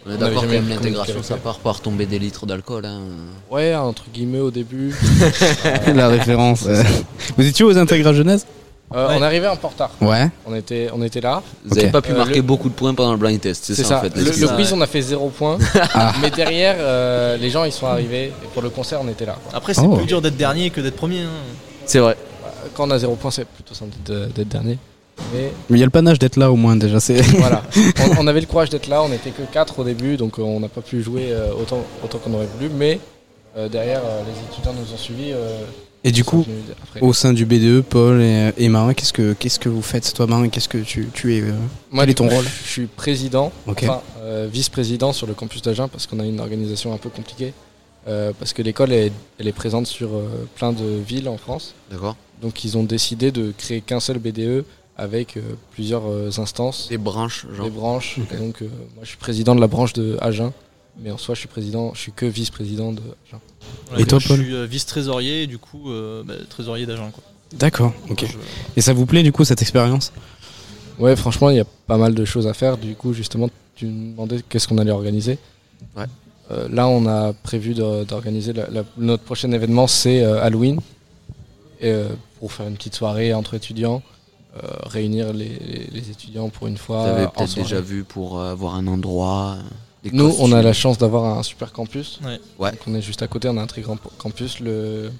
Euh, 0.07 0.09
On 0.09 0.11
est 0.11 0.15
on 0.15 0.17
d'accord 0.17 0.41
que 0.43 0.47
jamais 0.47 0.59
même 0.61 0.69
l'intégration 0.69 1.23
ça 1.23 1.35
part 1.37 1.59
par 1.59 1.81
tomber 1.81 2.05
des 2.05 2.19
litres 2.19 2.45
d'alcool. 2.45 2.85
Hein. 2.85 3.01
Ouais, 3.51 3.75
entre 3.75 4.03
guillemets 4.13 4.39
au 4.39 4.51
début. 4.51 4.95
La 5.93 6.07
référence. 6.07 6.63
euh. 6.67 6.83
Vous 7.37 7.45
étiez 7.47 7.65
aux 7.65 7.77
intégras 7.77 8.13
jeunesse? 8.13 8.45
Euh, 8.95 9.07
On 9.11 9.21
est 9.21 9.25
arrivé 9.25 9.45
un 9.45 9.55
peu 9.55 9.67
en 9.67 9.69
retard. 9.69 9.91
Ouais. 10.01 10.29
On 10.47 10.55
était, 10.55 10.89
on 10.91 11.03
était 11.03 11.21
là. 11.21 11.43
Vous 11.63 11.75
n'avez 11.75 11.91
pas 11.91 12.01
pu 12.01 12.11
Euh, 12.11 12.17
marquer 12.17 12.37
le- 12.37 12.41
beaucoup 12.41 12.69
de 12.69 12.73
points 12.73 12.93
pendant 12.95 13.11
le 13.11 13.19
blind 13.19 13.39
test, 13.39 13.63
c'est 13.65 13.75
ça, 13.75 13.83
ça. 13.83 13.97
en 13.99 14.01
fait 14.01 14.15
Le, 14.15 14.47
quiz, 14.55 14.73
on 14.73 14.81
a 14.81 14.87
fait 14.87 15.01
zéro 15.01 15.29
point. 15.29 15.59
Ah. 15.93 16.13
Mais 16.21 16.31
derrière, 16.31 16.75
euh, 16.79 17.37
les 17.37 17.51
gens, 17.51 17.65
ils 17.65 17.71
sont 17.71 17.85
arrivés. 17.85 18.25
Et 18.43 18.47
pour 18.51 18.63
le 18.63 18.69
concert, 18.71 18.99
on 19.03 19.07
était 19.07 19.27
là. 19.27 19.35
quoi. 19.43 19.55
Après, 19.57 19.75
c'est 19.75 19.81
Oh. 19.85 19.95
plus 19.95 20.07
dur 20.07 20.21
d'être 20.23 20.37
dernier 20.37 20.71
que 20.71 20.81
d'être 20.81 20.95
premier. 20.95 21.21
hein. 21.21 21.29
C'est 21.85 21.99
vrai. 21.99 22.15
Quand 22.73 22.87
on 22.87 22.91
a 22.91 22.97
zéro 22.97 23.15
point, 23.15 23.29
c'est 23.29 23.45
plutôt 23.45 23.75
simple 23.75 23.91
d'être 24.05 24.47
dernier. 24.49 24.79
Mais 25.33 25.51
il 25.69 25.77
y 25.77 25.81
a 25.83 25.85
le 25.85 25.91
panache 25.91 26.19
d'être 26.19 26.37
là 26.37 26.51
au 26.51 26.55
moins 26.55 26.75
déjà. 26.75 26.99
C'est. 26.99 27.21
voilà. 27.37 27.63
On, 28.17 28.23
on 28.23 28.27
avait 28.27 28.41
le 28.41 28.47
courage 28.47 28.69
d'être 28.69 28.87
là. 28.87 29.03
On 29.03 29.09
n'était 29.09 29.31
que 29.31 29.41
4 29.51 29.79
au 29.79 29.83
début. 29.83 30.17
Donc 30.17 30.39
euh, 30.39 30.43
on 30.43 30.59
n'a 30.59 30.69
pas 30.69 30.81
pu 30.81 31.01
jouer 31.03 31.27
euh, 31.31 31.51
autant, 31.59 31.83
autant 32.03 32.17
qu'on 32.19 32.33
aurait 32.33 32.47
voulu. 32.57 32.69
Mais 32.73 32.99
euh, 33.57 33.69
derrière, 33.69 34.01
les 34.25 34.51
étudiants 34.53 34.73
nous 34.73 34.93
ont 34.93 34.97
suivis. 34.97 35.31
euh, 35.33 35.59
Et 36.03 36.11
du 36.11 36.23
coup, 36.23 36.45
après. 36.83 37.01
au 37.01 37.13
sein 37.13 37.33
du 37.33 37.45
BDE, 37.45 37.81
Paul 37.81 38.21
et, 38.21 38.51
et 38.57 38.69
Marin, 38.69 38.93
qu'est-ce 38.93 39.13
que 39.13 39.33
qu'est-ce 39.33 39.59
que 39.59 39.69
vous 39.69 39.81
faites 39.81 40.13
toi, 40.13 40.27
Marin 40.27 40.49
Qu'est-ce 40.49 40.69
que 40.69 40.77
tu, 40.77 41.09
tu 41.13 41.35
es 41.35 41.41
euh, 41.41 41.51
Moi, 41.91 42.03
Quel 42.03 42.11
est 42.11 42.13
ton 42.15 42.27
coup, 42.27 42.35
rôle 42.35 42.45
Je 42.65 42.69
suis 42.69 42.85
président, 42.87 43.51
enfin 43.67 44.01
euh, 44.21 44.47
vice-président 44.51 45.11
sur 45.13 45.27
le 45.27 45.33
campus 45.33 45.61
d'Agen 45.61 45.87
parce 45.87 46.07
qu'on 46.07 46.19
a 46.19 46.25
une 46.25 46.39
organisation 46.39 46.93
un 46.93 46.97
peu 46.97 47.09
compliquée. 47.09 47.53
Euh, 48.07 48.31
parce 48.39 48.53
que 48.53 48.61
l'école 48.61 48.93
est, 48.93 49.11
elle 49.39 49.47
est 49.47 49.51
présente 49.51 49.85
sur 49.85 50.09
euh, 50.15 50.47
plein 50.55 50.71
de 50.71 50.85
villes 51.05 51.27
en 51.27 51.37
France. 51.37 51.73
D'accord. 51.91 52.15
Donc 52.41 52.63
ils 52.63 52.77
ont 52.77 52.83
décidé 52.83 53.31
de 53.31 53.51
créer 53.57 53.81
qu'un 53.81 53.99
seul 53.99 54.19
BDE 54.19 54.63
avec 54.99 55.37
euh, 55.37 55.41
plusieurs 55.71 56.05
euh, 56.07 56.29
instances, 56.37 56.87
Des 56.89 56.97
branches, 56.97 57.45
genre. 57.55 57.65
des 57.65 57.71
branches. 57.71 58.19
Donc 58.39 58.61
euh, 58.61 58.65
moi 58.95 59.03
je 59.03 59.07
suis 59.09 59.17
président 59.17 59.55
de 59.55 59.61
la 59.61 59.67
branche 59.67 59.93
de 59.93 60.17
Agen, 60.21 60.51
mais 61.01 61.11
en 61.11 61.17
soi 61.17 61.35
je 61.35 61.39
suis 61.39 61.47
président, 61.47 61.93
je 61.95 61.99
suis 62.01 62.11
que 62.11 62.25
vice-président 62.25 62.91
de 62.91 63.01
Agen. 63.27 63.39
Et 63.97 64.05
toi, 64.05 64.19
je 64.19 64.27
Paul 64.27 64.39
suis 64.43 64.53
euh, 64.53 64.65
vice-trésorier 64.65 65.43
et 65.43 65.47
du 65.47 65.57
coup 65.57 65.89
euh, 65.91 66.23
bah, 66.23 66.33
trésorier 66.49 66.85
d'agent. 66.85 67.09
quoi. 67.11 67.23
D'accord. 67.53 67.93
Ok. 68.09 68.25
Je- 68.27 68.37
Et 68.77 68.81
ça 68.81 68.93
vous 68.93 69.05
plaît 69.05 69.23
du 69.23 69.31
coup 69.31 69.43
cette 69.43 69.61
expérience? 69.61 70.11
Ouais, 70.99 71.15
franchement, 71.15 71.49
il 71.49 71.55
y 71.57 71.59
a 71.61 71.65
pas 71.87 71.97
mal 71.97 72.13
de 72.13 72.25
choses 72.25 72.45
à 72.45 72.53
faire. 72.53 72.77
Du 72.77 72.93
coup, 72.93 73.13
justement, 73.13 73.49
tu 73.75 73.85
me 73.85 74.11
demandais 74.11 74.41
qu'est-ce 74.49 74.67
qu'on 74.67 74.77
allait 74.77 74.91
organiser. 74.91 75.37
Ouais. 75.95 76.03
Euh, 76.51 76.67
là, 76.69 76.87
on 76.89 77.05
a 77.07 77.31
prévu 77.33 77.73
d'organiser 77.73 78.53
notre 78.97 79.23
prochain 79.23 79.51
événement, 79.53 79.87
c'est 79.87 80.21
euh, 80.23 80.41
Halloween, 80.43 80.79
Et, 81.79 81.89
euh, 81.91 82.09
pour 82.39 82.51
faire 82.51 82.67
une 82.67 82.75
petite 82.75 82.95
soirée 82.95 83.33
entre 83.33 83.53
étudiants, 83.53 84.01
euh, 84.55 84.67
réunir 84.85 85.31
les, 85.33 85.47
les- 85.49 85.89
les 85.91 86.09
étudiants 86.09 86.49
pour 86.49 86.67
une 86.67 86.77
fois. 86.77 87.03
Vous 87.03 87.09
avez 87.17 87.27
peut-être 87.27 87.55
déjà 87.55 87.81
vu 87.81 88.03
pour 88.03 88.39
euh, 88.39 88.51
avoir 88.51 88.75
un 88.75 88.87
endroit. 88.87 89.57
euh, 89.57 89.61
des 90.03 90.11
Nous, 90.11 90.33
on 90.39 90.51
a 90.53 90.61
la 90.61 90.73
chance 90.73 90.97
d'avoir 90.97 91.37
un 91.37 91.43
super 91.43 91.71
campus. 91.71 92.19
Ouais. 92.23 92.39
Ouais. 92.57 92.71
Donc, 92.71 92.79
on 92.87 92.95
est 92.95 93.01
juste 93.01 93.21
à 93.21 93.27
côté, 93.27 93.47
on 93.49 93.57
a 93.57 93.61
un 93.61 93.67
très 93.67 93.81
grand 93.81 93.97
campus. 94.17 94.59
Le, 94.59 95.11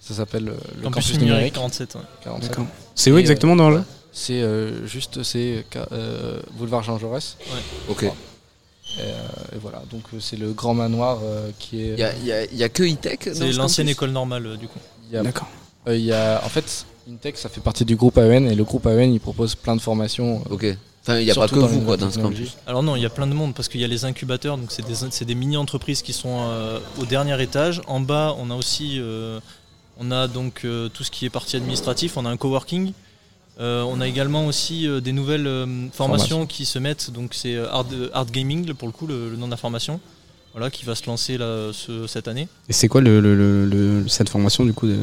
ça 0.00 0.14
s'appelle 0.14 0.44
le 0.44 0.52
Campus 0.82 1.06
campus, 1.06 1.10
numérique 1.18 1.54
numérique. 1.54 1.54
47. 1.54 1.94
ouais. 1.96 2.00
47. 2.24 2.50
D'accord. 2.50 2.66
C'est 2.94 3.10
où 3.12 3.16
Et, 3.16 3.20
exactement 3.20 3.56
dans 3.56 3.68
le 3.70 3.82
C'est 4.12 4.40
euh, 4.42 4.86
juste, 4.86 5.22
c'est 5.22 5.64
euh, 5.92 6.40
boulevard 6.52 6.82
Jean 6.82 6.98
Jaurès. 6.98 7.36
Ok. 7.88 8.04
Et, 8.04 8.08
euh, 9.00 9.12
et 9.54 9.58
voilà, 9.60 9.82
donc 9.90 10.02
c'est 10.20 10.36
le 10.36 10.52
grand 10.52 10.74
manoir 10.74 11.18
euh, 11.22 11.50
qui 11.58 11.82
est. 11.82 11.94
Il 12.22 12.56
y 12.58 12.62
a, 12.62 12.68
que 12.68 12.82
E-Tech 12.82 13.18
dans 13.26 13.34
C'est 13.34 13.52
ce 13.52 13.56
l'ancienne 13.58 13.88
école 13.88 14.10
normale 14.10 14.46
euh, 14.46 14.56
du 14.56 14.68
coup. 14.68 14.78
D'accord. 15.10 15.48
euh, 15.88 15.96
il 15.96 16.04
y 16.04 16.12
a, 16.12 16.42
en 16.44 16.48
fait, 16.48 16.84
Intech, 17.10 17.36
ça 17.36 17.48
fait 17.48 17.60
partie 17.60 17.84
du 17.84 17.96
groupe 17.96 18.16
AEN 18.18 18.46
et 18.46 18.54
le 18.54 18.64
groupe 18.64 18.86
AEN 18.86 19.12
il 19.12 19.20
propose 19.20 19.54
plein 19.54 19.76
de 19.76 19.80
formations. 19.80 20.42
euh, 20.50 20.54
Ok. 20.54 20.66
Enfin, 21.04 21.18
il 21.18 21.24
n'y 21.24 21.32
a 21.32 21.34
pas 21.34 21.48
que 21.48 21.56
dans 21.56 21.66
vous 21.66 21.80
quoi 21.80 21.96
dans 21.96 22.10
ce 22.12 22.18
campus. 22.20 22.56
Alors 22.64 22.84
non, 22.84 22.94
il 22.94 23.02
y 23.02 23.06
a 23.06 23.10
plein 23.10 23.26
de 23.26 23.34
monde 23.34 23.54
parce 23.54 23.68
qu'il 23.68 23.80
y 23.80 23.84
a 23.84 23.88
les 23.88 24.04
incubateurs, 24.04 24.56
donc 24.56 24.70
c'est 24.70 25.24
des, 25.24 25.34
mini-entreprises 25.34 26.00
qui 26.00 26.12
sont 26.12 26.42
euh, 26.42 26.78
au 27.00 27.04
dernier 27.06 27.42
étage. 27.42 27.80
En 27.88 27.98
bas, 27.98 28.36
on 28.38 28.50
a 28.50 28.54
aussi 28.54 28.98
euh, 29.00 29.40
on 29.98 30.12
a 30.12 30.28
donc 30.28 30.60
euh, 30.64 30.88
tout 30.88 31.02
ce 31.02 31.10
qui 31.10 31.26
est 31.26 31.30
partie 31.30 31.56
administratif, 31.56 32.16
on 32.16 32.24
a 32.24 32.30
un 32.30 32.36
coworking. 32.36 32.92
Euh, 33.60 33.82
on 33.82 34.00
a 34.00 34.06
également 34.06 34.46
aussi 34.46 34.86
euh, 34.86 35.00
des 35.00 35.12
nouvelles 35.12 35.46
euh, 35.48 35.66
formations 35.92 36.36
Formation. 36.38 36.46
qui 36.46 36.64
se 36.64 36.78
mettent, 36.78 37.10
donc 37.10 37.34
c'est 37.34 37.54
euh, 37.56 37.68
Art, 37.70 37.86
Art 38.14 38.26
Gaming 38.26 38.72
pour 38.72 38.86
le 38.86 38.92
coup, 38.92 39.06
le, 39.08 39.28
le 39.28 39.36
nom 39.36 39.46
de 39.46 39.50
la 39.50 39.56
formation, 39.58 40.00
voilà, 40.52 40.70
qui 40.70 40.84
va 40.84 40.94
se 40.94 41.04
lancer 41.06 41.36
là, 41.36 41.70
ce- 41.72 42.06
cette 42.06 42.28
année. 42.28 42.46
Et 42.68 42.72
c'est 42.72 42.88
quoi 42.88 43.00
le, 43.02 43.20
le- 43.20 43.34
le- 43.34 43.66
le- 43.66 44.08
cette 44.08 44.28
formation 44.30 44.64
du 44.64 44.72
coup 44.72 44.86
de... 44.86 44.96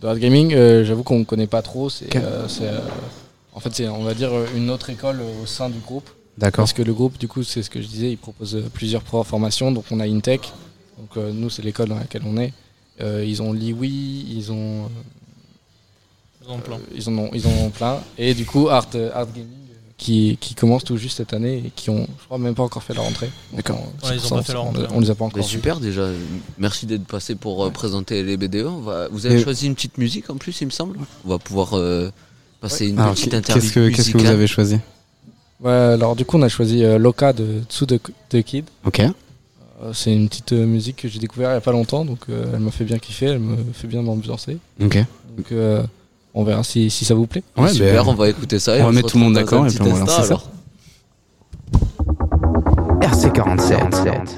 De 0.00 0.06
Hard 0.06 0.18
Gaming, 0.18 0.54
euh, 0.54 0.84
j'avoue 0.84 1.02
qu'on 1.02 1.18
ne 1.18 1.24
connaît 1.24 1.46
pas 1.46 1.62
trop. 1.62 1.90
C'est, 1.90 2.14
euh, 2.16 2.46
euh, 2.62 2.80
en 3.52 3.60
fait, 3.60 3.74
c'est, 3.74 3.88
on 3.88 4.02
va 4.02 4.14
dire, 4.14 4.30
une 4.56 4.70
autre 4.70 4.90
école 4.90 5.20
au 5.42 5.46
sein 5.46 5.68
du 5.68 5.78
groupe. 5.78 6.08
D'accord. 6.38 6.62
Parce 6.62 6.72
que 6.72 6.82
le 6.82 6.94
groupe, 6.94 7.18
du 7.18 7.28
coup, 7.28 7.42
c'est 7.42 7.62
ce 7.62 7.68
que 7.68 7.82
je 7.82 7.86
disais, 7.86 8.10
il 8.10 8.16
propose 8.16 8.62
plusieurs 8.72 9.02
formations. 9.02 9.72
Donc, 9.72 9.84
on 9.90 10.00
a 10.00 10.06
Intech. 10.06 10.52
Donc, 10.98 11.16
euh, 11.16 11.32
nous, 11.34 11.50
c'est 11.50 11.62
l'école 11.62 11.88
dans 11.88 11.98
laquelle 11.98 12.22
on 12.26 12.38
est. 12.38 12.52
Euh, 13.02 13.24
ils 13.26 13.42
ont 13.42 13.52
l'IWI, 13.52 14.26
ils 14.30 14.50
ont. 14.52 14.84
euh, 14.84 14.88
Ils 16.42 16.48
en 16.50 16.54
ont 16.54 16.58
plein. 16.60 16.76
euh, 16.76 16.78
ils, 16.94 17.08
en 17.08 17.18
ont, 17.18 17.30
ils 17.34 17.46
en 17.46 17.50
ont 17.66 17.70
plein. 17.70 17.98
Et 18.16 18.32
du 18.34 18.46
coup, 18.46 18.68
Art, 18.70 18.88
Art 19.14 19.26
Gaming, 19.32 19.48
qui, 20.00 20.38
qui 20.40 20.54
commence 20.54 20.82
tout 20.82 20.96
juste 20.96 21.18
cette 21.18 21.32
année 21.34 21.62
et 21.66 21.70
qui 21.76 21.90
ont, 21.90 22.06
je 22.20 22.24
crois, 22.24 22.38
même 22.38 22.54
pas 22.54 22.62
encore 22.62 22.82
fait 22.82 22.94
leur 22.94 23.04
rentrée. 23.04 23.30
D'accord. 23.52 23.78
on- 24.02 24.06
Ouais, 24.08 24.16
ils 24.16 24.24
ont 24.24 24.28
ça, 24.28 24.34
pas 24.36 24.42
fait 24.42 24.52
leur 24.54 24.62
on- 24.62 24.66
rentrée, 24.66 24.86
On, 24.92 25.00
les 25.00 25.10
a 25.10 25.14
pas 25.14 25.24
encore 25.26 25.36
Mais 25.36 25.42
vus. 25.44 25.48
super 25.48 25.78
déjà, 25.78 26.08
merci 26.58 26.86
d'être 26.86 27.04
passé 27.04 27.34
pour 27.34 27.64
euh, 27.64 27.70
présenter 27.70 28.22
les 28.22 28.36
BDE. 28.36 28.64
On 28.66 28.80
va... 28.80 29.08
Vous 29.08 29.26
avez 29.26 29.36
Et- 29.38 29.42
choisi 29.42 29.66
une 29.66 29.74
petite 29.74 29.98
musique 29.98 30.30
en 30.30 30.36
plus, 30.36 30.60
il 30.62 30.64
me 30.66 30.70
semble. 30.70 30.96
On 31.24 31.28
va 31.28 31.38
pouvoir 31.38 31.76
euh, 31.76 32.10
passer 32.60 32.88
une 32.88 32.98
Alors, 32.98 33.12
petite 33.14 33.34
interview 33.34 33.62
qu'est-ce 33.62 33.72
que, 33.74 33.88
qu'est-ce 33.94 34.10
que 34.10 34.18
vous 34.18 34.26
avez 34.26 34.46
choisi? 34.46 34.78
Ouais, 35.60 35.70
alors, 35.70 36.16
du 36.16 36.24
coup, 36.24 36.38
on 36.38 36.42
a 36.42 36.48
choisi 36.48 36.82
euh, 36.82 36.96
Loka 36.98 37.32
de 37.34 37.62
Tsu 37.68 37.86
the, 37.86 38.00
the 38.30 38.42
Kid. 38.42 38.64
Ok. 38.86 39.00
Euh, 39.00 39.92
C'est 39.92 40.12
une 40.14 40.28
petite 40.30 40.52
euh, 40.54 40.64
musique 40.66 40.96
que 40.96 41.08
j'ai 41.08 41.18
découvert 41.18 41.50
il 41.50 41.52
n'y 41.52 41.58
a 41.58 41.60
pas 41.60 41.72
longtemps, 41.72 42.06
donc 42.06 42.20
euh, 42.30 42.50
elle 42.54 42.60
m'a 42.60 42.70
fait 42.70 42.84
bien 42.84 42.98
kiffer, 42.98 43.26
elle 43.26 43.38
me 43.40 43.56
fait 43.74 43.86
bien 43.86 44.00
m'ambiancer. 44.00 44.56
Ok. 44.82 44.96
Donc 45.36 45.52
euh, 45.52 45.82
on 46.34 46.44
verra 46.44 46.62
si, 46.62 46.90
si 46.90 47.04
ça 47.04 47.14
vous 47.14 47.26
plaît. 47.26 47.42
Ouais, 47.56 47.68
Super, 47.72 48.04
ben, 48.04 48.10
on 48.10 48.14
va 48.14 48.28
écouter 48.28 48.58
ça. 48.58 48.76
et 48.76 48.82
on 48.82 48.86
va 48.86 48.92
mettre 48.92 49.08
tout 49.08 49.18
le 49.18 49.24
monde 49.24 49.34
d'accord 49.34 49.66
et 49.66 49.70
puis 49.70 49.80
on 49.82 49.92
va 49.92 49.98
lancer 50.00 50.12
ça. 50.12 50.22
alors. 50.22 50.48
RC47. 53.00 54.30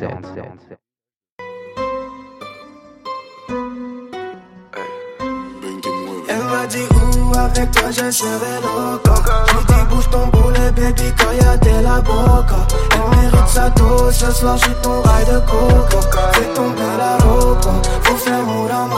Elle 6.28 6.36
m'a 6.44 6.66
dit 6.66 6.78
où 6.94 7.36
avec 7.38 7.70
toi 7.72 7.90
je 7.90 8.10
serai 8.10 8.54
loca 8.62 9.14
Je 9.48 9.66
dis 9.66 9.84
bouge 9.90 10.08
ton 10.10 10.26
boulet 10.28 10.70
baby 10.72 11.02
quand 11.18 11.32
y'a 11.44 11.56
de 11.56 11.82
la 11.84 12.00
boca 12.00 12.66
Elle 12.94 13.18
mérite 13.18 13.48
sa 13.48 13.70
dose, 13.70 14.14
ce 14.14 14.30
soir 14.32 14.56
je 14.56 14.64
suis 14.64 14.74
ton 14.82 15.02
rail 15.02 15.24
de 15.26 15.38
coca 15.40 16.32
Fais 16.32 16.54
tomber 16.54 16.92
la 16.98 17.18
robe, 17.18 17.58
faut 18.02 18.16
faire 18.16 18.42
moura 18.42 18.88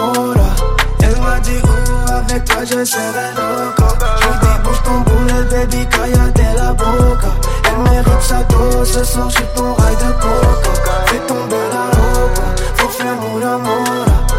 Elle 0.81 0.84
m'a 1.25 1.41
dit 1.41 1.61
où 1.65 2.13
avec 2.13 2.45
toi 2.45 2.65
je 2.65 2.85
serai 2.85 3.29
loca. 3.37 3.89
Je 4.21 4.47
dis 4.47 4.59
bouge 4.63 4.83
ton 4.85 5.01
boulet 5.01 5.43
baby 5.51 5.87
de 5.87 6.57
la 6.57 6.73
boca. 6.73 7.33
Elle 7.67 7.91
mérite 7.91 8.23
sa 8.23 8.43
dose, 8.45 8.93
ce 8.93 9.05
soir 9.05 9.31
je 9.31 9.37
suis 9.37 9.47
ton 9.57 9.75
rail 9.75 9.97
de 9.97 10.13
coca. 10.23 10.95
Fais 11.07 11.19
tomber 11.27 11.67
la 11.73 11.85
robe, 11.97 12.39
faut 12.77 12.89
faire 12.89 13.17
moura 13.17 13.59
moura 13.59 14.34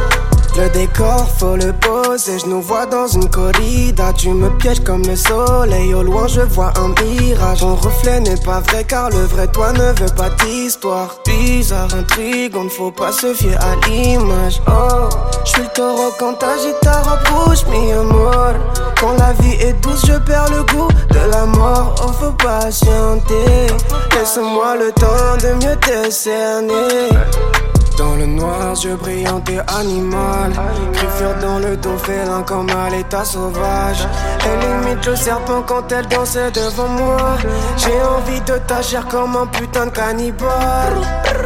le 0.58 0.70
décor, 0.70 1.28
faut 1.38 1.56
le 1.56 1.74
poser, 1.74 2.40
je 2.40 2.46
nous 2.46 2.62
vois 2.62 2.86
dans 2.86 3.08
une 3.08 3.30
corrida. 3.30 4.14
Tu 4.14 4.30
me 4.30 4.50
pièges 4.58 4.82
comme 4.82 5.04
le 5.04 5.16
soleil, 5.16 5.94
au 5.94 6.04
loin 6.04 6.28
je 6.28 6.42
vois 6.42 6.74
un 6.78 6.90
mirage. 7.04 7.60
Ton 7.60 7.76
reflet 7.76 8.20
n'est 8.22 8.38
pas 8.38 8.62
vrai 8.62 8.84
car 8.84 9.10
le 9.10 9.26
vrai 9.26 9.48
toi 9.48 9.72
ne 9.74 9.92
veut 10.00 10.16
pas 10.16 10.30
d'histoire. 10.30 11.16
Bizarre, 11.26 11.94
intrigue, 11.94 12.56
on 12.56 12.66
ne 12.66 12.70
faut 12.70 12.92
pas 12.92 13.12
se 13.12 13.34
fier 13.34 13.58
à 13.62 13.76
l'image. 13.88 14.62
Oh, 14.68 15.10
je 15.46 15.50
suis 15.52 15.62
le 15.62 15.68
taureau 15.74 16.12
quand 16.20 16.34
t'agites 16.36 16.80
ta 16.82 17.02
robe 17.02 17.48
rouge, 17.48 17.66
mi 17.70 17.92
Quand 19.00 19.14
la 19.18 19.34
vie 19.34 19.58
est 19.62 19.74
douce, 19.82 20.06
je 20.08 20.18
perds 20.20 20.50
le 20.52 20.64
goût 20.74 20.90
de 21.10 21.32
la 21.32 21.46
mort. 21.46 21.96
Oh, 22.04 22.12
faut 22.20 22.32
patienter, 22.32 23.68
laisse-moi 24.12 24.76
le 24.78 24.92
temps 24.92 25.38
de 25.42 25.66
mieux 25.66 25.76
te 25.78 26.10
cerner 26.10 27.10
dans 27.98 28.16
le 28.16 28.26
noir, 28.26 28.76
je 28.76 28.90
brille 28.90 29.28
en 29.28 29.40
t'es 29.40 29.60
animal. 29.80 30.52
Griffure 30.94 31.36
dans 31.42 31.60
le 31.60 31.78
dos, 31.78 31.98
félin 31.98 32.42
comme 32.44 32.70
à 32.70 32.90
l'état 32.90 33.24
sauvage. 33.24 34.08
Elle 34.46 34.88
imite 34.88 35.06
le 35.06 35.16
serpent 35.16 35.64
quand 35.66 35.92
elle 35.92 36.08
dansait 36.08 36.52
devant 36.52 36.88
moi. 36.88 37.38
J'ai 37.78 38.02
envie 38.02 38.42
de 38.42 38.58
ta 38.68 38.82
chair 38.82 39.06
comme 39.08 39.36
un 39.36 39.48
putain 39.48 39.86
de 39.88 39.92
cannibale. 39.92 40.98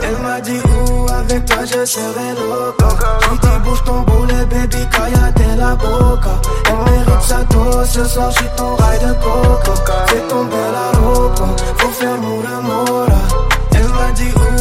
Elle 0.03 0.17
m'a 0.23 0.41
dit 0.41 0.59
où 0.59 1.07
avec 1.11 1.45
toi 1.45 1.65
je 1.65 1.85
serai 1.85 2.29
loca. 2.35 2.87
Je 3.21 3.29
lui 3.29 3.39
dis 3.39 3.59
bouge 3.63 3.83
ton 3.83 4.01
boulet, 4.01 4.45
baby, 4.45 4.77
de 4.77 5.59
la 5.59 5.75
boca. 5.75 6.41
Elle 6.65 6.91
mérite 6.91 7.21
sa 7.21 7.43
dose, 7.43 7.89
ce 7.89 8.03
soir 8.05 8.31
j'suis 8.31 8.49
ton 8.55 8.75
rail 8.75 8.99
de 8.99 9.13
coca. 9.13 10.05
Fais 10.07 10.27
tomber 10.27 10.67
la 10.73 10.99
robe, 10.99 11.35
faut 11.77 11.89
faire 11.89 12.17
moura 12.17 12.61
moura. 12.61 13.05
Elle 13.71 13.87
m'a 13.87 14.11
dit 14.13 14.31
où 14.35 14.58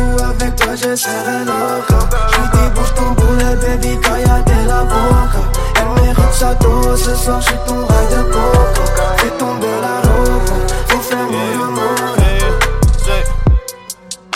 je 0.81 0.95
serai 0.95 1.45
loca 1.45 1.99
Je 2.33 2.69
bouge 2.71 2.95
ton 2.95 3.11
boulet 3.13 3.57
baby 3.57 3.99
quand 4.03 4.17
y'a 4.17 4.41
de 4.43 4.69
la 4.69 4.85
boca 4.85 5.43
Elle 5.77 6.03
mérite 6.03 6.33
sa 6.33 6.55
dose 6.55 7.03
ce 7.03 7.15
soir 7.17 7.41
je 7.41 7.47
suis 7.47 7.59
ton 7.67 7.85
rail 7.87 8.07
de 8.11 8.23
coca 8.33 9.17
Fais 9.19 9.31
tomber 9.39 9.67
la 9.83 10.09
robe 10.09 10.43
Faut 10.89 11.01
faire 11.01 11.27
mon 11.31 11.49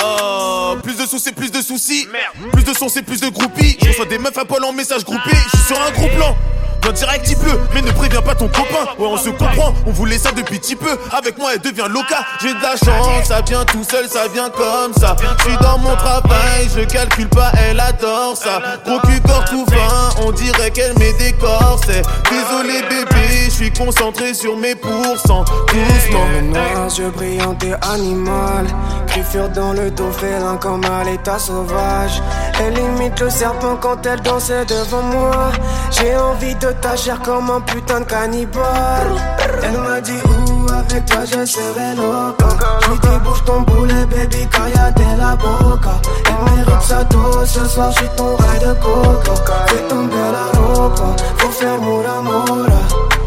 Oh, 0.05 0.77
plus 0.83 0.97
de 0.97 1.07
sous 1.07 1.19
c'est 1.19 1.33
plus 1.33 1.53
de 1.53 1.61
soucis. 1.61 2.09
Plus 2.53 2.65
de 2.65 2.73
son 2.73 2.89
c'est 2.89 3.03
plus 3.03 3.21
de 3.21 3.29
groupies. 3.29 3.77
Je 3.81 3.89
reçois 3.89 4.07
des 4.07 4.19
meufs 4.19 4.37
à 4.37 4.45
poil 4.45 4.65
en 4.65 4.73
message 4.73 5.05
groupé. 5.05 5.31
Je 5.31 5.57
suis 5.57 5.67
sur 5.67 5.81
un 5.81 5.91
gros 5.93 6.09
plan. 6.09 6.37
Dans 6.83 6.93
direct 6.93 7.27
il 7.29 7.37
pleut, 7.37 7.61
mais 7.75 7.83
ne 7.83 7.93
préviens 7.93 8.23
pas 8.23 8.35
ton 8.35 8.49
copain. 8.49 8.91
Ouais, 8.99 9.07
on 9.07 9.17
se 9.17 9.31
comprend, 9.31 9.73
on 9.87 9.91
voulait 9.93 10.19
ça 10.19 10.33
depuis 10.33 10.59
petit 10.59 10.77
peu. 10.77 10.99
Avec 11.13 11.39
moi, 11.39 11.51
elle 11.55 11.61
devient 11.61 11.87
loca. 11.89 12.25
J'ai 12.41 12.55
de 12.55 12.61
la 12.61 12.73
chance, 12.77 13.27
ça 13.27 13.41
vient 13.41 13.65
tout 13.65 13.85
seul, 13.85 14.09
ça 14.09 14.29
vient 14.29 14.51
comme 14.51 14.93
ça. 14.95 15.17
Je 15.39 15.45
suis 15.45 15.57
dans 15.59 15.79
mon 15.79 15.95
travail, 15.97 16.69
je 16.75 16.83
calcule 16.85 17.29
pas, 17.29 17.53
elle 17.69 17.79
adore 17.79 18.37
ça. 18.37 18.61
Gros 18.85 18.99
cul 19.01 19.21
corps 19.21 19.45
tout 19.45 19.65
fin, 19.67 20.23
on 20.27 20.33
dirait 20.33 20.71
qu'elle 20.71 20.99
met 20.99 21.13
des 21.15 21.33
corsets. 21.33 22.03
Désolé 22.31 22.83
bébé, 22.83 23.45
je 23.45 23.51
suis 23.51 23.73
concentré 23.73 24.35
sur 24.35 24.57
mes 24.57 24.75
pourcents. 24.75 25.45
Doucement. 25.69 26.19
Dans 26.19 26.29
le 26.33 26.41
noir, 26.43 26.89
je 26.89 27.05
brille 27.05 27.43
en 27.43 27.55
t'es 27.55 27.75
animal. 27.83 28.67
Griffure 29.07 29.49
dans 29.51 29.73
le 29.73 29.91
dos, 29.91 30.11
félin 30.11 30.57
comme 30.57 30.85
à 30.85 31.05
l'état 31.05 31.39
sauvage. 31.39 32.23
Elle 32.61 32.79
imite 32.79 33.21
le 33.21 33.31
serpent 33.31 33.77
quand 33.81 34.05
elle 34.07 34.21
dansait 34.21 34.65
devant 34.65 35.03
moi. 35.03 35.53
J'ai 35.91 36.17
envie 36.17 36.55
de 36.55 36.72
ta 36.81 36.97
chair 36.97 37.21
comme 37.23 37.51
un 37.51 37.61
putain 37.61 38.01
de 38.01 38.05
cannibale. 38.05 39.17
Elle 39.63 39.79
m'a 39.79 40.01
dit 40.01 40.21
où 40.25 40.73
avec 40.73 41.05
toi 41.07 41.25
je 41.25 41.45
serai 41.45 41.95
loca. 41.97 42.49
Je 42.83 42.91
lui 42.91 42.99
dis 42.99 43.19
bouge 43.25 43.45
ton 43.45 43.61
boulet, 43.63 44.07
baby, 44.07 44.49
quand 44.53 44.67
y'a 44.75 44.91
de 44.91 45.19
la 45.19 45.37
boca. 45.37 46.01
Elle 46.27 46.57
mérite 46.57 46.83
sa 46.83 47.05
dose, 47.05 47.49
ce 47.49 47.65
soir 47.67 47.91
je 47.93 47.99
suis 47.99 48.09
ton 48.17 48.37
rail 48.37 48.59
de 48.61 48.73
coca. 48.81 49.53
Fais 49.67 49.89
tomber 49.89 50.17
la 50.33 50.61
robe, 50.61 51.01
faut 51.39 51.51
faire 51.51 51.79
moura 51.79 52.21
moura. 52.23 52.81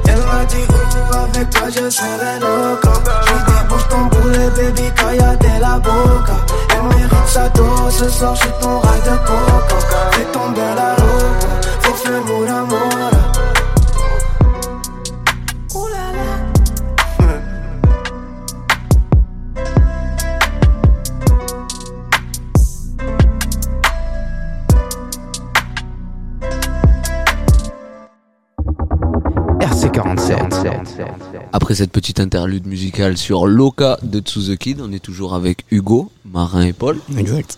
Elle 0.08 0.20
m'a 0.20 0.46
dit 0.46 0.66
où 0.70 1.16
avec 1.16 1.50
toi 1.50 1.68
je 1.70 1.90
serai 1.90 2.40
loca 2.40 2.94
Je 3.26 3.34
lui 3.34 3.40
dis 3.48 3.68
bouge 3.70 3.88
ton 3.90 4.06
boulet 4.06 4.50
baby 4.56 4.92
quand 4.98 5.12
y'a 5.12 5.36
de 5.36 5.62
la 5.62 5.80
boca 5.80 6.36
Elle 6.70 6.98
mérite 6.98 7.28
sa 7.28 7.50
dose 7.50 7.98
ce 7.98 8.10
soir 8.10 8.36
je 8.36 8.42
suis 8.42 8.52
ton 8.62 8.80
rail 8.80 9.02
de 9.02 9.18
coca 9.28 10.12
Fais 10.12 10.26
tomber 10.32 10.62
la 10.76 10.90
robe 10.96 11.82
Faut 11.82 11.94
faire 11.96 12.22
moura 12.24 12.62
moura 12.62 13.15
Après 31.76 31.84
cette 31.84 31.92
petite 31.92 32.22
interlude 32.22 32.68
musicale 32.68 33.18
sur 33.18 33.46
Loca 33.48 34.00
de 34.02 34.22
Tsuzukid, 34.22 34.80
on 34.80 34.94
est 34.94 35.00
toujours 35.04 35.34
avec 35.36 35.66
Hugo, 35.72 36.10
Marin 36.24 36.62
et 36.62 36.72
Paul. 36.72 37.02
Exact. 37.18 37.58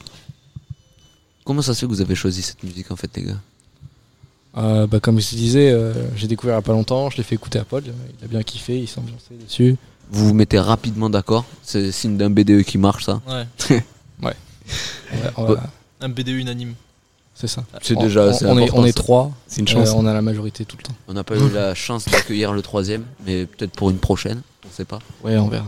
Comment 1.46 1.62
ça 1.62 1.76
se 1.76 1.82
fait 1.82 1.86
que 1.86 1.92
vous 1.92 2.02
avez 2.02 2.16
choisi 2.16 2.42
cette 2.42 2.64
musique 2.64 2.90
en 2.90 2.96
fait, 2.96 3.16
les 3.16 3.22
gars? 3.26 3.40
Euh, 4.58 4.88
bah, 4.88 5.00
comme 5.00 5.20
je 5.22 5.30
te 5.30 5.36
disais, 5.36 5.70
euh, 5.70 5.94
j'ai 6.16 6.26
découvert 6.26 6.56
il 6.56 6.58
y 6.58 6.60
a 6.62 6.64
pas 6.64 6.72
longtemps, 6.72 7.12
je 7.12 7.18
l'ai 7.18 7.22
fait 7.24 7.36
écouter 7.36 7.60
à 7.60 7.64
Paul, 7.64 7.84
il 7.86 8.26
a 8.26 8.28
bien 8.28 8.42
kiffé, 8.42 8.80
il 8.80 8.88
s'est 8.88 8.98
ambiancé 8.98 9.36
dessus. 9.40 9.76
Vous 10.10 10.30
vous 10.30 10.34
mettez 10.34 10.58
rapidement 10.58 11.12
d'accord? 11.12 11.46
C'est 11.62 11.92
signe 11.92 12.18
d'un 12.18 12.32
BDE 12.32 12.64
qui 12.64 12.80
marche, 12.80 13.06
ça? 13.06 13.22
Ouais. 13.28 13.46
ouais. 13.70 13.84
Ouais, 14.24 14.36
on 15.38 15.46
va- 15.46 15.70
Un 16.02 16.10
BDE 16.10 16.30
unanime. 16.30 16.74
C'est 17.40 17.48
ça. 17.48 17.64
C'est 17.84 17.96
On- 17.96 18.02
déjà 18.02 18.24
on, 18.26 18.30
assez 18.30 18.46
on 18.48 18.58
est, 18.58 18.70
on 18.74 18.84
est 18.84 18.94
trois, 18.94 19.32
C'est 19.48 19.62
une 19.62 19.68
euh, 19.68 19.72
chance. 19.86 19.94
on 19.96 20.08
a 20.08 20.14
la 20.14 20.24
majorité 20.24 20.66
tout 20.66 20.76
le 20.78 20.84
temps. 20.84 20.96
On 21.08 21.14
n'a 21.14 21.24
pas 21.24 21.36
eu 21.36 21.50
la 21.54 21.76
chance 21.76 22.06
d'accueillir 22.06 22.52
le 22.52 22.64
troisième, 22.64 23.04
mais 23.28 23.46
peut-être 23.46 23.72
pour 23.74 23.92
une 23.92 23.98
prochaine, 24.00 24.42
on 24.66 24.70
sait 24.76 24.86
pas. 24.86 24.98
Ouais, 25.24 25.38
on 25.38 25.48
verra. 25.48 25.66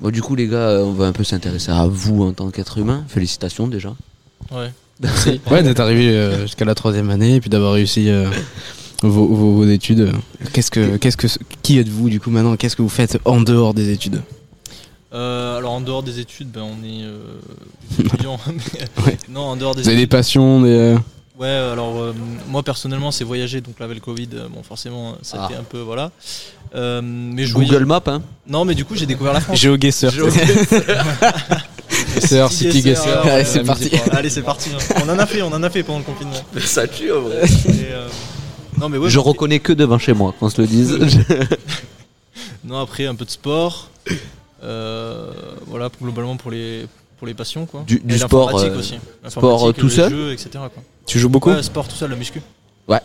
Bon, 0.00 0.10
du 0.10 0.22
coup, 0.22 0.34
les 0.36 0.46
gars, 0.46 0.56
euh, 0.58 0.84
on 0.84 0.92
va 0.92 1.06
un 1.06 1.12
peu 1.12 1.24
s'intéresser 1.24 1.72
à 1.72 1.86
vous 1.88 2.22
en 2.24 2.32
tant 2.32 2.50
qu'être 2.50 2.78
humain. 2.78 3.04
Félicitations 3.08 3.66
déjà. 3.66 3.94
Ouais. 4.52 4.70
Ouais, 5.50 5.62
d'être 5.64 5.80
arrivé 5.80 6.10
euh, 6.10 6.42
jusqu'à 6.42 6.64
la 6.64 6.76
troisième 6.76 7.10
année 7.10 7.34
et 7.36 7.40
puis 7.40 7.50
d'avoir 7.50 7.72
réussi 7.72 8.08
euh, 8.08 8.30
vos, 9.02 9.26
vos- 9.26 9.52
vos 9.54 9.64
études. 9.64 10.12
Qu'est-ce 10.52 10.70
que, 10.70 10.96
qu'est-ce 10.98 11.16
que, 11.16 11.26
qui 11.62 11.78
êtes-vous 11.78 12.08
du 12.10 12.20
coup 12.20 12.30
maintenant? 12.30 12.54
Qu'est-ce 12.56 12.76
que 12.76 12.82
vous 12.82 12.88
faites 12.88 13.18
en 13.24 13.40
dehors 13.40 13.74
des 13.74 13.90
études? 13.90 14.22
Euh, 15.14 15.58
alors 15.58 15.72
en 15.72 15.80
dehors 15.82 16.02
des 16.02 16.20
études, 16.20 16.50
ben, 16.50 16.62
on 16.62 16.82
est 16.84 17.02
euh, 17.04 17.18
étudiant. 18.04 18.38
Ouais. 19.06 19.18
Non, 19.28 19.42
en 19.42 19.56
dehors 19.56 19.74
des 19.74 19.82
Vous 19.82 19.88
avez 19.88 19.96
des 19.96 20.02
études. 20.04 20.10
passions, 20.12 20.60
des. 20.62 20.70
euh, 20.70 20.98
Ouais, 21.38 21.48
alors 21.48 21.96
euh, 22.00 22.14
moi 22.48 22.62
personnellement, 22.62 23.10
c'est 23.10 23.24
voyager. 23.24 23.60
Donc 23.62 23.78
là, 23.80 23.86
avec 23.86 23.96
le 23.98 24.02
Covid, 24.02 24.28
bon, 24.50 24.62
forcément, 24.62 25.16
ça 25.22 25.38
a 25.38 25.44
Ah. 25.44 25.46
été 25.50 25.58
un 25.58 25.64
peu 25.64 25.78
voilà. 25.80 26.10
Euh, 26.74 27.00
mais 27.02 27.44
je 27.46 27.54
Google 27.54 27.84
Maps, 27.84 28.02
hein 28.06 28.22
Non, 28.46 28.64
mais 28.64 28.74
du 28.74 28.84
coup, 28.84 28.94
j'ai 28.96 29.06
découvert 29.06 29.32
la 29.32 29.40
France. 29.42 29.58
GeoGuessr. 29.58 30.10
Guessr, 32.14 32.50
City 32.50 32.82
Guessr. 32.82 33.08
alors, 33.08 33.26
Allez, 33.26 33.44
c'est 33.44 33.64
parti. 33.64 33.90
Allez, 34.12 34.30
c'est 34.30 34.42
parti. 34.42 34.70
hein. 34.74 34.78
On 35.04 35.08
en 35.08 35.18
a 35.18 35.26
fait, 35.26 35.42
on 35.42 35.48
en 35.52 35.62
a 35.62 35.70
fait 35.70 35.82
pendant 35.82 35.98
le 35.98 36.04
confinement. 36.04 36.34
Ça 36.60 36.86
tue, 36.86 37.10
en 37.12 37.20
vrai. 37.22 37.42
Et, 37.44 37.92
euh, 37.92 38.08
non, 38.78 38.88
mais 38.88 38.98
ouais, 38.98 39.10
Je 39.10 39.18
reconnais 39.18 39.58
que 39.58 39.72
devant 39.72 39.98
chez 39.98 40.12
moi, 40.14 40.34
qu'on 40.38 40.48
se 40.50 40.60
le 40.60 40.66
dise. 40.66 40.98
Non, 42.64 42.78
après 42.80 43.06
un 43.06 43.14
peu 43.14 43.24
de 43.24 43.30
sport. 43.30 43.88
Euh, 44.62 45.30
voilà, 45.66 45.90
pour- 45.90 46.02
globalement 46.06 46.36
pour 46.36 46.50
les 46.50 46.86
pour 47.18 47.26
les 47.26 47.34
passions 47.34 47.66
quoi. 47.66 47.84
Du- 47.86 48.02
sport, 48.18 48.48
euh, 48.60 48.78
aussi. 48.78 48.94
sport, 49.28 49.68
euh, 49.68 49.72
tout 49.72 49.86
les 49.86 49.92
seul 49.94 50.10
jeux, 50.10 50.32
etc. 50.32 50.50
quoi. 50.54 50.70
Tu 51.06 51.18
joues 51.18 51.28
beaucoup 51.28 51.50
Ouais, 51.50 51.62
sport 51.62 51.86
tout 51.88 51.94
seul, 51.96 52.10
la 52.10 52.16
muscu. 52.16 52.40
Ouais. 52.88 53.00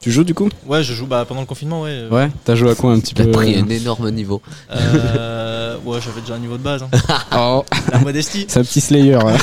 Tu 0.00 0.10
joues 0.10 0.24
du 0.24 0.34
coup 0.34 0.48
Ouais, 0.66 0.82
je 0.82 0.92
joue 0.94 1.06
bah, 1.06 1.24
pendant 1.26 1.40
le 1.42 1.46
confinement, 1.46 1.82
ouais. 1.82 2.08
Ouais. 2.10 2.28
T'as 2.44 2.56
joué 2.56 2.70
à 2.70 2.74
quoi 2.74 2.92
un 2.92 2.98
petit 2.98 3.14
T'as 3.14 3.24
peu 3.24 3.30
pris 3.30 3.54
euh, 3.56 3.62
un 3.62 3.68
énorme 3.68 4.10
niveau. 4.10 4.42
Euh, 4.72 5.76
ouais, 5.84 5.98
j'avais 6.04 6.20
déjà 6.22 6.34
un 6.34 6.38
niveau 6.38 6.56
de 6.56 6.62
base. 6.62 6.82
Hein. 6.82 6.88
Oh, 7.36 7.64
La 7.92 7.98
modestie. 8.00 8.46
c'est 8.48 8.58
un 8.58 8.64
petit 8.64 8.80
Slayer. 8.80 9.16
ouais. 9.16 9.36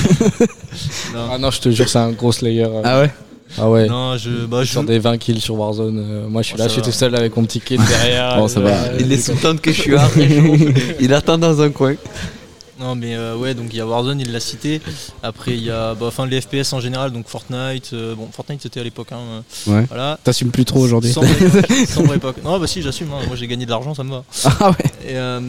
Non. 1.13 1.29
Ah 1.31 1.37
non, 1.37 1.49
je 1.51 1.61
te 1.61 1.69
jure, 1.69 1.87
c'est 1.87 1.99
un 1.99 2.11
gros 2.11 2.33
Slayer. 2.33 2.65
euh. 2.65 2.81
Ah 2.83 2.99
ouais 3.01 3.11
Ah 3.57 3.69
ouais. 3.69 3.87
Non, 3.87 4.17
je 4.17 4.45
bah 4.45 4.63
je 4.63 4.71
Sur 4.71 4.83
des 4.83 4.99
20 4.99 5.17
kills 5.17 5.41
sur 5.41 5.55
Warzone. 5.55 5.97
euh, 5.99 6.27
moi, 6.29 6.41
je 6.41 6.47
suis 6.47 6.55
Oh, 6.55 6.59
là, 6.61 6.67
je 6.67 6.73
suis 6.73 6.81
va. 6.81 6.85
tout 6.87 6.91
seul 6.93 7.15
avec 7.15 7.35
mon 7.35 7.43
petit 7.45 7.59
kit 7.61 7.77
derrière. 7.77 8.35
Bon, 8.37 8.47
ça 8.47 8.59
va. 8.59 8.69
euh, 8.69 8.97
Il 8.99 9.11
est 9.11 9.17
sous 9.17 9.33
tente 9.35 9.59
que 9.61 9.71
je 9.71 9.81
suis 9.81 9.95
à 9.95 10.07
Il 10.99 11.13
attend 11.13 11.37
dans 11.37 11.59
un 11.61 11.69
coin. 11.71 11.95
Non, 12.79 12.95
mais 12.95 13.13
euh, 13.17 13.35
ouais, 13.35 13.53
donc 13.55 13.67
il 13.71 13.75
y 13.77 13.81
a 13.81 13.85
Warzone, 13.85 14.21
il 14.21 14.31
l'a 14.31 14.39
cité. 14.39 14.81
Après, 15.21 15.51
il 15.51 15.63
y 15.65 15.69
a 15.69 15.95
bah, 15.95 16.05
enfin 16.07 16.25
les 16.25 16.39
FPS 16.39 16.71
en 16.71 16.79
général, 16.79 17.11
donc 17.11 17.27
Fortnite. 17.27 17.89
euh, 17.91 18.15
bon, 18.15 18.29
Fortnite 18.31 18.61
c'était 18.61 18.79
à 18.79 18.83
l'époque. 18.83 19.11
Hein, 19.11 19.17
euh, 19.67 19.71
Ouais. 19.79 19.85
Voilà. 19.89 20.17
T'assumes 20.23 20.51
plus 20.51 20.63
trop 20.63 20.79
aujourd'hui. 20.79 21.11
Sombre 21.11 22.13
époque. 22.15 22.37
Non, 22.43 22.57
bah 22.57 22.67
si, 22.67 22.81
j'assume. 22.81 23.09
hein. 23.11 23.25
Moi, 23.27 23.35
j'ai 23.35 23.47
gagné 23.47 23.65
de 23.65 23.69
l'argent, 23.71 23.93
ça 23.93 24.03
me 24.05 24.11
va. 24.11 24.23
Ah 24.61 24.69
ouais. 24.69 24.75
Et 25.09 25.15
euh, 25.17 25.41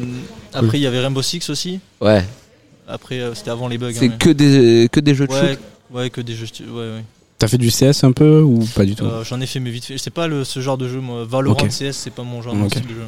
après, 0.52 0.78
il 0.78 0.82
y 0.82 0.86
avait 0.88 0.98
Rainbow 1.00 1.22
Six 1.22 1.48
aussi. 1.50 1.78
Ouais. 2.00 2.24
Après, 2.88 3.20
euh, 3.20 3.32
c'était 3.36 3.50
avant 3.50 3.68
les 3.68 3.78
bugs. 3.78 3.92
C'est 3.94 4.06
hein, 4.06 4.16
que 4.18 4.30
des, 4.30 4.88
que 4.90 4.98
des 4.98 5.14
jeux 5.14 5.28
de 5.28 5.32
ouais, 5.32 5.50
shoot. 5.50 5.58
ouais, 5.92 6.10
que 6.10 6.20
des 6.22 6.34
jeux. 6.34 6.46
Ouais, 6.68 6.74
ouais. 6.96 7.04
T'as 7.40 7.48
fait 7.48 7.58
du 7.58 7.70
CS 7.70 8.04
un 8.04 8.12
peu 8.12 8.40
ou 8.42 8.64
pas 8.76 8.84
du 8.84 8.94
tout 8.94 9.04
Euh, 9.04 9.24
J'en 9.24 9.40
ai 9.40 9.46
fait, 9.46 9.58
mais 9.60 9.70
vite 9.70 9.86
fait. 9.86 9.98
C'est 9.98 10.10
pas 10.10 10.28
le, 10.28 10.44
ce 10.44 10.60
genre 10.60 10.76
de 10.78 10.86
jeu, 10.88 11.00
moi. 11.00 11.24
Valorant. 11.24 11.66
CS, 11.68 11.92
c'est 11.92 12.12
pas 12.12 12.22
mon 12.22 12.40
genre 12.42 12.52
Ok. 12.52 12.58
mon 12.60 12.68
style 12.68 12.82
de 12.82 12.88
jeu. 12.94 13.06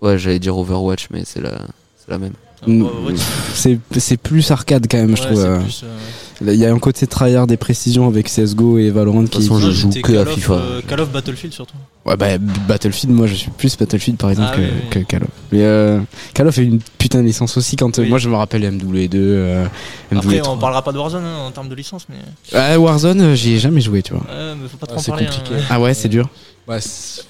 Ouais, 0.00 0.16
j'allais 0.18 0.38
dire 0.38 0.56
Overwatch, 0.56 1.08
mais 1.10 1.22
c'est 1.26 1.40
la, 1.40 1.58
c'est 1.98 2.10
la 2.10 2.18
même. 2.18 2.32
Ah, 2.62 2.66
tu- 2.66 3.16
C'est 3.54 3.78
c'est 3.98 4.16
plus 4.16 4.50
arcade 4.50 4.86
quand 4.90 4.96
même, 4.98 5.16
je 5.16 5.22
trouve. 5.22 5.40
euh. 5.44 5.60
plus, 5.60 5.82
euh, 5.84 5.96
Il 6.44 6.52
y 6.54 6.66
a 6.66 6.72
un 6.72 6.78
côté 6.78 7.06
tryhard 7.06 7.46
des 7.46 7.56
précisions 7.56 8.06
avec 8.06 8.28
CSGO 8.28 8.78
et 8.78 8.90
Valorant 8.90 9.24
qui. 9.24 9.40
façon, 9.40 9.58
je 9.58 9.70
joue 9.70 9.88
que 10.02 10.16
à 10.18 10.26
FIFA. 10.26 10.52
euh, 10.54 10.80
Call 10.86 11.00
of 11.00 11.10
Battlefield 11.10 11.54
surtout. 11.54 11.76
Ouais, 12.04 12.16
bah 12.16 12.36
Battlefield, 12.68 13.14
moi 13.14 13.26
je 13.26 13.34
suis 13.34 13.50
plus 13.50 13.76
Battlefield 13.76 14.18
par 14.18 14.30
exemple 14.30 14.50
Ah 14.52 14.56
que, 14.56 14.60
oui, 14.60 14.66
oui. 14.70 14.88
que 14.90 14.98
Call 15.00 15.22
of. 15.22 15.28
Mais 15.50 15.62
euh, 15.62 16.00
Call 16.34 16.46
of 16.48 16.58
est 16.58 16.64
une 16.64 16.78
putain 16.98 17.20
de 17.22 17.26
licence 17.26 17.56
aussi 17.56 17.76
quand 17.76 17.98
euh, 17.98 18.02
Oui. 18.02 18.08
moi 18.10 18.18
je 18.18 18.28
me 18.28 18.36
rappelle 18.36 18.62
MW2, 18.62 19.10
euh, 19.14 19.66
Après, 20.14 20.38
MW3. 20.40 20.48
on 20.50 20.58
parlera 20.58 20.82
pas 20.82 20.92
de 20.92 20.98
Warzone 20.98 21.24
hein, 21.24 21.38
en 21.46 21.50
termes 21.52 21.68
de 21.70 21.74
licence, 21.74 22.06
mais. 22.10 22.16
Ouais, 22.58 22.76
Warzone, 22.76 23.20
euh, 23.22 23.34
j'y 23.34 23.54
ai 23.54 23.58
jamais 23.58 23.80
joué, 23.80 24.02
tu 24.02 24.12
vois. 24.12 24.22
Ouais, 24.22 24.54
mais 24.60 24.68
faut 24.68 24.76
pas 24.76 24.86
trop 24.86 24.96
Ah, 24.96 25.00
en 25.00 25.02
c'est 25.02 25.10
parler. 25.12 25.26
compliqué. 25.26 25.54
hein. 25.54 25.64
Ah 25.70 25.80
ouais, 25.80 25.94
c'est 25.94 26.08
dur. 26.08 26.28
Ouais, 26.68 26.80
c'est- 26.80 27.22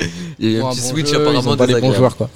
Il 0.00 0.06
y 0.06 0.48
a 0.48 0.50
ils 0.50 0.56
eu 0.56 0.62
ont 0.62 0.66
un 0.66 0.70
un 0.70 0.72
petit 0.74 0.80
bon 0.82 0.88
switch 0.88 1.06
jeu, 1.08 1.12
ils 1.14 1.16
apparemment 1.22 1.50
ont 1.52 1.56
pas 1.56 1.66
les 1.66 1.72
bons 1.74 1.90
désagréable. 1.90 1.96
joueurs 1.96 2.16
quoi. 2.16 2.30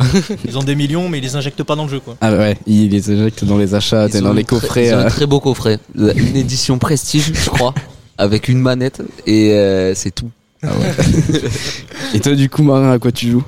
Ils 0.46 0.58
ont 0.58 0.62
des 0.62 0.74
millions, 0.74 1.08
mais 1.08 1.18
ils 1.18 1.22
les 1.24 1.36
injectent 1.36 1.62
pas 1.62 1.76
dans 1.76 1.84
le 1.84 1.90
jeu, 1.90 2.00
quoi. 2.00 2.16
Ah 2.20 2.32
ouais, 2.32 2.56
ils 2.66 2.88
les 2.88 3.10
injectent 3.10 3.44
dans 3.44 3.58
les 3.58 3.74
achats, 3.74 4.06
ont 4.06 4.20
dans 4.22 4.32
les 4.32 4.44
très- 4.44 4.56
coffrets. 4.60 4.86
ils 4.88 4.94
ont 4.94 4.98
un 4.98 5.06
euh. 5.06 5.10
très 5.10 5.26
beau 5.26 5.40
coffret. 5.40 5.78
Une 5.94 6.36
édition 6.36 6.78
prestige, 6.78 7.32
je 7.34 7.50
crois, 7.50 7.74
avec 8.18 8.48
une 8.48 8.60
manette 8.60 9.02
et 9.26 9.52
euh, 9.52 9.94
c'est 9.94 10.10
tout. 10.14 10.30
Ah 10.62 10.68
ouais. 10.68 11.50
et 12.14 12.20
toi, 12.20 12.34
du 12.34 12.48
coup, 12.50 12.62
Marin, 12.62 12.92
à 12.92 12.98
quoi 12.98 13.12
tu 13.12 13.30
joues? 13.30 13.44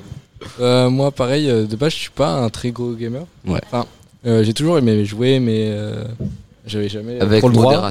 Euh, 0.59 0.89
moi, 0.89 1.11
pareil, 1.11 1.49
euh, 1.49 1.65
de 1.65 1.75
base, 1.75 1.93
je 1.93 1.97
suis 1.97 2.09
pas 2.09 2.31
un 2.33 2.49
très 2.49 2.71
gros 2.71 2.93
gamer. 2.93 3.23
Ouais. 3.47 3.59
Enfin, 3.71 3.85
euh, 4.25 4.43
j'ai 4.43 4.53
toujours 4.53 4.77
aimé 4.77 5.05
jouer, 5.05 5.39
mais 5.39 5.67
euh, 5.71 6.03
j'avais 6.65 6.89
jamais 6.89 7.19
Avec 7.19 7.43
le 7.43 7.51
droit. 7.51 7.89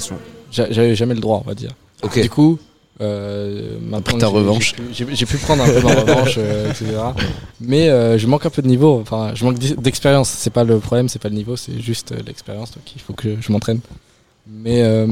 J'avais 0.51 0.95
jamais 0.95 1.15
le 1.15 1.21
droit, 1.21 1.43
on 1.45 1.49
va 1.49 1.55
dire. 1.55 1.71
Ok. 2.03 2.21
Du 2.21 2.29
coup, 2.31 2.59
euh, 3.01 3.79
maintenant 3.81 4.19
ta 4.19 4.27
revanche. 4.29 4.75
j'ai 4.93 5.05
pu- 5.05 5.37
prendre 5.39 5.65
un 5.65 5.67
peu 5.69 5.81
ma 5.81 5.95
revanche, 5.95 6.35
euh, 6.39 6.71
etc. 6.71 6.87
Mais 7.61 7.89
euh, 7.89 8.19
je 8.19 8.27
manque 8.27 8.45
un 8.47 8.51
peu 8.51 8.63
de 8.63 8.69
niveau. 8.69 9.01
Enfin, 9.01 9.33
je 9.35 9.45
manque 9.45 9.59
d'ex- 9.59 9.77
d'expérience. 9.77 10.29
C'est 10.29 10.53
pas 10.53 10.65
le 10.65 10.79
problème, 10.79 11.09
c'est 11.09 11.19
pas 11.21 11.29
le 11.29 11.35
niveau, 11.35 11.57
c'est 11.57 11.81
juste 11.81 12.13
euh, 12.13 12.19
l'expérience. 12.27 12.71
Donc, 12.73 12.83
il 12.95 13.01
faut 13.01 13.13
que 13.15 13.37
je 13.41 13.51
m'entraîne. 13.53 13.81
Mais 14.47 14.83
euh, 14.83 15.07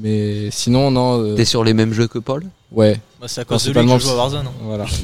mais 0.00 0.50
sinon, 0.50 0.90
non. 0.90 1.22
euh, 1.22 1.34
T'es 1.34 1.44
sur 1.44 1.64
les 1.64 1.74
mêmes 1.74 1.92
jeux 1.92 2.06
que 2.06 2.18
Paul? 2.18 2.44
Ouais. 2.70 3.00
Bah, 3.20 3.26
c'est 3.28 3.40
à 3.40 3.44
cause 3.44 3.64
de 3.64 3.72
lui 3.72 3.86
que 3.86 3.92
je 3.98 3.98
joue 3.98 4.10
à 4.10 4.16
Warzone. 4.16 4.46
hein. 4.46 4.52
Voilà. 4.62 4.86
Se 4.86 5.00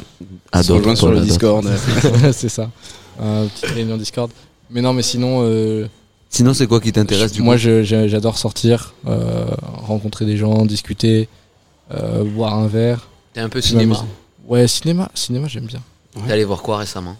Adore, 0.53 0.76
rejoindre 0.78 0.99
sur 0.99 1.07
Paul, 1.09 1.16
le. 1.16 1.22
Discord. 1.24 1.66
c'est 2.32 2.49
ça. 2.49 2.70
Petite 3.18 3.74
réunion 3.74 3.96
Discord. 3.96 4.30
Mais 4.70 4.80
non, 4.80 4.92
mais 4.92 5.03
sinon. 5.03 5.40
euh, 5.42 5.86
Sinon, 6.30 6.53
c'est 6.53 6.66
quoi 6.66 6.78
qui 6.80 6.92
t'intéresse 6.92 7.32
du 7.32 7.40
Moi, 7.42 7.57
j'adore 7.57 8.36
sortir, 8.36 8.94
euh, 9.07 9.46
rencontrer 9.64 10.26
des 10.26 10.36
gens, 10.36 10.66
discuter, 10.66 11.22
euh, 11.22 11.24
boire 11.91 12.55
un 12.55 12.66
verre. 12.66 13.09
T'es 13.32 13.41
un 13.41 13.49
peu 13.49 13.61
cinéma. 13.61 14.05
Ouais, 14.47 14.66
cinéma, 14.66 15.11
cinéma, 15.14 15.47
j'aime 15.49 15.66
bien. 15.66 15.80
T'es 16.26 16.32
allé 16.32 16.45
voir 16.45 16.62
quoi 16.62 16.78
récemment? 16.78 17.16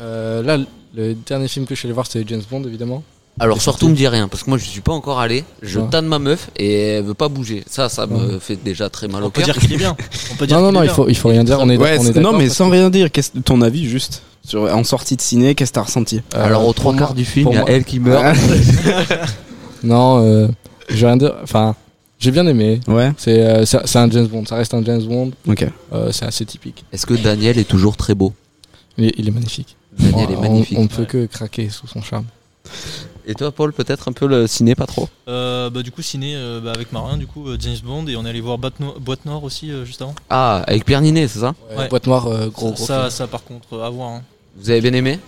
Euh, 0.00 0.42
là, 0.42 0.58
le 0.94 1.14
dernier 1.14 1.48
film 1.48 1.66
que 1.66 1.74
je 1.74 1.80
suis 1.80 1.86
allé 1.86 1.94
voir, 1.94 2.06
c'était 2.06 2.24
James 2.28 2.42
Bond, 2.50 2.62
évidemment. 2.64 3.02
Alors 3.40 3.62
surtout 3.62 3.88
me 3.88 3.94
dis 3.94 4.08
rien 4.08 4.26
parce 4.26 4.42
que 4.42 4.50
moi 4.50 4.58
je 4.58 4.64
suis 4.64 4.80
pas 4.80 4.92
encore 4.92 5.20
allé. 5.20 5.44
Je 5.62 5.78
Ouais. 5.78 5.86
tanne 5.90 6.06
ma 6.06 6.18
meuf 6.18 6.50
et 6.56 6.72
elle 6.94 7.04
veut 7.04 7.14
pas 7.14 7.28
bouger. 7.28 7.62
Ça, 7.70 7.88
ça 7.88 8.04
me 8.08 8.16
Ouais. 8.34 8.40
fait 8.40 8.56
déjà 8.56 8.90
très 8.90 9.06
mal 9.06 9.22
On 9.22 9.26
au 9.26 9.30
peut 9.30 9.42
cœur. 9.42 9.54
dire 9.54 9.62
qu'il 9.62 9.72
est 9.74 9.76
bien. 9.76 9.96
On 10.32 10.34
peut 10.34 10.46
dire 10.48 10.56
Non, 10.58 10.64
non, 10.64 10.72
non, 10.72 10.82
il 10.82 10.88
faut, 10.90 11.08
il 11.08 11.16
faut 11.16 11.28
rien 11.28 11.44
dire. 11.44 11.58
On 11.60 11.70
est, 11.70 11.76
Ouais, 11.76 11.98
on 12.00 12.02
c'est- 12.02 12.08
est 12.08 12.12
d'accord 12.14 12.32
non, 12.32 12.38
mais 12.38 12.48
sans 12.48 12.66
que- 12.66 12.72
rien 12.72 12.90
dire, 12.90 13.12
qu'est-ce 13.12 13.38
ton 13.44 13.62
avis 13.62 13.88
juste 13.88 14.22
sur, 14.44 14.62
en 14.64 14.82
sortie 14.82 15.14
de 15.14 15.20
ciné, 15.20 15.54
qu'est-ce 15.54 15.70
que 15.70 15.74
t'as 15.76 15.82
ressenti? 15.82 16.20
Euh, 16.34 16.44
Alors 16.46 16.66
aux 16.66 16.72
trois 16.72 16.96
quarts 16.96 17.14
du 17.14 17.24
film, 17.24 17.48
il 17.50 17.54
y 17.54 17.58
a 17.58 17.60
moi- 17.60 17.70
elle 17.70 17.84
qui 17.84 18.00
meurt. 18.00 18.36
Non, 19.84 20.24
euh, 20.24 20.48
je 20.88 20.96
vais 20.96 21.06
rien 21.06 21.16
dire. 21.16 21.34
Enfin, 21.42 21.76
j'ai 22.18 22.30
bien 22.30 22.46
aimé. 22.46 22.80
Ouais, 22.88 23.12
C'est 23.16 23.40
euh, 23.46 23.64
c'est 23.64 23.96
un 23.98 24.10
James 24.10 24.26
Bond. 24.26 24.44
Ça 24.46 24.56
reste 24.56 24.74
un 24.74 24.84
James 24.84 25.02
Bond. 25.02 25.30
ok. 25.46 25.66
Euh, 25.92 26.10
c'est 26.12 26.24
assez 26.24 26.44
typique. 26.44 26.84
Est-ce 26.92 27.06
que 27.06 27.14
Daniel 27.14 27.58
est 27.58 27.68
toujours 27.68 27.96
très 27.96 28.14
beau? 28.14 28.32
Il 28.96 29.04
est, 29.06 29.14
il 29.18 29.28
est 29.28 29.32
magnifique. 29.32 29.76
Daniel 29.98 30.30
est 30.32 30.36
On- 30.36 30.40
magnifique. 30.40 30.78
On 30.78 30.82
ne 30.82 30.88
peut 30.88 31.02
Ouais. 31.02 31.06
que 31.06 31.26
craquer 31.26 31.68
sous 31.70 31.86
son 31.86 32.02
charme. 32.02 32.24
Et 33.26 33.34
toi, 33.34 33.52
Paul, 33.52 33.72
peut-être 33.72 34.08
un 34.08 34.12
peu 34.12 34.26
le 34.26 34.46
ciné, 34.46 34.74
pas 34.74 34.86
trop? 34.86 35.08
Euh, 35.28 35.68
bah, 35.70 35.82
du 35.82 35.90
coup, 35.90 36.00
ciné 36.02 36.34
euh, 36.34 36.60
bah, 36.62 36.72
avec 36.74 36.92
Marin, 36.92 37.16
du 37.18 37.26
coup, 37.26 37.46
euh, 37.48 37.56
James 37.60 37.76
Bond, 37.84 38.06
et 38.06 38.16
on 38.16 38.24
est 38.24 38.30
allé 38.30 38.40
voir 38.40 38.56
Boîte, 38.58 38.80
No- 38.80 38.94
Boîte 38.98 39.24
Noire 39.26 39.44
aussi 39.44 39.70
euh, 39.70 39.84
juste 39.84 40.00
avant. 40.02 40.14
Ah, 40.30 40.62
avec 40.66 40.84
Pierre 40.86 41.00
Ninet, 41.02 41.28
c'est 41.28 41.40
ça? 41.40 41.54
Ouais. 41.76 41.88
Boîte 41.88 42.06
noire, 42.06 42.26
euh, 42.26 42.48
gros, 42.48 42.72
gros. 42.72 42.86
ça, 42.86 43.00
film. 43.00 43.10
ça, 43.10 43.26
par 43.26 43.44
contre, 43.44 43.80
à 43.80 43.90
voir. 43.90 44.08
hein. 44.10 44.22
Vous 44.56 44.70
avez 44.70 44.80
bien 44.80 44.92
aimé? 44.94 45.18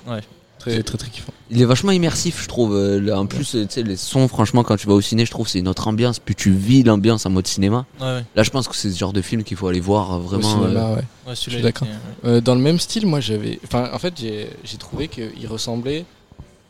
Très, 0.61 0.83
très, 0.83 0.99
très 0.99 1.09
kiffant. 1.11 1.33
Il 1.51 1.61
est 1.61 1.65
vachement 1.65 1.91
immersif, 1.91 2.43
je 2.43 2.47
trouve. 2.49 2.77
Euh, 2.77 3.01
là, 3.01 3.19
En 3.19 3.27
plus, 3.27 3.55
euh, 3.57 3.63
tu 3.65 3.73
sais, 3.75 3.83
les 3.83 3.97
sons, 3.97 4.29
franchement, 4.29 4.63
quand 4.63 4.77
tu 4.77 4.87
vas 4.87 4.93
au 4.95 5.01
ciné, 5.01 5.25
je 5.27 5.31
trouve 5.31 5.49
c'est 5.49 5.59
une 5.59 5.67
autre 5.69 5.89
ambiance. 5.89 6.19
Puis 6.19 6.35
tu 6.35 6.53
vis 6.53 6.83
l'ambiance 6.85 7.27
en 7.27 7.31
mode 7.31 7.47
cinéma. 7.47 7.87
Ouais, 8.01 8.07
ouais. 8.07 8.25
Là, 8.37 8.43
je 8.43 8.51
pense 8.51 8.69
que 8.69 8.77
c'est 8.77 8.91
ce 8.91 8.99
genre 8.99 9.13
de 9.13 9.23
film 9.23 9.43
qu'il 9.43 9.57
faut 9.57 9.67
aller 9.69 9.81
voir 9.81 10.13
euh, 10.13 10.17
Au 10.17 10.21
vraiment. 10.21 10.43
cinéma, 10.63 10.81
euh, 10.81 10.95
ouais. 10.97 10.97
Ouais, 10.97 11.03
Je 11.31 11.35
celui-là, 11.35 11.37
suis 11.37 11.57
il 11.57 11.63
d'accord. 11.63 11.89
était, 11.89 12.29
ouais. 12.29 12.35
Euh, 12.37 12.41
dans 12.41 12.55
le 12.55 12.61
même 12.61 12.79
style, 12.79 13.07
moi 13.07 13.21
j'avais. 13.21 13.59
Enfin, 13.65 13.89
en 13.93 13.99
fait, 13.99 14.15
j'ai 14.21 14.51
j'ai 14.63 14.77
trouvé 14.77 15.09
qu'il 15.09 15.47
ressemblait 15.49 16.05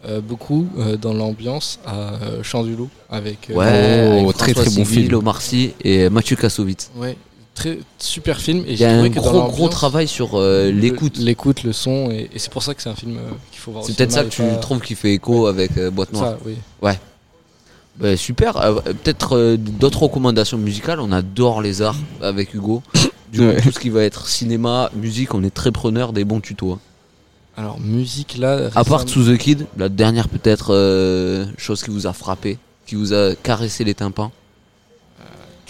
euh, 0.06 0.20
beaucoup 0.20 0.66
euh, 0.78 0.96
dans 0.96 1.12
l'ambiance 1.12 1.78
à 1.84 2.14
euh, 2.14 2.42
Chant 2.42 2.62
du 2.62 2.74
Loup 2.76 2.88
avec. 3.10 3.50
euh, 3.50 3.54
Ouais, 3.54 4.06
Oh, 4.22 4.24
avec 4.24 4.36
très, 4.38 4.52
François 4.52 4.70
très 4.70 4.80
bon 4.80 4.84
Civil, 4.88 5.04
film. 5.06 5.14
Omar 5.18 5.42
Sy 5.42 5.72
et 5.82 6.08
Mathieu 6.08 6.36
Kassovitz. 6.36 6.90
Ouais, 6.96 7.16
très 7.60 7.78
super 7.98 8.40
film. 8.40 8.60
Et 8.66 8.70
Il 8.70 8.72
y 8.74 8.76
j'ai 8.78 8.86
a 8.86 8.90
un 8.92 9.08
gros, 9.08 9.48
gros 9.48 9.68
travail 9.68 10.08
sur 10.08 10.30
euh, 10.38 10.70
l'écoute. 10.70 11.18
L'écoute, 11.18 11.62
le 11.62 11.72
son, 11.72 12.10
et, 12.10 12.30
et 12.32 12.38
c'est 12.38 12.50
pour 12.50 12.62
ça 12.62 12.74
que 12.74 12.82
c'est 12.82 12.88
un 12.88 12.94
film 12.94 13.16
euh, 13.18 13.30
qu'il 13.50 13.60
faut 13.60 13.72
voir. 13.72 13.84
C'est 13.84 13.96
peut-être 13.96 14.12
ça 14.12 14.24
que 14.24 14.30
tu 14.30 14.42
pas- 14.42 14.56
trouves 14.56 14.80
qui 14.80 14.94
fait 14.94 15.12
écho 15.14 15.46
avec 15.46 15.76
euh, 15.76 15.90
Boîte 15.90 16.12
Noire. 16.12 16.32
Ça, 16.32 16.38
oui. 16.46 16.56
Bah, 17.98 18.16
super. 18.16 18.56
Euh, 18.56 18.80
Peut-être 18.80 19.36
euh, 19.36 19.56
d'autres 19.58 20.02
recommandations 20.04 20.56
musicales. 20.58 21.00
On 21.00 21.12
adore 21.12 21.60
les 21.60 21.82
arts 21.82 21.96
avec 22.22 22.54
Hugo. 22.54 22.82
Du 23.30 23.38
coup, 23.40 23.44
Ouais. 23.44 23.60
tout 23.60 23.70
ce 23.70 23.78
qui 23.78 23.90
va 23.90 24.02
être 24.04 24.26
cinéma, 24.26 24.90
musique, 24.94 25.34
on 25.34 25.42
est 25.44 25.54
très 25.54 25.70
preneur 25.70 26.12
des 26.12 26.24
bons 26.24 26.40
tutos. 26.40 26.72
hein. 26.72 26.78
Alors, 27.56 27.78
musique 27.78 28.38
là. 28.38 28.70
À 28.74 28.84
part 28.84 29.00
récemment- 29.02 29.26
To 29.26 29.34
The 29.34 29.38
Kid, 29.38 29.66
la 29.76 29.88
dernière 29.90 30.28
peut-être 30.28 30.72
euh, 30.74 31.44
chose 31.58 31.82
qui 31.82 31.90
vous 31.90 32.06
a 32.06 32.12
frappé, 32.12 32.58
qui 32.86 32.94
vous 32.94 33.12
a 33.12 33.34
caressé 33.34 33.84
les 33.84 33.94
tympans. 33.94 34.32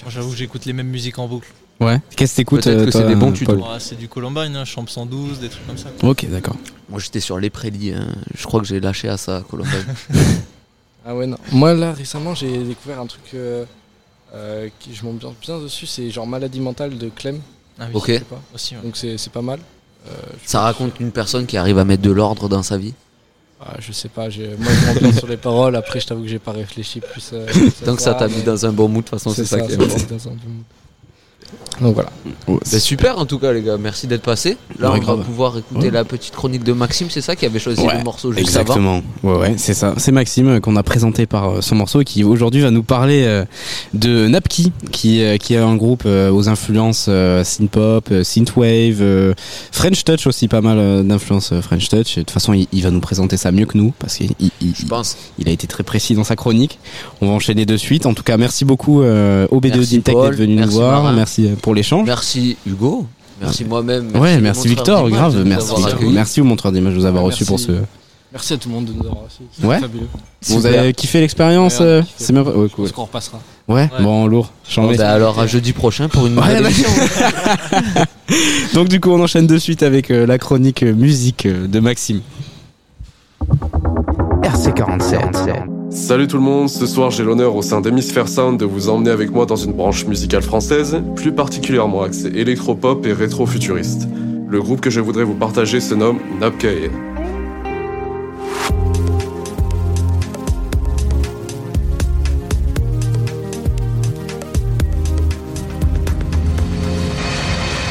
J'avoue 0.08 0.30
que 0.30 0.36
j'écoute 0.36 0.64
les 0.64 0.72
mêmes 0.72 0.88
musiques 0.88 1.18
en 1.18 1.26
boucle. 1.26 1.48
Ouais. 1.80 1.98
Qu'est-ce 2.14 2.32
que 2.32 2.36
t'écoutes 2.36 2.62
Peut-être 2.64 2.78
euh, 2.80 2.84
que 2.84 2.90
c'est 2.90 3.06
des 3.06 3.14
bons 3.14 3.32
tutos. 3.32 3.64
Ah, 3.66 3.78
c'est 3.80 3.96
du 3.96 4.06
Columbine, 4.08 4.54
hein, 4.54 4.64
Champ 4.66 4.86
112, 4.86 5.40
des 5.40 5.48
trucs 5.48 5.66
comme 5.66 5.78
ça. 5.78 5.88
quoi. 5.98 6.10
Ok, 6.10 6.26
d'accord. 6.30 6.56
Moi 6.90 6.98
j'étais 7.00 7.20
sur 7.20 7.38
les 7.38 7.48
prédits, 7.50 7.92
hein. 7.92 8.08
je 8.34 8.44
crois 8.44 8.60
que 8.60 8.66
j'ai 8.66 8.80
lâché 8.80 9.08
à 9.08 9.16
ça, 9.16 9.42
Columbine. 9.48 9.72
Ah 11.06 11.16
ouais, 11.16 11.26
non. 11.26 11.38
Moi, 11.50 11.72
là, 11.72 11.92
récemment, 11.94 12.34
j'ai 12.34 12.58
découvert 12.62 13.00
un 13.00 13.06
truc 13.06 13.22
euh, 13.32 13.64
euh, 14.34 14.68
qui 14.78 14.94
je 14.94 15.02
m'ambiance 15.02 15.32
bien 15.40 15.58
dessus, 15.58 15.86
c'est 15.86 16.10
genre 16.10 16.26
Maladie 16.26 16.60
mentale 16.60 16.98
de 16.98 17.08
Clem. 17.08 17.40
Ah 17.78 17.84
oui, 17.88 17.90
Ok. 17.94 18.08
Je 18.08 18.12
sais 18.18 18.20
pas. 18.20 18.40
Aussi, 18.54 18.76
ouais. 18.76 18.82
Donc 18.82 18.96
c'est 18.98 19.16
c'est 19.16 19.32
pas 19.32 19.40
mal. 19.40 19.60
Euh, 20.06 20.10
je- 20.44 20.50
ça 20.50 20.60
raconte 20.60 21.00
une 21.00 21.10
personne 21.10 21.46
qui 21.46 21.56
arrive 21.56 21.78
à 21.78 21.86
mettre 21.86 22.02
de 22.02 22.10
l'ordre 22.10 22.50
dans 22.50 22.62
sa 22.62 22.76
vie. 22.76 22.92
ah, 23.62 23.76
je 23.78 23.92
sais 23.92 24.10
pas, 24.10 24.28
j'ai- 24.28 24.54
moi 24.58 24.70
je 24.74 24.86
m'ambiance 24.92 25.16
sur 25.16 25.26
les 25.26 25.38
paroles, 25.38 25.74
après 25.74 26.00
je 26.00 26.06
t'avoue 26.08 26.22
que 26.22 26.28
j'ai 26.28 26.38
pas 26.38 26.52
réfléchi 26.52 27.00
plus. 27.00 27.30
euh, 27.32 27.46
Donc 27.86 28.00
ça 28.00 28.12
t'a 28.12 28.28
mis 28.28 28.34
mais 28.36 28.42
dans 28.42 28.66
un 28.66 28.72
bon 28.72 28.86
mood, 28.88 29.02
de 29.02 29.08
toute 29.08 29.18
façon, 29.18 29.30
c'est 29.34 29.46
ça, 29.46 29.58
qui 29.62 29.72
est 29.72 29.76
m'a 29.78 29.86
bien. 29.86 29.96
mis 29.96 30.02
dans 30.04 30.28
un 30.28 30.32
bon 30.32 30.48
mood. 30.50 30.64
Donc 31.80 31.94
voilà. 31.94 32.10
Oh, 32.46 32.60
Ben, 32.70 32.78
super 32.80 33.18
en 33.18 33.24
tout 33.24 33.38
cas 33.38 33.52
les 33.52 33.62
gars, 33.62 33.78
merci 33.78 34.06
d'être 34.06 34.20
passé. 34.22 34.58
Là 34.78 34.88
Ouais, 34.90 34.96
on 34.96 34.98
va 34.98 35.14
grave. 35.14 35.24
pouvoir 35.24 35.56
écouter 35.56 35.86
Ouais. 35.86 35.90
la 35.90 36.04
petite 36.04 36.34
chronique 36.34 36.62
de 36.62 36.74
Maxime, 36.74 37.06
c'est 37.08 37.22
ça 37.22 37.36
qui 37.36 37.46
avait 37.46 37.58
choisi 37.58 37.80
Ouais, 37.80 37.96
le 37.96 38.04
morceau 38.04 38.32
juste 38.32 38.50
avant 38.54 38.60
Exactement. 38.60 39.02
Ouais, 39.22 39.38
ouais, 39.38 39.54
c'est 39.56 39.72
ça. 39.72 39.94
C'est 39.96 40.12
Maxime 40.12 40.48
euh, 40.48 40.60
qu'on 40.60 40.76
a 40.76 40.82
présenté 40.82 41.24
par 41.24 41.48
euh, 41.48 41.60
son 41.62 41.76
morceau 41.76 42.02
et 42.02 42.04
qui 42.04 42.22
aujourd'hui 42.22 42.60
va 42.60 42.70
nous 42.70 42.82
parler 42.82 43.22
euh, 43.24 43.46
de 43.94 44.28
Napki, 44.28 44.72
qui, 44.92 45.22
euh, 45.22 45.38
qui 45.38 45.54
est 45.54 45.58
un 45.58 45.74
groupe 45.76 46.02
euh, 46.04 46.30
aux 46.30 46.50
influences 46.50 47.06
euh, 47.08 47.44
synth-pop, 47.44 48.08
euh, 48.12 48.24
synthwave, 48.24 48.98
euh, 49.00 49.32
French 49.72 50.04
Touch 50.04 50.26
aussi, 50.26 50.48
pas 50.48 50.60
mal 50.60 50.76
euh, 50.78 51.02
d'influences 51.02 51.52
euh, 51.52 51.62
French 51.62 51.88
Touch. 51.88 52.16
De 52.16 52.20
toute 52.20 52.30
façon, 52.30 52.52
il, 52.52 52.66
il 52.72 52.82
va 52.82 52.90
nous 52.90 53.00
présenter 53.00 53.38
ça 53.38 53.52
mieux 53.52 53.64
que 53.64 53.78
nous 53.78 53.94
parce 53.98 54.16
qu'il 54.16 54.32
il, 54.40 54.50
Je 54.78 54.84
pense. 54.84 55.16
il 55.38 55.48
a 55.48 55.52
été 55.52 55.66
très 55.66 55.82
précis 55.82 56.14
dans 56.14 56.24
sa 56.24 56.36
chronique. 56.36 56.78
On 57.22 57.26
va 57.28 57.32
enchaîner 57.32 57.64
de 57.64 57.76
suite. 57.78 58.04
En 58.04 58.12
tout 58.12 58.22
cas, 58.22 58.36
merci 58.36 58.66
beaucoup 58.66 59.00
euh, 59.00 59.46
au 59.50 59.60
B2 59.60 59.76
Merci, 59.76 59.94
d'Intech 59.96 60.14
Paul. 60.14 60.30
d'être 60.30 60.38
venu 60.40 60.56
nous 60.56 60.70
voir. 60.70 61.02
Marin. 61.04 61.16
Merci 61.16 61.39
euh, 61.48 61.54
pour 61.60 61.74
l'échange. 61.74 62.06
Merci 62.06 62.56
Hugo, 62.66 63.06
merci 63.40 63.64
moi-même. 63.64 64.14
Ouais, 64.16 64.40
merci 64.40 64.68
Victor, 64.68 65.08
grave, 65.10 65.42
merci. 65.44 65.74
Merci 66.12 66.40
au 66.40 66.44
montreur 66.44 66.72
d'image 66.72 66.94
de 66.94 66.98
nous 66.98 67.04
avoir 67.06 67.24
Ouais, 67.24 67.30
reçus 67.30 67.44
pour 67.44 67.58
ce. 67.60 67.72
Merci 68.32 68.52
à 68.52 68.58
tout 68.58 68.68
le 68.68 68.74
monde 68.76 68.84
de 68.84 68.92
nous 68.92 69.00
avoir 69.06 69.24
reçus. 69.24 69.42
Ouais. 69.64 69.80
fabuleux. 69.80 70.06
Vous 70.46 70.64
avez 70.64 70.92
kiffé 70.92 71.18
l'expérience 71.20 71.80
Ouais, 71.80 71.86
euh. 71.86 72.02
C'est 72.16 72.32
bien. 72.32 72.42
Ouais, 72.42 72.68
cool. 72.68 72.84
pense 72.84 72.92
qu'on 72.92 73.02
repassera. 73.04 73.40
Ouais, 73.66 73.90
Ouais. 73.96 74.02
bon, 74.04 74.26
lourd. 74.28 74.52
Bon, 74.76 74.86
ben 74.88 75.00
alors 75.00 75.40
à 75.40 75.46
jeudi 75.48 75.72
prochain 75.72 76.08
pour 76.08 76.26
une 76.28 76.36
nouvelle 76.36 76.62
Ouais, 76.62 76.70
émission. 76.70 76.88
Donc 78.74 78.88
du 78.88 79.00
coup, 79.00 79.10
on 79.10 79.20
enchaîne 79.20 79.48
de 79.48 79.58
suite 79.58 79.82
avec 79.82 80.10
euh, 80.12 80.26
la 80.26 80.38
chronique 80.38 80.82
musique 80.84 81.46
euh, 81.46 81.66
de 81.66 81.80
Maxime. 81.80 82.20
RC47. 84.42 85.79
Salut 85.90 86.28
tout 86.28 86.36
le 86.36 86.42
monde, 86.42 86.68
ce 86.68 86.86
soir 86.86 87.10
j'ai 87.10 87.24
l'honneur 87.24 87.56
au 87.56 87.62
sein 87.62 87.80
d'Hémisphère 87.80 88.28
Sound 88.28 88.60
de 88.60 88.64
vous 88.64 88.88
emmener 88.88 89.10
avec 89.10 89.32
moi 89.32 89.44
dans 89.44 89.56
une 89.56 89.72
branche 89.72 90.06
musicale 90.06 90.42
française, 90.42 91.02
plus 91.16 91.32
particulièrement 91.32 92.02
axée 92.02 92.28
électropop 92.28 93.04
et 93.06 93.12
rétro-futuriste. 93.12 94.06
Le 94.48 94.60
groupe 94.60 94.80
que 94.80 94.90
je 94.90 95.00
voudrais 95.00 95.24
vous 95.24 95.34
partager 95.34 95.80
se 95.80 95.94
nomme 95.94 96.20
Napkei. 96.38 96.90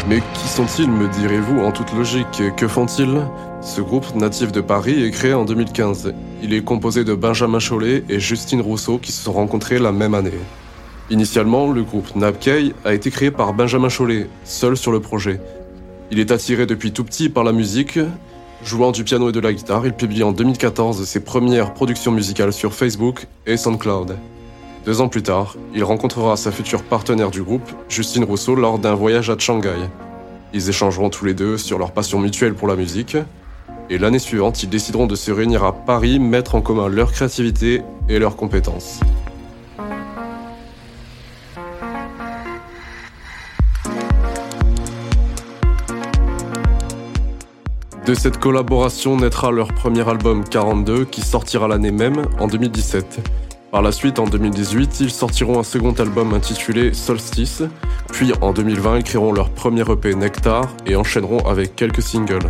Mais 0.07 0.23
qui 0.35 0.47
sont-ils, 0.47 0.89
me 0.89 1.09
direz-vous, 1.09 1.59
en 1.59 1.71
toute 1.73 1.93
logique? 1.93 2.43
Que 2.55 2.67
font-ils? 2.69 3.21
Ce 3.61 3.81
groupe 3.81 4.15
natif 4.15 4.53
de 4.53 4.61
Paris 4.61 5.03
est 5.03 5.11
créé 5.11 5.33
en 5.33 5.43
2015. 5.43 6.13
Il 6.41 6.53
est 6.53 6.63
composé 6.63 7.03
de 7.03 7.13
Benjamin 7.13 7.59
Chollet 7.59 8.03
et 8.07 8.19
Justine 8.19 8.61
Rousseau 8.61 8.97
qui 8.97 9.11
se 9.11 9.23
sont 9.23 9.33
rencontrés 9.33 9.77
la 9.77 9.91
même 9.91 10.13
année. 10.13 10.39
Initialement, 11.09 11.71
le 11.71 11.83
groupe 11.83 12.15
Napkei 12.15 12.73
a 12.85 12.93
été 12.93 13.11
créé 13.11 13.29
par 13.29 13.53
Benjamin 13.53 13.89
Chollet, 13.89 14.27
seul 14.45 14.77
sur 14.77 14.91
le 14.91 15.01
projet. 15.01 15.41
Il 16.11 16.19
est 16.19 16.31
attiré 16.31 16.65
depuis 16.65 16.91
tout 16.91 17.03
petit 17.03 17.29
par 17.29 17.43
la 17.43 17.51
musique. 17.51 17.99
Jouant 18.63 18.91
du 18.91 19.03
piano 19.03 19.29
et 19.29 19.31
de 19.31 19.39
la 19.39 19.51
guitare, 19.51 19.85
il 19.85 19.93
publie 19.93 20.23
en 20.23 20.31
2014 20.31 21.03
ses 21.03 21.19
premières 21.19 21.73
productions 21.73 22.11
musicales 22.11 22.53
sur 22.53 22.73
Facebook 22.73 23.27
et 23.45 23.57
SoundCloud. 23.57 24.17
Deux 24.85 25.01
ans 25.01 25.09
plus 25.09 25.23
tard, 25.23 25.55
il 25.73 25.83
rencontrera 25.83 26.37
sa 26.37 26.51
future 26.51 26.83
partenaire 26.83 27.31
du 27.31 27.43
groupe, 27.43 27.69
Justine 27.89 28.23
Rousseau, 28.23 28.55
lors 28.55 28.79
d'un 28.79 28.95
voyage 28.95 29.29
à 29.29 29.37
Shanghai. 29.37 29.89
Ils 30.53 30.69
échangeront 30.69 31.09
tous 31.09 31.25
les 31.25 31.33
deux 31.33 31.57
sur 31.57 31.77
leur 31.77 31.91
passion 31.91 32.19
mutuelle 32.19 32.53
pour 32.53 32.67
la 32.67 32.75
musique. 32.75 33.17
Et 33.91 33.97
l'année 33.97 34.19
suivante, 34.19 34.61
ils 34.61 34.69
décideront 34.69 35.07
de 35.07 35.15
se 35.15 35.31
réunir 35.31 35.63
à 35.63 35.73
Paris, 35.73 36.19
mettre 36.19 36.53
en 36.53 36.61
commun 36.61 36.87
leur 36.87 37.11
créativité 37.11 37.81
et 38.07 38.19
leurs 38.19 38.35
compétences. 38.35 38.99
De 48.05 48.13
cette 48.13 48.37
collaboration 48.37 49.17
naîtra 49.17 49.51
leur 49.51 49.73
premier 49.73 50.07
album 50.07 50.43
42 50.43 51.05
qui 51.05 51.21
sortira 51.21 51.67
l'année 51.67 51.91
même, 51.91 52.23
en 52.39 52.47
2017. 52.47 53.19
Par 53.71 53.81
la 53.83 53.91
suite, 53.91 54.19
en 54.19 54.25
2018, 54.25 54.99
ils 54.99 55.11
sortiront 55.11 55.59
un 55.59 55.63
second 55.63 55.93
album 55.93 56.33
intitulé 56.33 56.93
Solstice, 56.93 57.63
puis 58.11 58.33
en 58.41 58.51
2020, 58.51 58.97
ils 58.97 59.03
créeront 59.03 59.31
leur 59.31 59.49
premier 59.49 59.81
EP 59.81 60.15
Nectar 60.15 60.67
et 60.87 60.95
enchaîneront 60.95 61.47
avec 61.47 61.75
quelques 61.75 62.01
singles. 62.01 62.49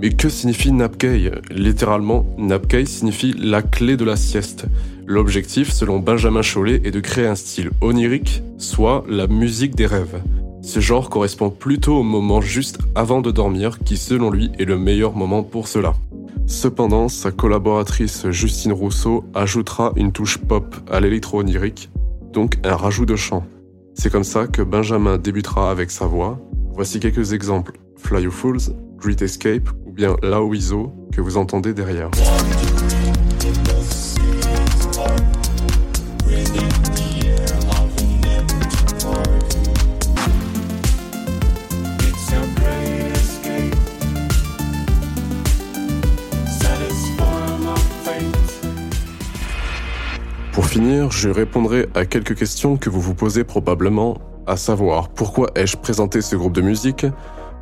Mais 0.00 0.10
que 0.10 0.28
signifie 0.28 0.72
Napkei? 0.72 1.30
Littéralement, 1.50 2.26
Napkei 2.36 2.84
signifie 2.84 3.32
la 3.38 3.62
clé 3.62 3.96
de 3.96 4.04
la 4.04 4.16
sieste. 4.16 4.66
L'objectif, 5.06 5.70
selon 5.70 5.98
Benjamin 5.98 6.42
Chollet, 6.42 6.80
est 6.84 6.90
de 6.90 7.00
créer 7.00 7.26
un 7.26 7.34
style 7.34 7.70
onirique, 7.80 8.42
soit 8.58 9.04
la 9.08 9.26
musique 9.26 9.74
des 9.74 9.86
rêves. 9.86 10.20
Ce 10.62 10.80
genre 10.80 11.10
correspond 11.10 11.50
plutôt 11.50 11.96
au 11.96 12.02
moment 12.02 12.40
juste 12.40 12.78
avant 12.94 13.20
de 13.20 13.30
dormir, 13.30 13.78
qui 13.84 13.96
selon 13.96 14.30
lui 14.30 14.50
est 14.58 14.64
le 14.64 14.78
meilleur 14.78 15.14
moment 15.14 15.42
pour 15.42 15.68
cela. 15.68 15.94
Cependant, 16.46 17.08
sa 17.08 17.30
collaboratrice 17.30 18.28
Justine 18.30 18.72
Rousseau 18.72 19.24
ajoutera 19.34 19.92
une 19.96 20.12
touche 20.12 20.38
pop 20.38 20.74
à 20.90 21.00
l'électro-onirique, 21.00 21.90
donc 22.32 22.58
un 22.64 22.76
rajout 22.76 23.06
de 23.06 23.16
chant. 23.16 23.44
C'est 23.94 24.10
comme 24.10 24.24
ça 24.24 24.46
que 24.46 24.62
Benjamin 24.62 25.18
débutera 25.18 25.70
avec 25.70 25.90
sa 25.90 26.06
voix. 26.06 26.38
Voici 26.72 26.98
quelques 26.98 27.32
exemples. 27.32 27.78
Fly 27.96 28.24
You 28.24 28.30
Fools, 28.30 28.74
Great 29.04 29.20
Escape 29.20 29.68
ou 29.84 29.92
bien 29.92 30.16
Laoizo 30.22 30.94
que 31.12 31.20
vous 31.20 31.36
entendez 31.36 31.74
derrière. 31.74 32.10
Pour 50.52 50.64
finir, 50.64 51.10
je 51.10 51.28
répondrai 51.28 51.88
à 51.94 52.06
quelques 52.06 52.34
questions 52.36 52.78
que 52.78 52.88
vous 52.88 53.02
vous 53.02 53.14
posez 53.14 53.44
probablement, 53.44 54.16
à 54.46 54.56
savoir 54.56 55.10
pourquoi 55.10 55.50
ai-je 55.56 55.76
présenté 55.76 56.22
ce 56.22 56.36
groupe 56.36 56.54
de 56.54 56.62
musique, 56.62 57.04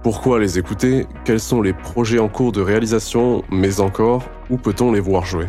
pourquoi 0.02 0.40
les 0.40 0.58
écouter, 0.58 1.06
quels 1.24 1.38
sont 1.38 1.62
les 1.62 1.72
projets 1.72 2.18
en 2.18 2.28
cours 2.28 2.50
de 2.50 2.60
réalisation, 2.60 3.44
mais 3.50 3.78
encore, 3.78 4.24
où 4.50 4.56
peut-on 4.56 4.90
les 4.90 4.98
voir 4.98 5.24
jouer? 5.24 5.46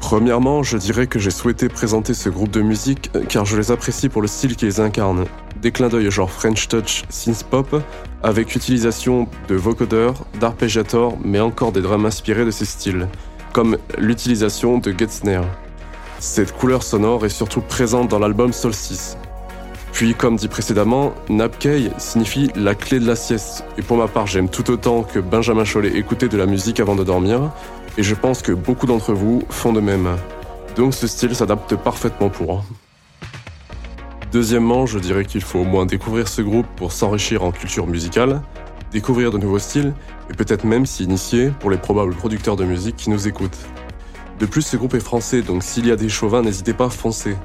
Premièrement, 0.00 0.62
je 0.62 0.78
dirais 0.78 1.06
que 1.06 1.18
j'ai 1.18 1.30
souhaité 1.30 1.68
présenter 1.68 2.14
ce 2.14 2.30
groupe 2.30 2.50
de 2.50 2.62
musique 2.62 3.10
euh, 3.14 3.24
car 3.28 3.44
je 3.44 3.56
les 3.56 3.70
apprécie 3.70 4.08
pour 4.08 4.22
le 4.22 4.28
style 4.28 4.56
qu'ils 4.56 4.80
incarnent. 4.80 5.26
Des 5.60 5.70
clins 5.70 5.88
d'œil 5.88 6.10
genre 6.10 6.30
French 6.30 6.68
Touch, 6.68 7.04
synth 7.08 7.44
pop, 7.44 7.82
avec 8.22 8.54
utilisation 8.56 9.28
de 9.48 9.54
vocodeurs, 9.54 10.14
d'arpégiators, 10.40 11.16
mais 11.22 11.40
encore 11.40 11.72
des 11.72 11.82
drums 11.82 12.06
inspirés 12.06 12.44
de 12.44 12.50
ces 12.50 12.64
styles, 12.64 13.06
comme 13.52 13.76
l'utilisation 13.98 14.78
de 14.78 14.94
Getzner. 14.98 15.42
Cette 16.20 16.52
couleur 16.52 16.82
sonore 16.82 17.26
est 17.26 17.30
surtout 17.30 17.60
présente 17.60 18.08
dans 18.08 18.18
l'album 18.18 18.52
Solstice. 18.52 19.16
Puis, 19.92 20.14
comme 20.14 20.36
dit 20.36 20.48
précédemment, 20.48 21.12
Napkei 21.28 21.90
signifie 21.98 22.50
la 22.56 22.74
clé 22.74 22.98
de 22.98 23.06
la 23.06 23.14
sieste, 23.14 23.64
et 23.76 23.82
pour 23.82 23.98
ma 23.98 24.08
part, 24.08 24.26
j'aime 24.26 24.48
tout 24.48 24.70
autant 24.70 25.02
que 25.02 25.18
Benjamin 25.18 25.64
Chollet 25.64 25.96
écouter 25.96 26.28
de 26.28 26.36
la 26.36 26.46
musique 26.46 26.80
avant 26.80 26.96
de 26.96 27.04
dormir, 27.04 27.52
et 27.98 28.02
je 28.02 28.14
pense 28.14 28.40
que 28.40 28.52
beaucoup 28.52 28.86
d'entre 28.86 29.12
vous 29.12 29.42
font 29.50 29.72
de 29.72 29.80
même. 29.80 30.08
Donc 30.76 30.94
ce 30.94 31.06
style 31.06 31.34
s'adapte 31.34 31.76
parfaitement 31.76 32.30
pour. 32.30 32.64
Deuxièmement, 34.32 34.86
je 34.86 34.98
dirais 34.98 35.26
qu'il 35.26 35.42
faut 35.42 35.58
au 35.58 35.64
moins 35.64 35.84
découvrir 35.84 36.26
ce 36.26 36.40
groupe 36.40 36.66
pour 36.74 36.90
s'enrichir 36.92 37.44
en 37.44 37.52
culture 37.52 37.86
musicale, 37.86 38.40
découvrir 38.90 39.30
de 39.30 39.36
nouveaux 39.36 39.58
styles, 39.58 39.92
et 40.30 40.32
peut-être 40.32 40.64
même 40.64 40.86
s'y 40.86 41.04
initier 41.04 41.52
pour 41.60 41.70
les 41.70 41.76
probables 41.76 42.14
producteurs 42.14 42.56
de 42.56 42.64
musique 42.64 42.96
qui 42.96 43.10
nous 43.10 43.28
écoutent. 43.28 43.58
De 44.40 44.46
plus, 44.46 44.62
ce 44.62 44.78
groupe 44.78 44.94
est 44.94 45.00
français, 45.00 45.42
donc 45.42 45.62
s'il 45.62 45.86
y 45.86 45.92
a 45.92 45.96
des 45.96 46.08
chauvins, 46.08 46.40
n'hésitez 46.40 46.72
pas 46.72 46.86
à 46.86 46.90
foncer. 46.90 47.36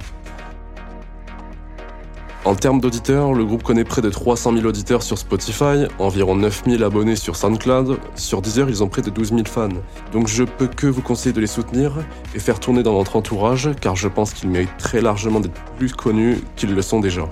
En 2.48 2.56
termes 2.56 2.80
d'auditeurs, 2.80 3.34
le 3.34 3.44
groupe 3.44 3.62
connaît 3.62 3.84
près 3.84 4.02
de 4.02 4.10
300 4.10 4.54
000 4.54 4.66
auditeurs 4.66 5.04
sur 5.04 5.18
Spotify, 5.18 5.86
environ 6.00 6.38
9 6.38 6.64
000 6.66 6.82
abonnés 6.82 7.18
sur 7.18 7.36
SoundCloud. 7.36 8.00
Sur 8.16 8.42
Deezer, 8.42 8.70
ils 8.70 8.82
ont 8.82 8.88
près 8.88 9.02
de 9.02 9.10
12 9.10 9.32
000 9.32 9.42
fans. 9.46 9.68
Donc 10.14 10.30
je 10.30 10.46
peux 10.46 10.68
que 10.68 10.88
vous 10.88 11.02
conseiller 11.02 11.34
de 11.34 11.42
les 11.42 11.48
soutenir 11.48 11.98
et 12.34 12.40
faire 12.40 12.62
tourner 12.62 12.84
dans 12.84 12.94
votre 12.94 13.18
entourage, 13.18 13.72
car 13.82 13.98
je 13.98 14.08
pense 14.08 14.34
qu'ils 14.34 14.48
méritent 14.48 14.78
très 14.78 15.02
largement 15.02 15.42
d'être 15.42 15.62
plus 15.78 15.92
connus 15.92 16.38
qu'ils 16.56 16.74
le 16.74 16.82
sont 16.82 17.02
déjà. 17.02 17.28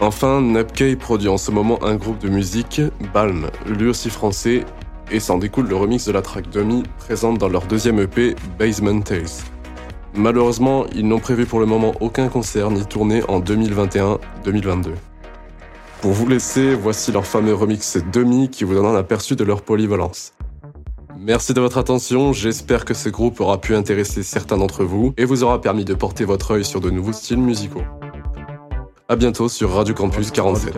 Enfin, 0.00 0.40
Napkey 0.40 0.96
produit 0.96 1.28
en 1.28 1.38
ce 1.38 1.52
moment 1.52 1.78
un 1.84 1.94
groupe 1.94 2.18
de 2.18 2.28
musique, 2.28 2.80
Balm, 3.14 3.46
lui 3.64 3.86
aussi 3.86 4.10
français, 4.10 4.64
et 5.12 5.20
s'en 5.20 5.38
découle 5.38 5.68
le 5.68 5.76
remix 5.76 6.04
de 6.04 6.10
la 6.10 6.22
track 6.22 6.50
Dummy 6.50 6.82
présente 6.98 7.38
dans 7.38 7.48
leur 7.48 7.66
deuxième 7.66 8.00
EP, 8.00 8.34
Basement 8.58 9.02
Tales. 9.02 9.28
Malheureusement, 10.14 10.86
ils 10.94 11.06
n'ont 11.06 11.20
prévu 11.20 11.46
pour 11.46 11.60
le 11.60 11.66
moment 11.66 11.94
aucun 12.00 12.28
concert 12.28 12.70
ni 12.70 12.84
tournée 12.84 13.22
en 13.28 13.40
2021-2022. 13.40 14.88
Pour 16.00 16.12
vous 16.12 16.26
laisser, 16.26 16.74
voici 16.74 17.12
leur 17.12 17.26
fameux 17.26 17.54
remix 17.54 17.98
Demi 18.12 18.48
qui 18.48 18.64
vous 18.64 18.74
donne 18.74 18.86
un 18.86 18.96
aperçu 18.96 19.36
de 19.36 19.44
leur 19.44 19.62
polyvalence. 19.62 20.32
Merci 21.18 21.52
de 21.52 21.60
votre 21.60 21.76
attention, 21.76 22.32
j'espère 22.32 22.86
que 22.86 22.94
ce 22.94 23.10
groupe 23.10 23.40
aura 23.40 23.60
pu 23.60 23.74
intéresser 23.74 24.22
certains 24.22 24.56
d'entre 24.56 24.84
vous 24.84 25.12
et 25.18 25.26
vous 25.26 25.44
aura 25.44 25.60
permis 25.60 25.84
de 25.84 25.92
porter 25.92 26.24
votre 26.24 26.52
œil 26.52 26.64
sur 26.64 26.80
de 26.80 26.90
nouveaux 26.90 27.12
styles 27.12 27.38
musicaux. 27.38 27.82
A 29.08 29.16
bientôt 29.16 29.48
sur 29.48 29.70
Radio 29.72 29.94
Campus 29.94 30.30
47. 30.30 30.74